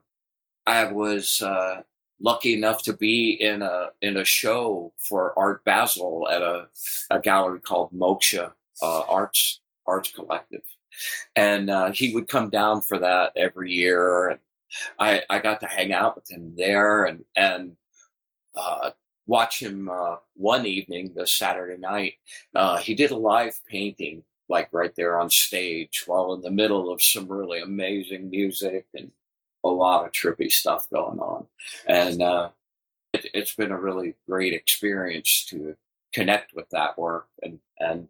[0.67, 1.81] I was uh,
[2.19, 6.67] lucky enough to be in a in a show for Art Basel at a,
[7.09, 10.63] a gallery called Moksha uh, Arts Arts Collective,
[11.37, 14.29] and uh, he would come down for that every year.
[14.29, 14.39] And
[14.99, 17.77] I I got to hang out with him there and and
[18.53, 18.91] uh,
[19.25, 22.15] watch him uh, one evening this Saturday night.
[22.53, 26.91] Uh, he did a live painting like right there on stage while in the middle
[26.91, 29.11] of some really amazing music and
[29.63, 31.45] a lot of trippy stuff going on.
[31.87, 32.49] And uh,
[33.13, 35.75] it, it's been a really great experience to
[36.13, 38.07] connect with that work and and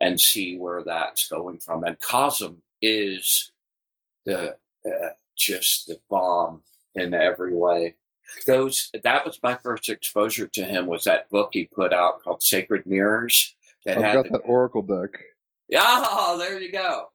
[0.00, 1.84] and see where that's going from.
[1.84, 3.52] And Cosm is
[4.24, 4.56] the
[4.86, 6.62] uh, just the bomb
[6.94, 7.94] in every way.
[8.46, 12.42] Those that was my first exposure to him was that book he put out called
[12.42, 13.54] Sacred Mirrors.
[13.84, 15.20] That I've had got the, that Oracle deck.
[15.68, 17.10] Yeah, oh, there you go.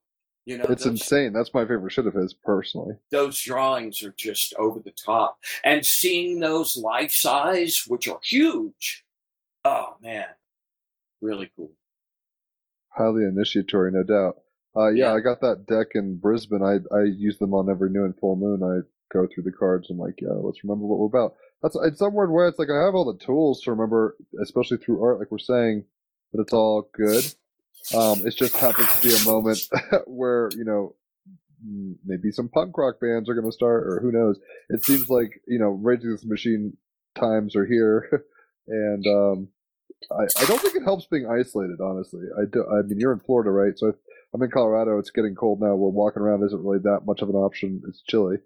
[0.46, 1.34] You know, it's those, insane.
[1.34, 2.96] That's my favorite shit of his personally.
[3.12, 9.06] Those drawings are just over the top, and seeing those life size, which are huge.
[9.64, 10.26] Oh man,
[11.22, 11.72] really cool.
[12.90, 14.38] Highly initiatory, no doubt.
[14.76, 16.64] Uh, yeah, yeah, I got that deck in Brisbane.
[16.64, 18.64] I I use them on every new and full moon.
[18.64, 18.82] I
[19.14, 19.90] go through the cards.
[19.90, 21.36] I'm like, yeah, let's remember what we're about.
[21.62, 22.48] That's in some weird way.
[22.48, 25.84] It's like I have all the tools to remember, especially through art, like we're saying,
[26.34, 27.24] but it's all good.
[27.96, 29.68] Um, it just happens to be a moment
[30.06, 30.96] where you know
[32.06, 34.40] maybe some punk rock bands are going to start, or who knows.
[34.70, 36.78] It seems like you know, Against the Machine
[37.16, 38.26] times are here,
[38.68, 39.48] and um,
[40.12, 41.82] I, I don't think it helps being isolated.
[41.82, 42.66] Honestly, I do.
[42.68, 43.78] I mean, you're in Florida, right?
[43.78, 43.94] So
[44.34, 44.98] I'm in Colorado.
[44.98, 45.76] It's getting cold now.
[45.76, 47.82] Where walking around isn't really that much of an option.
[47.88, 48.38] It's chilly.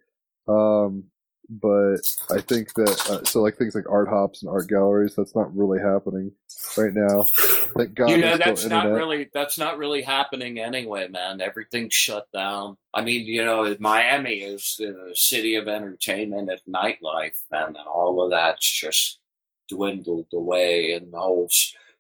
[0.48, 1.06] Um,
[1.50, 1.98] but
[2.32, 5.56] I think that uh, so like things like art hops and art galleries that's not
[5.56, 6.32] really happening
[6.78, 7.24] right now.
[7.78, 8.10] Thank God.
[8.10, 11.42] You know that's not really that's not really happening anyway, man.
[11.42, 12.78] Everything's shut down.
[12.94, 18.32] I mean, you know, Miami is the city of entertainment and nightlife, and all of
[18.32, 19.20] that's just
[19.70, 21.50] dwindled away, and the whole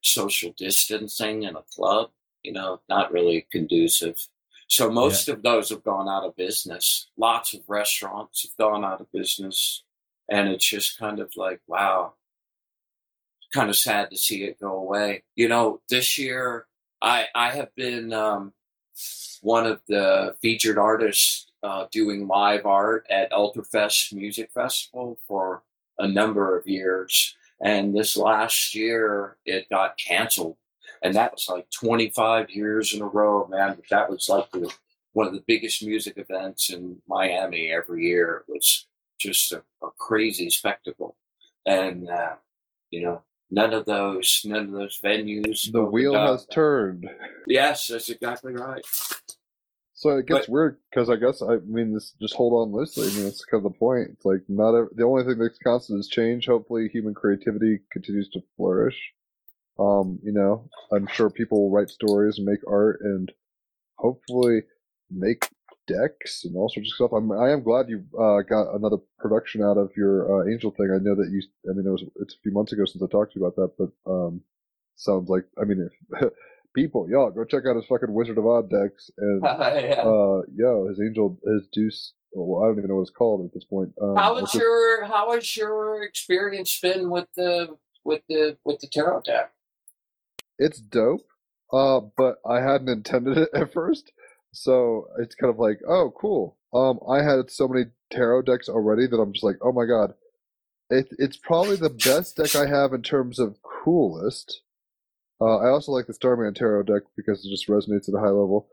[0.02, 2.10] social distancing in a club,
[2.44, 4.28] you know, not really conducive
[4.68, 5.36] so most yeah.
[5.36, 7.08] of those have gone out of business.
[7.18, 9.84] Lots of restaurants have gone out of business.
[10.30, 12.14] And it's just kind of like, wow,
[13.54, 15.24] kind of sad to see it go away.
[15.36, 16.66] You know, this year
[17.02, 18.54] I I have been um,
[19.42, 25.64] one of the featured artists uh, doing live art at Ultrafest Music Festival for
[26.00, 27.36] a number of years.
[27.62, 30.58] And this last year it got canceled
[31.06, 33.78] and that was like 25 years in a row, man.
[33.92, 34.74] That was like the,
[35.14, 38.44] one of the biggest music events in Miami every year.
[38.48, 38.88] It was
[39.20, 41.16] just a, a crazy spectacle,
[41.64, 42.38] and uh,
[42.90, 43.22] you know,
[43.52, 45.72] none of those, none of those venues.
[45.72, 47.08] The wheel has turned.
[47.46, 48.84] Yes, that's exactly right.
[49.94, 52.14] So it gets but, weird because I guess I mean this.
[52.20, 53.08] Just hold on loosely.
[53.08, 54.10] I mean, it's kind of the point.
[54.12, 56.48] It's like not a, the only thing that's constant is change.
[56.48, 59.00] Hopefully, human creativity continues to flourish.
[59.78, 63.32] Um, you know, I'm sure people will write stories and make art and
[63.98, 64.62] hopefully
[65.10, 65.50] make
[65.88, 67.12] decks and all sorts of stuff.
[67.12, 70.92] I'm, I am glad you uh, got another production out of your uh, Angel thing.
[70.94, 71.42] I know that you.
[71.70, 73.56] I mean, it was it's a few months ago since I talked to you about
[73.56, 74.42] that, but um,
[74.96, 76.32] sounds like I mean, if,
[76.76, 80.04] people, y'all go check out his fucking Wizard of Odd decks and yeah.
[80.04, 82.14] uh, yo, his Angel, his Deuce.
[82.38, 83.94] Well, I don't even know what it's called at this point.
[84.02, 88.88] Um, how was your How has your experience been with the with the with the
[88.88, 89.52] tarot deck?
[90.58, 91.28] It's dope.
[91.72, 94.12] Uh, but I hadn't intended it at first,
[94.52, 96.58] so it's kind of like, oh, cool.
[96.74, 100.14] Um, I had so many tarot decks already that I'm just like, oh my god,
[100.90, 104.62] it, it's probably the best deck I have in terms of coolest.
[105.42, 108.28] Uh, I also like the Starman Tarot deck because it just resonates at a high
[108.28, 108.68] level.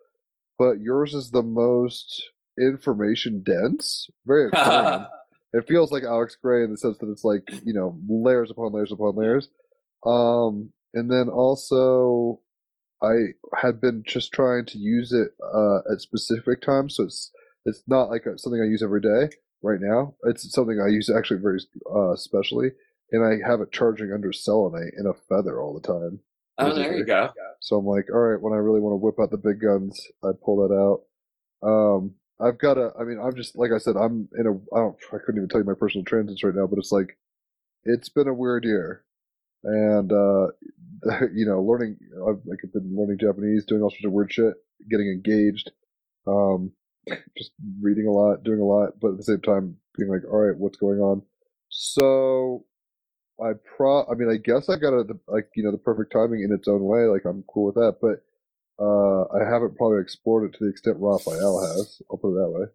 [0.59, 2.31] But yours is the most
[2.61, 4.09] information dense.
[4.27, 5.07] Very exciting.
[5.53, 8.73] it feels like Alex Grey in the sense that it's like you know layers upon
[8.73, 9.49] layers upon layers.
[10.05, 12.41] Um, and then also
[13.03, 17.31] I had been just trying to use it uh, at specific times, so it's
[17.65, 19.35] it's not like something I use every day.
[19.63, 21.61] Right now, it's something I use actually very
[21.93, 22.71] uh, specially,
[23.11, 26.21] and I have it charging under selenite in a feather all the time.
[26.59, 27.31] Oh, there you go.
[27.61, 30.01] So I'm like, all right, when I really want to whip out the big guns,
[30.23, 31.69] I pull that out.
[31.69, 32.93] Um, I've got a.
[32.99, 34.55] I mean, I'm just like I said, I'm in a.
[34.75, 34.97] I don't.
[35.13, 37.17] I couldn't even tell you my personal transits right now, but it's like,
[37.85, 39.05] it's been a weird year
[39.65, 40.47] and uh,
[41.35, 41.97] you know, learning.
[42.29, 44.55] I've like I've been learning Japanese, doing all sorts of weird shit,
[44.91, 45.71] getting engaged,
[46.27, 46.73] um,
[47.37, 50.39] just reading a lot, doing a lot, but at the same time being like, all
[50.39, 51.23] right, what's going on?
[51.69, 52.65] So
[53.41, 54.05] I pro.
[54.07, 56.69] I mean, I guess I got a like you know the perfect timing in its
[56.69, 57.05] own way.
[57.07, 58.23] Like I'm cool with that, but
[58.83, 62.01] uh, I haven't probably explored it to the extent Raphael has.
[62.11, 62.67] I'll put it that way.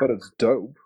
[0.00, 0.76] But it's dope.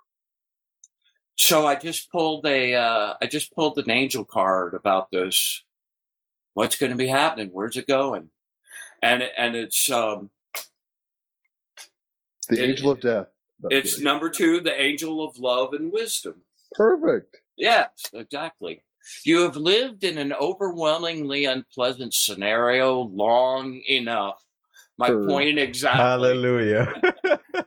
[1.38, 5.62] So I just pulled a uh, I just pulled an angel card about this.
[6.54, 7.50] What's going to be happening?
[7.52, 8.30] Where's it going?
[9.02, 10.30] And and it's um,
[12.48, 13.28] The It- Angel of Death.
[13.60, 14.04] No, It's kidding.
[14.04, 16.42] number two, the angel of love and wisdom.
[16.72, 17.36] perfect.
[17.56, 18.82] Yes, exactly.
[19.24, 24.40] You have lived in an overwhelmingly unpleasant scenario long enough.
[24.96, 25.26] My Sure.
[25.26, 26.02] point exactly.
[26.02, 26.92] Hallelujah.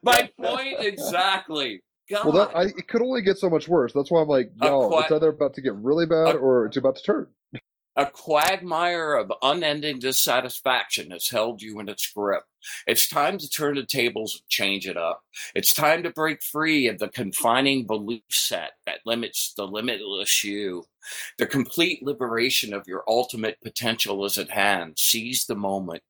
[0.03, 1.81] My point exactly.
[2.09, 2.25] God.
[2.25, 3.93] Well, that I, it could only get so much worse.
[3.93, 4.67] That's why I'm like, qui-
[5.03, 7.27] it's either about to get really bad a- or it's about to turn.
[7.97, 12.43] A quagmire of unending dissatisfaction has held you in its grip.
[12.87, 15.23] It's time to turn the tables and change it up.
[15.53, 20.85] It's time to break free of the confining belief set that limits the limitless you.
[21.37, 24.93] The complete liberation of your ultimate potential is at hand.
[24.97, 26.01] Seize the moment.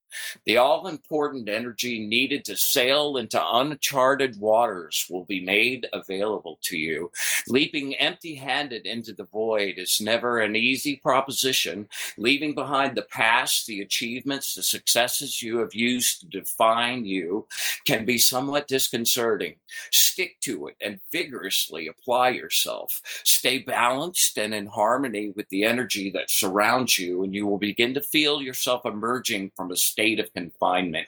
[0.45, 6.77] The all important energy needed to sail into uncharted waters will be made available to
[6.77, 7.11] you.
[7.47, 11.87] Leaping empty handed into the void is never an easy proposition.
[12.17, 17.47] Leaving behind the past, the achievements, the successes you have used to define you
[17.85, 19.55] can be somewhat disconcerting.
[19.91, 23.01] Stick to it and vigorously apply yourself.
[23.23, 27.93] Stay balanced and in harmony with the energy that surrounds you, and you will begin
[27.93, 31.07] to feel yourself emerging from a state of confinement.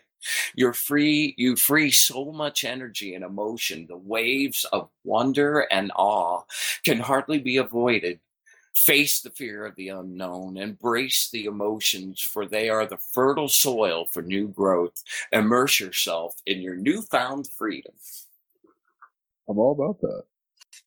[0.55, 3.87] You're free, you free so much energy and emotion.
[3.87, 6.43] The waves of wonder and awe
[6.85, 8.19] can hardly be avoided.
[8.75, 14.05] Face the fear of the unknown, embrace the emotions, for they are the fertile soil
[14.05, 15.03] for new growth.
[15.31, 17.93] Immerse yourself in your newfound freedom.
[19.47, 20.23] I'm all about that.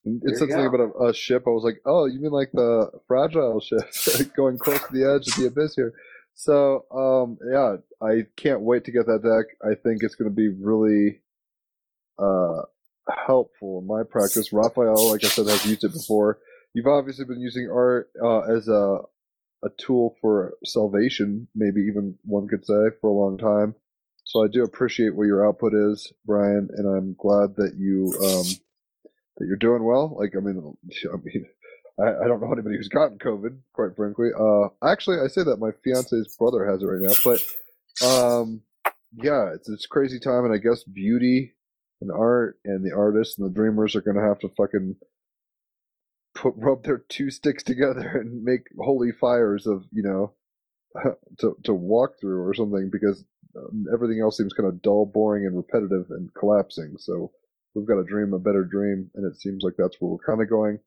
[0.05, 1.45] It said something about a, a ship.
[1.47, 3.61] I was like, oh, you mean like the fragile
[3.93, 5.93] ship going close to the edge of the abyss here?
[6.37, 7.77] So, um, yeah,
[8.07, 9.57] I can't wait to get that deck.
[9.67, 11.23] I think it's going to be really
[12.19, 12.63] uh,
[13.27, 14.53] helpful in my practice.
[14.53, 16.39] Raphael, like I said, has used it before.
[16.75, 18.99] You've obviously been using art uh, as a
[19.65, 23.75] a tool for salvation, maybe even one could say, for a long time.
[24.25, 28.47] So I do appreciate what your output is, Brian, and I'm glad that you um,
[29.39, 30.15] that you're doing well.
[30.19, 30.77] Like, I mean,
[31.13, 31.47] I mean,
[31.99, 34.29] I, I don't know anybody who's gotten COVID, quite frankly.
[34.39, 37.43] Uh, actually, I say that my fiance's brother has it right now, but
[38.07, 38.63] um,
[39.15, 41.55] yeah, it's it's crazy time, and I guess beauty
[42.01, 44.97] and art and the artists and the dreamers are gonna have to fucking
[46.35, 50.35] put rub their two sticks together and make holy fires of you know
[51.39, 53.25] to to walk through or something because
[53.57, 56.97] um, everything else seems kind of dull, boring, and repetitive and collapsing.
[56.99, 57.33] So
[57.75, 60.43] we've got to dream a better dream, and it seems like that's where we're kind
[60.43, 60.79] of going.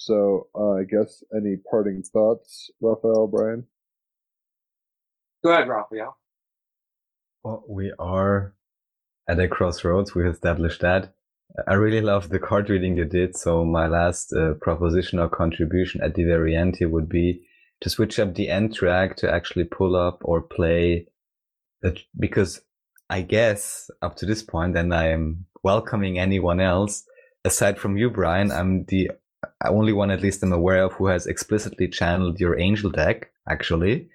[0.00, 3.66] So uh, I guess any parting thoughts, Raphael, Brian?
[5.44, 6.16] Go ahead, Raphael.
[7.44, 8.54] Well, we are
[9.28, 10.14] at a crossroads.
[10.14, 11.12] We've established that.
[11.68, 13.36] I really love the card reading you did.
[13.36, 17.42] So my last uh, proposition or contribution at the very end here would be
[17.82, 21.08] to switch up the end track to actually pull up or play
[21.82, 22.62] that because
[23.10, 27.04] I guess up to this point, and I am welcoming anyone else
[27.44, 28.50] aside from you, Brian.
[28.50, 29.10] I'm the
[29.68, 34.08] only one, at least I'm aware of, who has explicitly channeled your angel deck actually.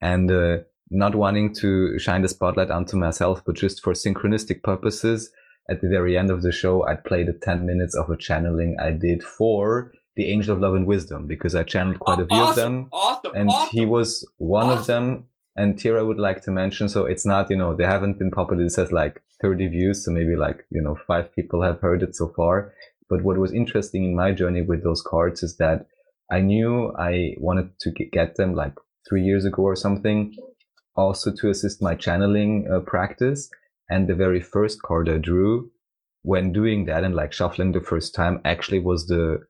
[0.00, 0.58] And, uh,
[0.90, 5.30] not wanting to shine the spotlight onto myself, but just for synchronistic purposes,
[5.70, 8.76] at the very end of the show, I'd play the 10 minutes of a channeling
[8.80, 12.42] I did for the Angel of Love and Wisdom because I channeled quite a few
[12.42, 12.88] of them.
[12.92, 13.68] awesome, And awesome.
[13.72, 15.24] he was one of them.
[15.56, 18.30] And here I would like to mention, so it's not, you know, they haven't been
[18.30, 18.64] popular.
[18.64, 20.04] It says like 30 views.
[20.04, 22.72] So maybe like, you know, five people have heard it so far.
[23.08, 25.86] But what was interesting in my journey with those cards is that
[26.30, 28.74] I knew I wanted to get them like
[29.08, 30.34] three years ago or something,
[30.96, 33.50] also to assist my channeling uh, practice.
[33.90, 35.70] And the very first card I drew
[36.22, 39.40] when doing that and like shuffling the first time actually was the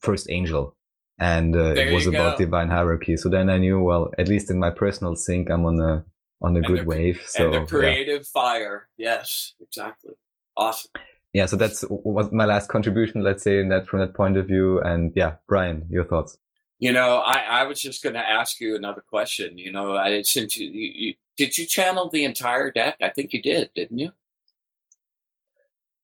[0.00, 0.74] first angel.
[1.20, 2.44] And uh, it was about go.
[2.46, 3.16] divine hierarchy.
[3.16, 6.04] So then I knew, well, at least in my personal sync, I'm on a,
[6.42, 7.22] on a And good the- wave.
[7.26, 7.66] So and the yeah.
[7.66, 8.88] creative fire.
[8.96, 10.14] Yes, exactly.
[10.56, 10.90] Awesome.
[11.34, 14.46] Yeah, so that's was my last contribution, let's say, in that from that point of
[14.46, 14.80] view.
[14.80, 16.38] And yeah, Brian, your thoughts?
[16.78, 19.58] You know, I, I was just going to ask you another question.
[19.58, 22.98] You know, I since you, you, you did you channel the entire deck?
[23.02, 24.12] I think you did, didn't you?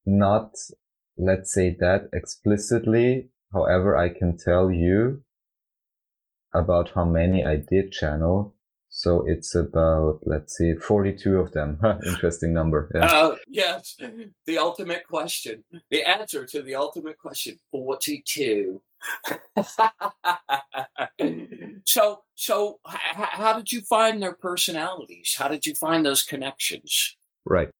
[0.05, 0.57] Not,
[1.17, 3.29] let's say that explicitly.
[3.53, 5.23] However, I can tell you
[6.53, 8.57] about how many I did channel.
[9.01, 11.81] So it's about, let's see, 42 of them.
[12.07, 12.91] Interesting number.
[12.95, 13.07] Yeah.
[13.07, 13.97] Uh, yes,
[14.45, 18.83] the ultimate question, the answer to the ultimate question: forty-two.
[21.87, 25.35] so, so h- how did you find their personalities?
[25.39, 27.17] How did you find those connections?
[27.47, 27.71] Right.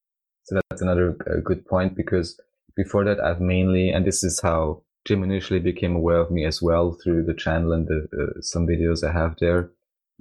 [0.45, 2.41] So that's another uh, good point because
[2.77, 6.63] before that, I've mainly, and this is how Jim initially became aware of me as
[6.63, 9.71] well through the channel and the, uh, some videos I have there,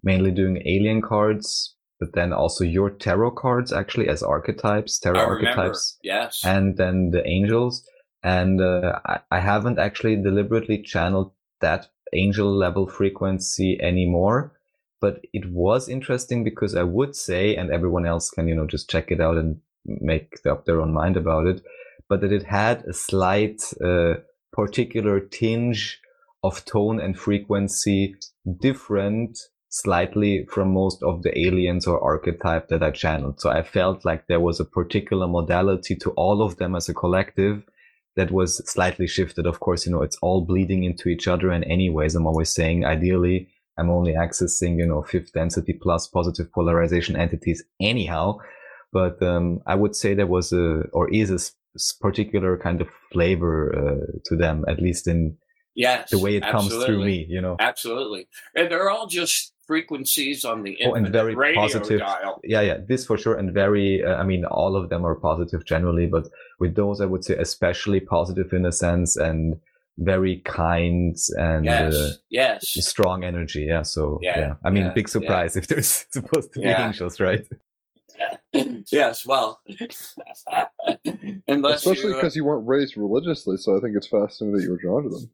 [0.03, 5.97] mainly doing alien cards but then also your tarot cards actually as archetypes, tarot archetypes,
[6.01, 6.41] Yes.
[6.45, 7.85] and then the angels.
[8.23, 14.53] And uh, I, I haven't actually deliberately channeled that angel level frequency anymore.
[15.01, 18.89] But it was interesting because I would say, and everyone else can, you know, just
[18.89, 21.61] check it out and make up their own mind about it,
[22.09, 24.15] but that it had a slight uh,
[24.51, 26.01] particular tinge
[26.43, 28.15] of tone and frequency
[28.61, 29.37] different
[29.69, 33.39] slightly from most of the aliens or archetype that I channeled.
[33.39, 36.93] So I felt like there was a particular modality to all of them as a
[36.93, 37.63] collective
[38.15, 39.45] that was slightly shifted.
[39.45, 41.51] Of course, you know, it's all bleeding into each other.
[41.51, 43.47] And anyways, I'm always saying ideally
[43.77, 48.39] I'm only accessing, you know, fifth density plus positive polarization entities anyhow.
[48.91, 51.39] But, um, I would say there was a, or is a
[52.01, 55.37] particular kind of flavor, uh, to them, at least in
[55.75, 56.09] yes.
[56.09, 57.55] the way it comes through me, you know.
[57.59, 58.27] Absolutely.
[58.55, 61.99] And they're all just frequencies on the Oh, and very radio positive.
[61.99, 62.41] dial.
[62.43, 63.35] Yeah, yeah, this for sure.
[63.39, 66.25] And very, uh, I mean, all of them are positive generally, but
[66.59, 69.59] with those, I would say especially positive in a sense and
[69.99, 71.93] very kind and Yes.
[71.93, 72.61] uh, yes.
[72.93, 73.63] strong energy.
[73.73, 73.83] Yeah.
[73.83, 76.87] So, yeah, Yeah, I mean, yeah, big surprise if there's supposed to be Yeah.
[76.87, 77.45] angels, right?
[78.91, 79.23] yes.
[79.31, 79.49] Well,
[81.47, 84.63] unless Especially you, uh, because you weren't raised religiously, so I think it's fascinating that
[84.63, 85.29] you were drawn to them.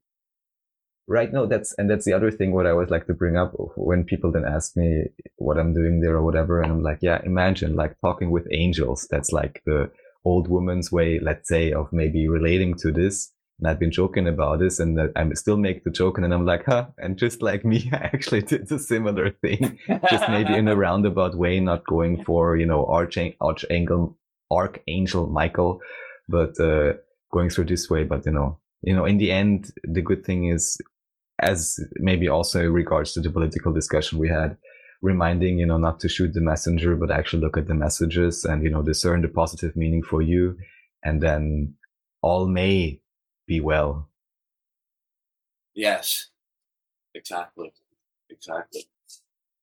[1.08, 1.32] Right.
[1.32, 4.04] now that's, and that's the other thing what I always like to bring up when
[4.04, 5.04] people then ask me
[5.38, 6.62] what I'm doing there or whatever.
[6.62, 9.08] And I'm like, yeah, imagine like talking with angels.
[9.12, 9.92] That's like the
[10.26, 13.32] old woman's way, let's say, of maybe relating to this.
[13.60, 16.18] And I've been joking about this and that I still make the joke.
[16.18, 16.88] And then I'm like, huh.
[16.98, 19.80] And just like me, I actually did a similar thing,
[20.10, 24.18] just maybe in a roundabout way, not going for, you know, archang- archangel,
[24.52, 25.82] archangel Michael,
[26.28, 26.94] but, uh,
[27.32, 28.04] going through this way.
[28.04, 30.80] But, you know, you know, in the end, the good thing is
[31.42, 34.58] as maybe also in regards to the political discussion we had,
[35.02, 38.64] reminding, you know, not to shoot the messenger, but actually look at the messages and,
[38.64, 40.58] you know, discern the positive meaning for you.
[41.04, 41.76] And then
[42.22, 43.02] all may
[43.48, 44.10] be well.
[45.76, 46.30] yes.
[47.14, 47.72] Exactly.
[48.30, 48.88] Exactly.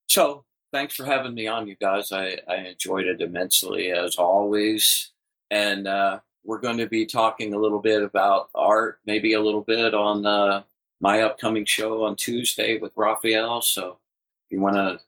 [0.09, 2.12] So thanks for having me on, you guys.
[2.12, 5.11] I, I enjoyed it immensely as always.
[5.51, 9.62] And uh, we're going to be talking a little bit about art, maybe a little
[9.62, 10.62] bit on uh,
[11.02, 13.60] my upcoming show on Tuesday with Raphael.
[13.60, 13.98] So
[14.46, 15.00] if you want to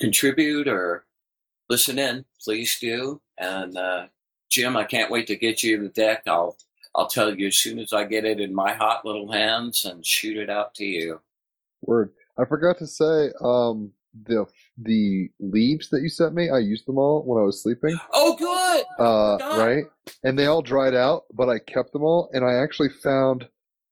[0.00, 1.04] contribute or
[1.68, 3.20] listen in, please do.
[3.38, 4.06] And uh,
[4.48, 6.22] Jim, I can't wait to get you the deck.
[6.26, 6.56] I'll
[6.94, 10.04] I'll tell you as soon as I get it in my hot little hands and
[10.04, 11.20] shoot it out to you.
[11.82, 12.12] Word.
[12.38, 13.92] I forgot to say, um,
[14.24, 14.46] the
[14.78, 17.98] the leaves that you sent me, I used them all when I was sleeping.
[18.14, 18.84] Oh, good.
[18.98, 19.84] Uh, right?
[20.24, 23.46] And they all dried out, but I kept them all, and I actually found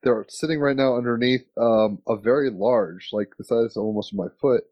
[0.04, 4.28] they're sitting right now underneath um, a very large, like the size almost of my
[4.40, 4.64] foot,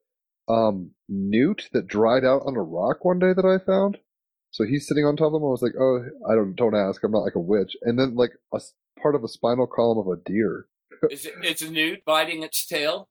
[0.48, 3.98] um, newt that dried out on a rock one day that I found.
[4.50, 5.44] So he's sitting on top of them.
[5.44, 7.02] I was like, oh, I don't don't ask.
[7.02, 7.74] I'm not like a witch.
[7.82, 8.60] And then like a
[9.00, 10.66] part of a spinal column of a deer.
[11.10, 11.34] Is it?
[11.42, 13.08] It's a newt biting its tail.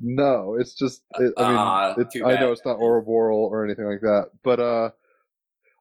[0.00, 1.02] No, it's just.
[1.18, 4.90] It, I mean, it's, I know it's not Ouroboros or anything like that, but uh,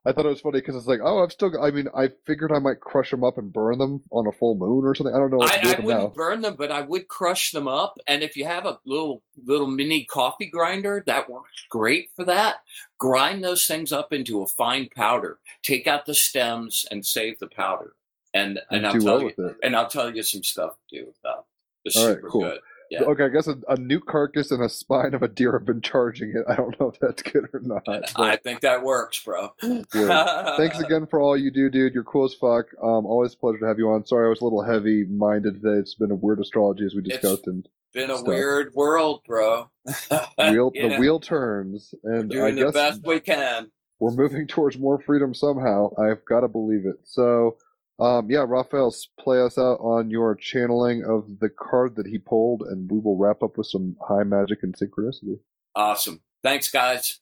[0.06, 1.50] I thought it was funny because it's like, oh, I've still.
[1.50, 4.34] got- I mean, I figured I might crush them up and burn them on a
[4.34, 5.16] full moon or something.
[5.16, 6.08] I don't know what to do I, I wouldn't now.
[6.14, 7.98] burn them, but I would crush them up.
[8.06, 12.58] And if you have a little little mini coffee grinder, that works great for that.
[12.98, 15.40] Grind those things up into a fine powder.
[15.62, 17.94] Take out the stems and save the powder.
[18.34, 21.22] And and I'll tell well you and I'll tell you some stuff to do with
[21.24, 21.46] that.
[21.86, 22.42] It's All right, super cool.
[22.42, 22.60] good.
[22.94, 23.04] Yeah.
[23.04, 25.82] Okay, I guess a, a new carcass and a spine of a deer have been
[25.82, 26.44] charging it.
[26.48, 27.84] I don't know if that's good or not.
[28.16, 29.54] I think that works, bro.
[29.64, 29.86] Word.
[30.58, 31.94] Thanks again for all you do, dude.
[31.94, 32.68] You're cool as fuck.
[32.82, 34.06] Um, always a pleasure to have you on.
[34.06, 35.80] Sorry I was a little heavy minded today.
[35.80, 38.28] It's been a weird astrology as we It's- discussed, and Been a Stuff.
[38.28, 39.70] weird world, bro.
[40.38, 40.90] wheel, Yeah.
[40.90, 43.72] the wheel turns, and I Doing the guess best we can.
[44.00, 45.92] we're moving towards more freedom somehow.
[45.98, 46.98] I've got to believe it.
[47.04, 47.58] So,
[48.00, 52.64] um, yeah, Raphael, play us out on your channeling of the card that he pulled,
[52.64, 55.40] and we will wrap up with some high magic and synchronicity.
[55.76, 56.22] Awesome.
[56.42, 57.20] Thanks, guys.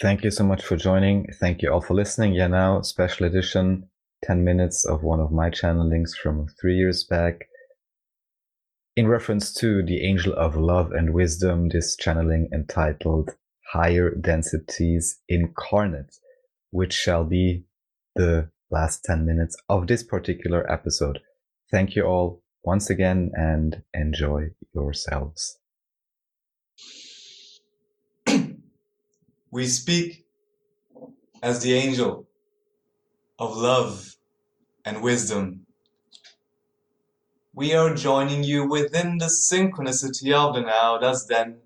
[0.00, 1.26] Thank you so much for joining.
[1.40, 2.34] Thank you all for listening.
[2.34, 3.88] Yeah, now special edition,
[4.24, 7.48] 10 minutes of one of my channelings from three years back.
[8.96, 13.36] In reference to the angel of love and wisdom, this channeling entitled
[13.72, 16.16] Higher Densities Incarnate,
[16.70, 17.64] which shall be
[18.18, 21.20] the last 10 minutes of this particular episode.
[21.70, 25.60] Thank you all once again and enjoy yourselves.
[29.52, 30.26] we speak
[31.44, 32.26] as the angel
[33.38, 34.16] of love
[34.84, 35.66] and wisdom.
[37.54, 41.60] We are joining you within the synchronicity of the now, thus then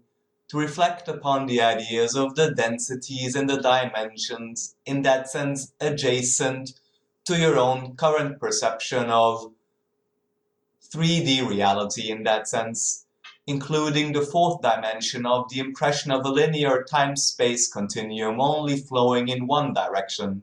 [0.53, 6.79] to reflect upon the ideas of the densities and the dimensions, in that sense, adjacent
[7.25, 9.51] to your own current perception of
[10.91, 13.07] 3D reality, in that sense,
[13.47, 19.29] including the fourth dimension of the impression of a linear time space continuum only flowing
[19.29, 20.43] in one direction.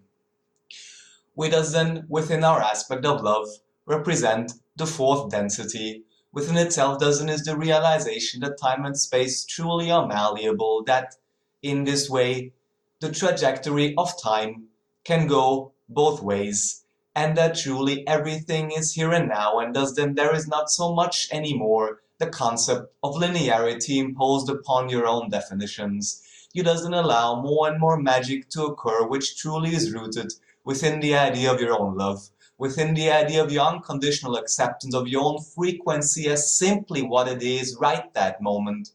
[1.36, 3.48] We thus then, within our aspect of love,
[3.86, 6.02] represent the fourth density.
[6.32, 11.16] Within itself, doesn't is the realization that time and space truly are malleable, that
[11.64, 12.54] in this way,
[13.00, 14.68] the trajectory of time
[15.04, 16.84] can go both ways,
[17.16, 20.94] and that truly everything is here and now, and thus then there is not so
[20.94, 26.22] much anymore the concept of linearity imposed upon your own definitions.
[26.54, 30.34] You doesn't allow more and more magic to occur, which truly is rooted
[30.64, 32.30] within the idea of your own love,
[32.60, 37.42] within the idea of your unconditional acceptance of your own frequency as simply what it
[37.42, 38.90] is right that moment.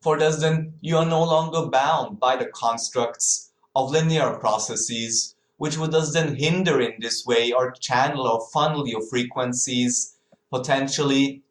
[0.00, 5.76] For thus then you are no longer bound by the constructs of linear processes, which
[5.76, 10.16] would thus then hinder in this way or channel or funnel your frequencies,
[10.50, 11.42] potentially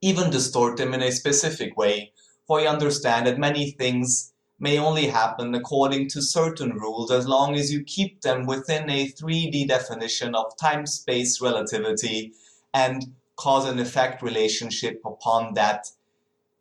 [0.00, 2.12] even distort them in a specific way,
[2.46, 7.54] for you understand that many things may only happen according to certain rules as long
[7.54, 12.32] as you keep them within a 3D definition of time space relativity
[12.74, 15.86] and cause and effect relationship upon that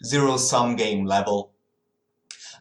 [0.05, 1.51] zero sum game level.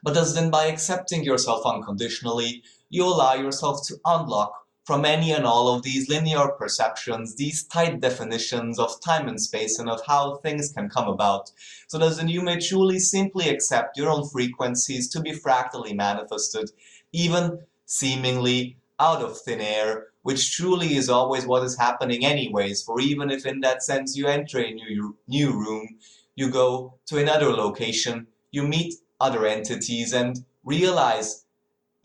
[0.02, 5.44] But as then by accepting yourself unconditionally, you allow yourself to unlock from any and
[5.44, 10.36] all of these linear perceptions, these tight definitions of time and space and of how
[10.36, 11.50] things can come about,
[11.88, 16.70] so that you may truly simply accept your own frequencies to be fractally manifested,
[17.12, 23.00] even seemingly out of thin air, which truly is always what is happening anyways, for
[23.00, 25.98] even if in that sense you enter a new, new room,
[26.36, 31.45] you go to another location, you meet other entities and realize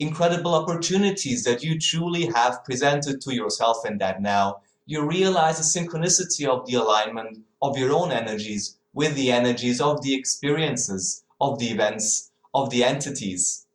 [0.02, 4.60] incredible opportunities that you truly have presented to yourself and that now.
[4.84, 10.02] You realize the synchronicity of the alignment of your own energies with the energies of
[10.02, 13.66] the experiences, of the events, of the entities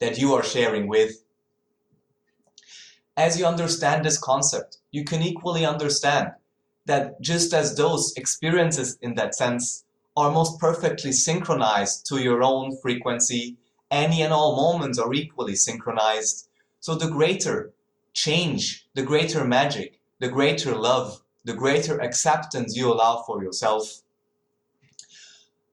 [0.00, 1.22] that you are sharing with.
[3.16, 6.32] As you understand this concept, you can equally understand
[6.86, 9.84] that just as those experiences in that sense
[10.16, 13.56] are most perfectly synchronized to your own frequency
[13.90, 16.48] any and all moments are equally synchronized.
[16.80, 17.72] So the greater
[18.12, 24.02] change, the greater magic, the greater love, the greater acceptance you allow for yourself,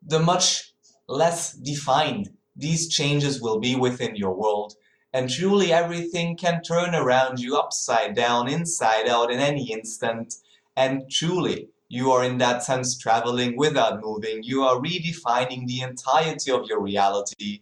[0.06, 0.74] the much
[1.08, 4.76] less defined these changes will be within your world.
[5.12, 10.36] And truly everything can turn around you upside down, inside out in any instant.
[10.76, 14.44] And truly, you are in that sense traveling without moving.
[14.44, 17.62] You are redefining the entirety of your reality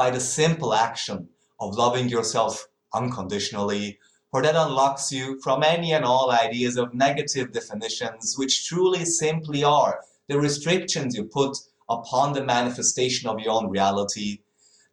[0.00, 1.28] by the simple action
[1.60, 3.98] of loving yourself unconditionally,
[4.30, 9.62] for that unlocks you from any and all ideas of negative definitions, which truly simply
[9.62, 11.54] are the restrictions you put
[11.90, 14.38] upon the manifestation of your own reality,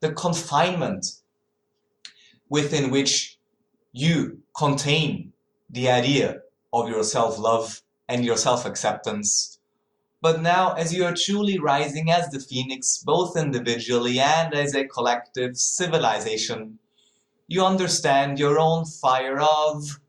[0.01, 1.05] the confinement
[2.49, 3.38] within which
[3.93, 5.31] you contain
[5.69, 6.41] the idea
[6.73, 9.56] of your self love and your self acceptance
[10.22, 14.88] but now, as you are truly rising as the phoenix, both individually and as a
[14.88, 16.80] collective civilization,
[17.48, 19.99] you understand your own fire of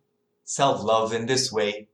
[0.44, 1.88] self love in this way.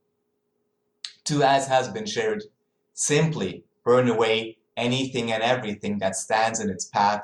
[1.25, 2.45] To, as has been shared,
[2.93, 7.23] simply burn away anything and everything that stands in its path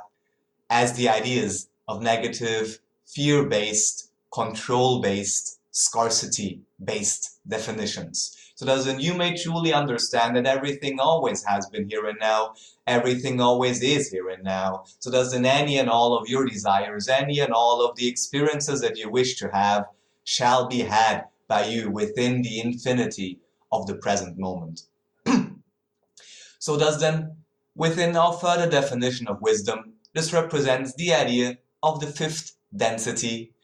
[0.69, 9.15] as the ideas of negative, fear based, control based, scarcity based definitions so that you
[9.15, 12.53] may truly understand that everything always has been here and now,
[12.87, 14.85] everything always is here and now.
[14.99, 18.83] So that in any and all of your desires, any and all of the experiences
[18.83, 19.87] that you wish to have,
[20.25, 23.39] shall be had by you within the infinity
[23.73, 24.83] of the present moment.
[26.59, 27.37] so does then,
[27.75, 33.55] within our further definition of wisdom, this represents the idea of the fifth density,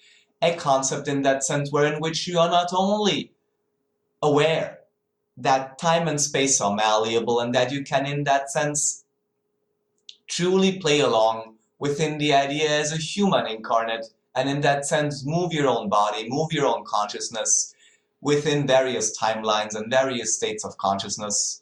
[0.41, 3.33] a concept in that sense wherein which you are not only
[4.23, 4.79] aware
[5.37, 9.05] that time and space are malleable and that you can, in that sense,
[10.29, 15.53] truly play along within the idea as a human incarnate and in that sense move
[15.53, 17.75] your own body, move your own consciousness
[18.21, 21.61] within various timelines and various states of consciousness.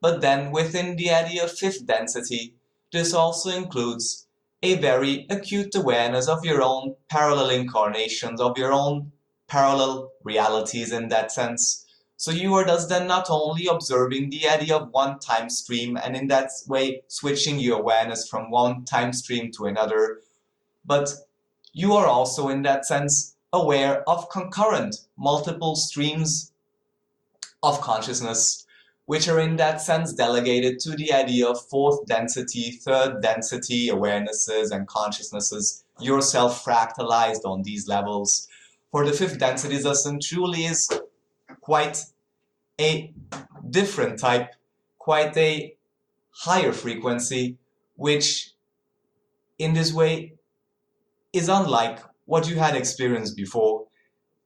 [0.00, 2.54] But then within the idea of fifth density,
[2.92, 4.26] this also includes
[4.62, 9.12] a very acute awareness of your own parallel incarnations, of your own
[9.46, 11.83] parallel realities in that sense,
[12.24, 16.16] So you are thus then not only observing the idea of one time stream and
[16.16, 20.20] in that way switching your awareness from one time stream to another,
[20.86, 21.12] but
[21.74, 26.50] you are also in that sense aware of concurrent multiple streams
[27.62, 28.64] of consciousness,
[29.04, 34.70] which are in that sense delegated to the idea of fourth density, third density awarenesses
[34.70, 38.48] and consciousnesses, yourself fractalized on these levels.
[38.92, 40.88] For the fifth density, thus and truly is
[41.60, 42.02] quite
[42.80, 43.12] a
[43.70, 44.54] different type,
[44.98, 45.76] quite a
[46.30, 47.58] higher frequency,
[47.96, 48.50] which
[49.58, 50.34] in this way
[51.32, 53.86] is unlike what you had experienced before,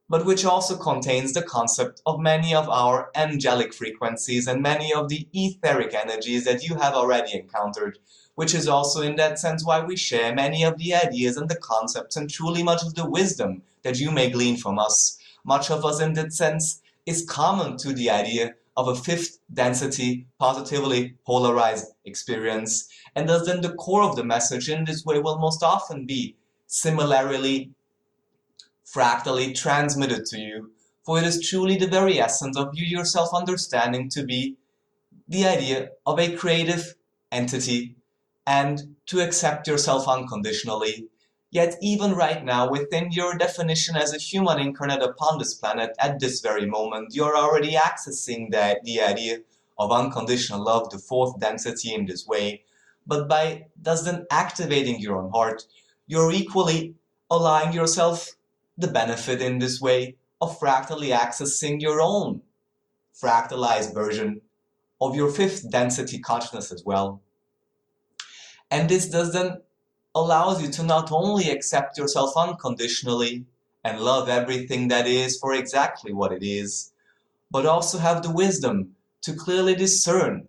[0.09, 5.07] but which also contains the concept of many of our angelic frequencies and many of
[5.07, 7.99] the etheric energies that you have already encountered,
[8.35, 11.55] which is also in that sense why we share many of the ideas and the
[11.55, 15.17] concepts and truly much of the wisdom that you may glean from us.
[15.45, 20.27] Much of us in that sense is common to the idea of a fifth density
[20.39, 25.39] positively polarized experience, and thus then the core of the message in this way will
[25.39, 26.35] most often be
[26.67, 27.71] similarly
[28.85, 30.71] fractally transmitted to you,
[31.03, 34.55] for it is truly the very essence of you yourself understanding to be
[35.27, 36.95] the idea of a creative
[37.31, 37.95] entity
[38.45, 41.08] and to accept yourself unconditionally.
[41.51, 46.19] Yet, even right now, within your definition as a human incarnate upon this planet, at
[46.19, 49.39] this very moment, you're already accessing the, the idea
[49.79, 52.63] of unconditional love, the fourth density in this way.
[53.07, 55.63] But by thus then activating your own heart,
[56.05, 56.95] you're equally
[57.31, 58.35] allowing yourself
[58.77, 62.41] the benefit in this way of fractally accessing your own
[63.19, 64.41] fractalized version
[65.01, 67.21] of your fifth density consciousness as well.
[68.69, 69.61] And this does then
[70.15, 73.45] allows you to not only accept yourself unconditionally
[73.83, 76.91] and love everything that is for exactly what it is,
[77.51, 80.47] but also have the wisdom to clearly discern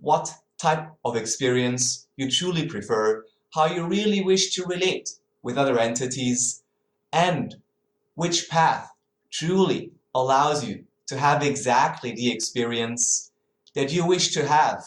[0.00, 3.24] what type of experience you truly prefer,
[3.54, 5.10] how you really wish to relate
[5.42, 6.62] with other entities,
[7.12, 7.56] and
[8.14, 8.92] which path
[9.30, 13.30] truly allows you to have exactly the experience
[13.74, 14.84] that you wish to have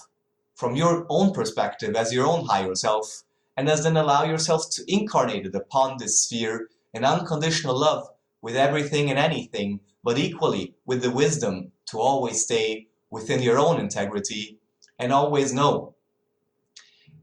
[0.56, 3.24] from your own perspective as your own higher self,
[3.62, 8.08] and thus then allow yourself to incarnate it upon this sphere in unconditional love
[8.42, 13.80] with everything and anything, but equally with the wisdom to always stay within your own
[13.80, 14.58] integrity
[14.98, 15.94] and always know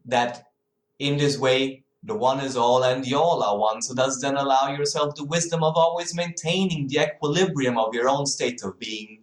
[0.04, 0.44] that
[1.00, 3.82] in this way the one is all and the all are one.
[3.82, 8.26] So thus then allow yourself the wisdom of always maintaining the equilibrium of your own
[8.26, 9.22] state of being.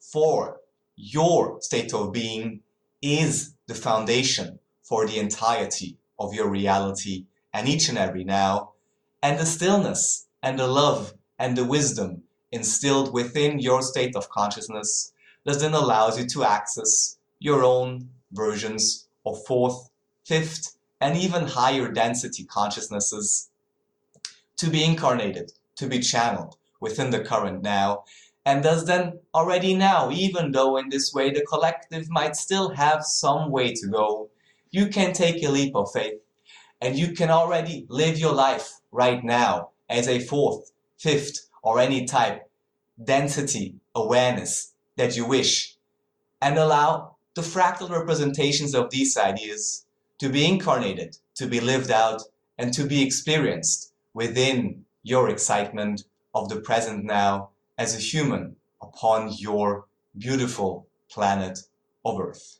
[0.00, 0.58] For
[0.96, 2.62] your state of being
[3.00, 8.72] is the foundation for the entirety of your reality and each and every now.
[9.22, 12.22] And the stillness and the love and the wisdom
[12.52, 15.12] instilled within your state of consciousness
[15.46, 19.90] does then allows you to access your own versions of fourth,
[20.24, 23.48] fifth, and even higher density consciousnesses
[24.56, 28.04] to be incarnated, to be channeled within the current now.
[28.44, 33.04] And thus then already now, even though in this way the collective might still have
[33.04, 34.28] some way to go,
[34.70, 36.20] you can take a leap of faith
[36.80, 42.04] and you can already live your life right now as a fourth, fifth, or any
[42.06, 42.48] type
[43.02, 45.76] density awareness that you wish
[46.40, 49.84] and allow the fractal representations of these ideas
[50.18, 52.22] to be incarnated, to be lived out,
[52.58, 59.32] and to be experienced within your excitement of the present now as a human upon
[59.38, 59.86] your
[60.18, 61.60] beautiful planet
[62.04, 62.59] of Earth.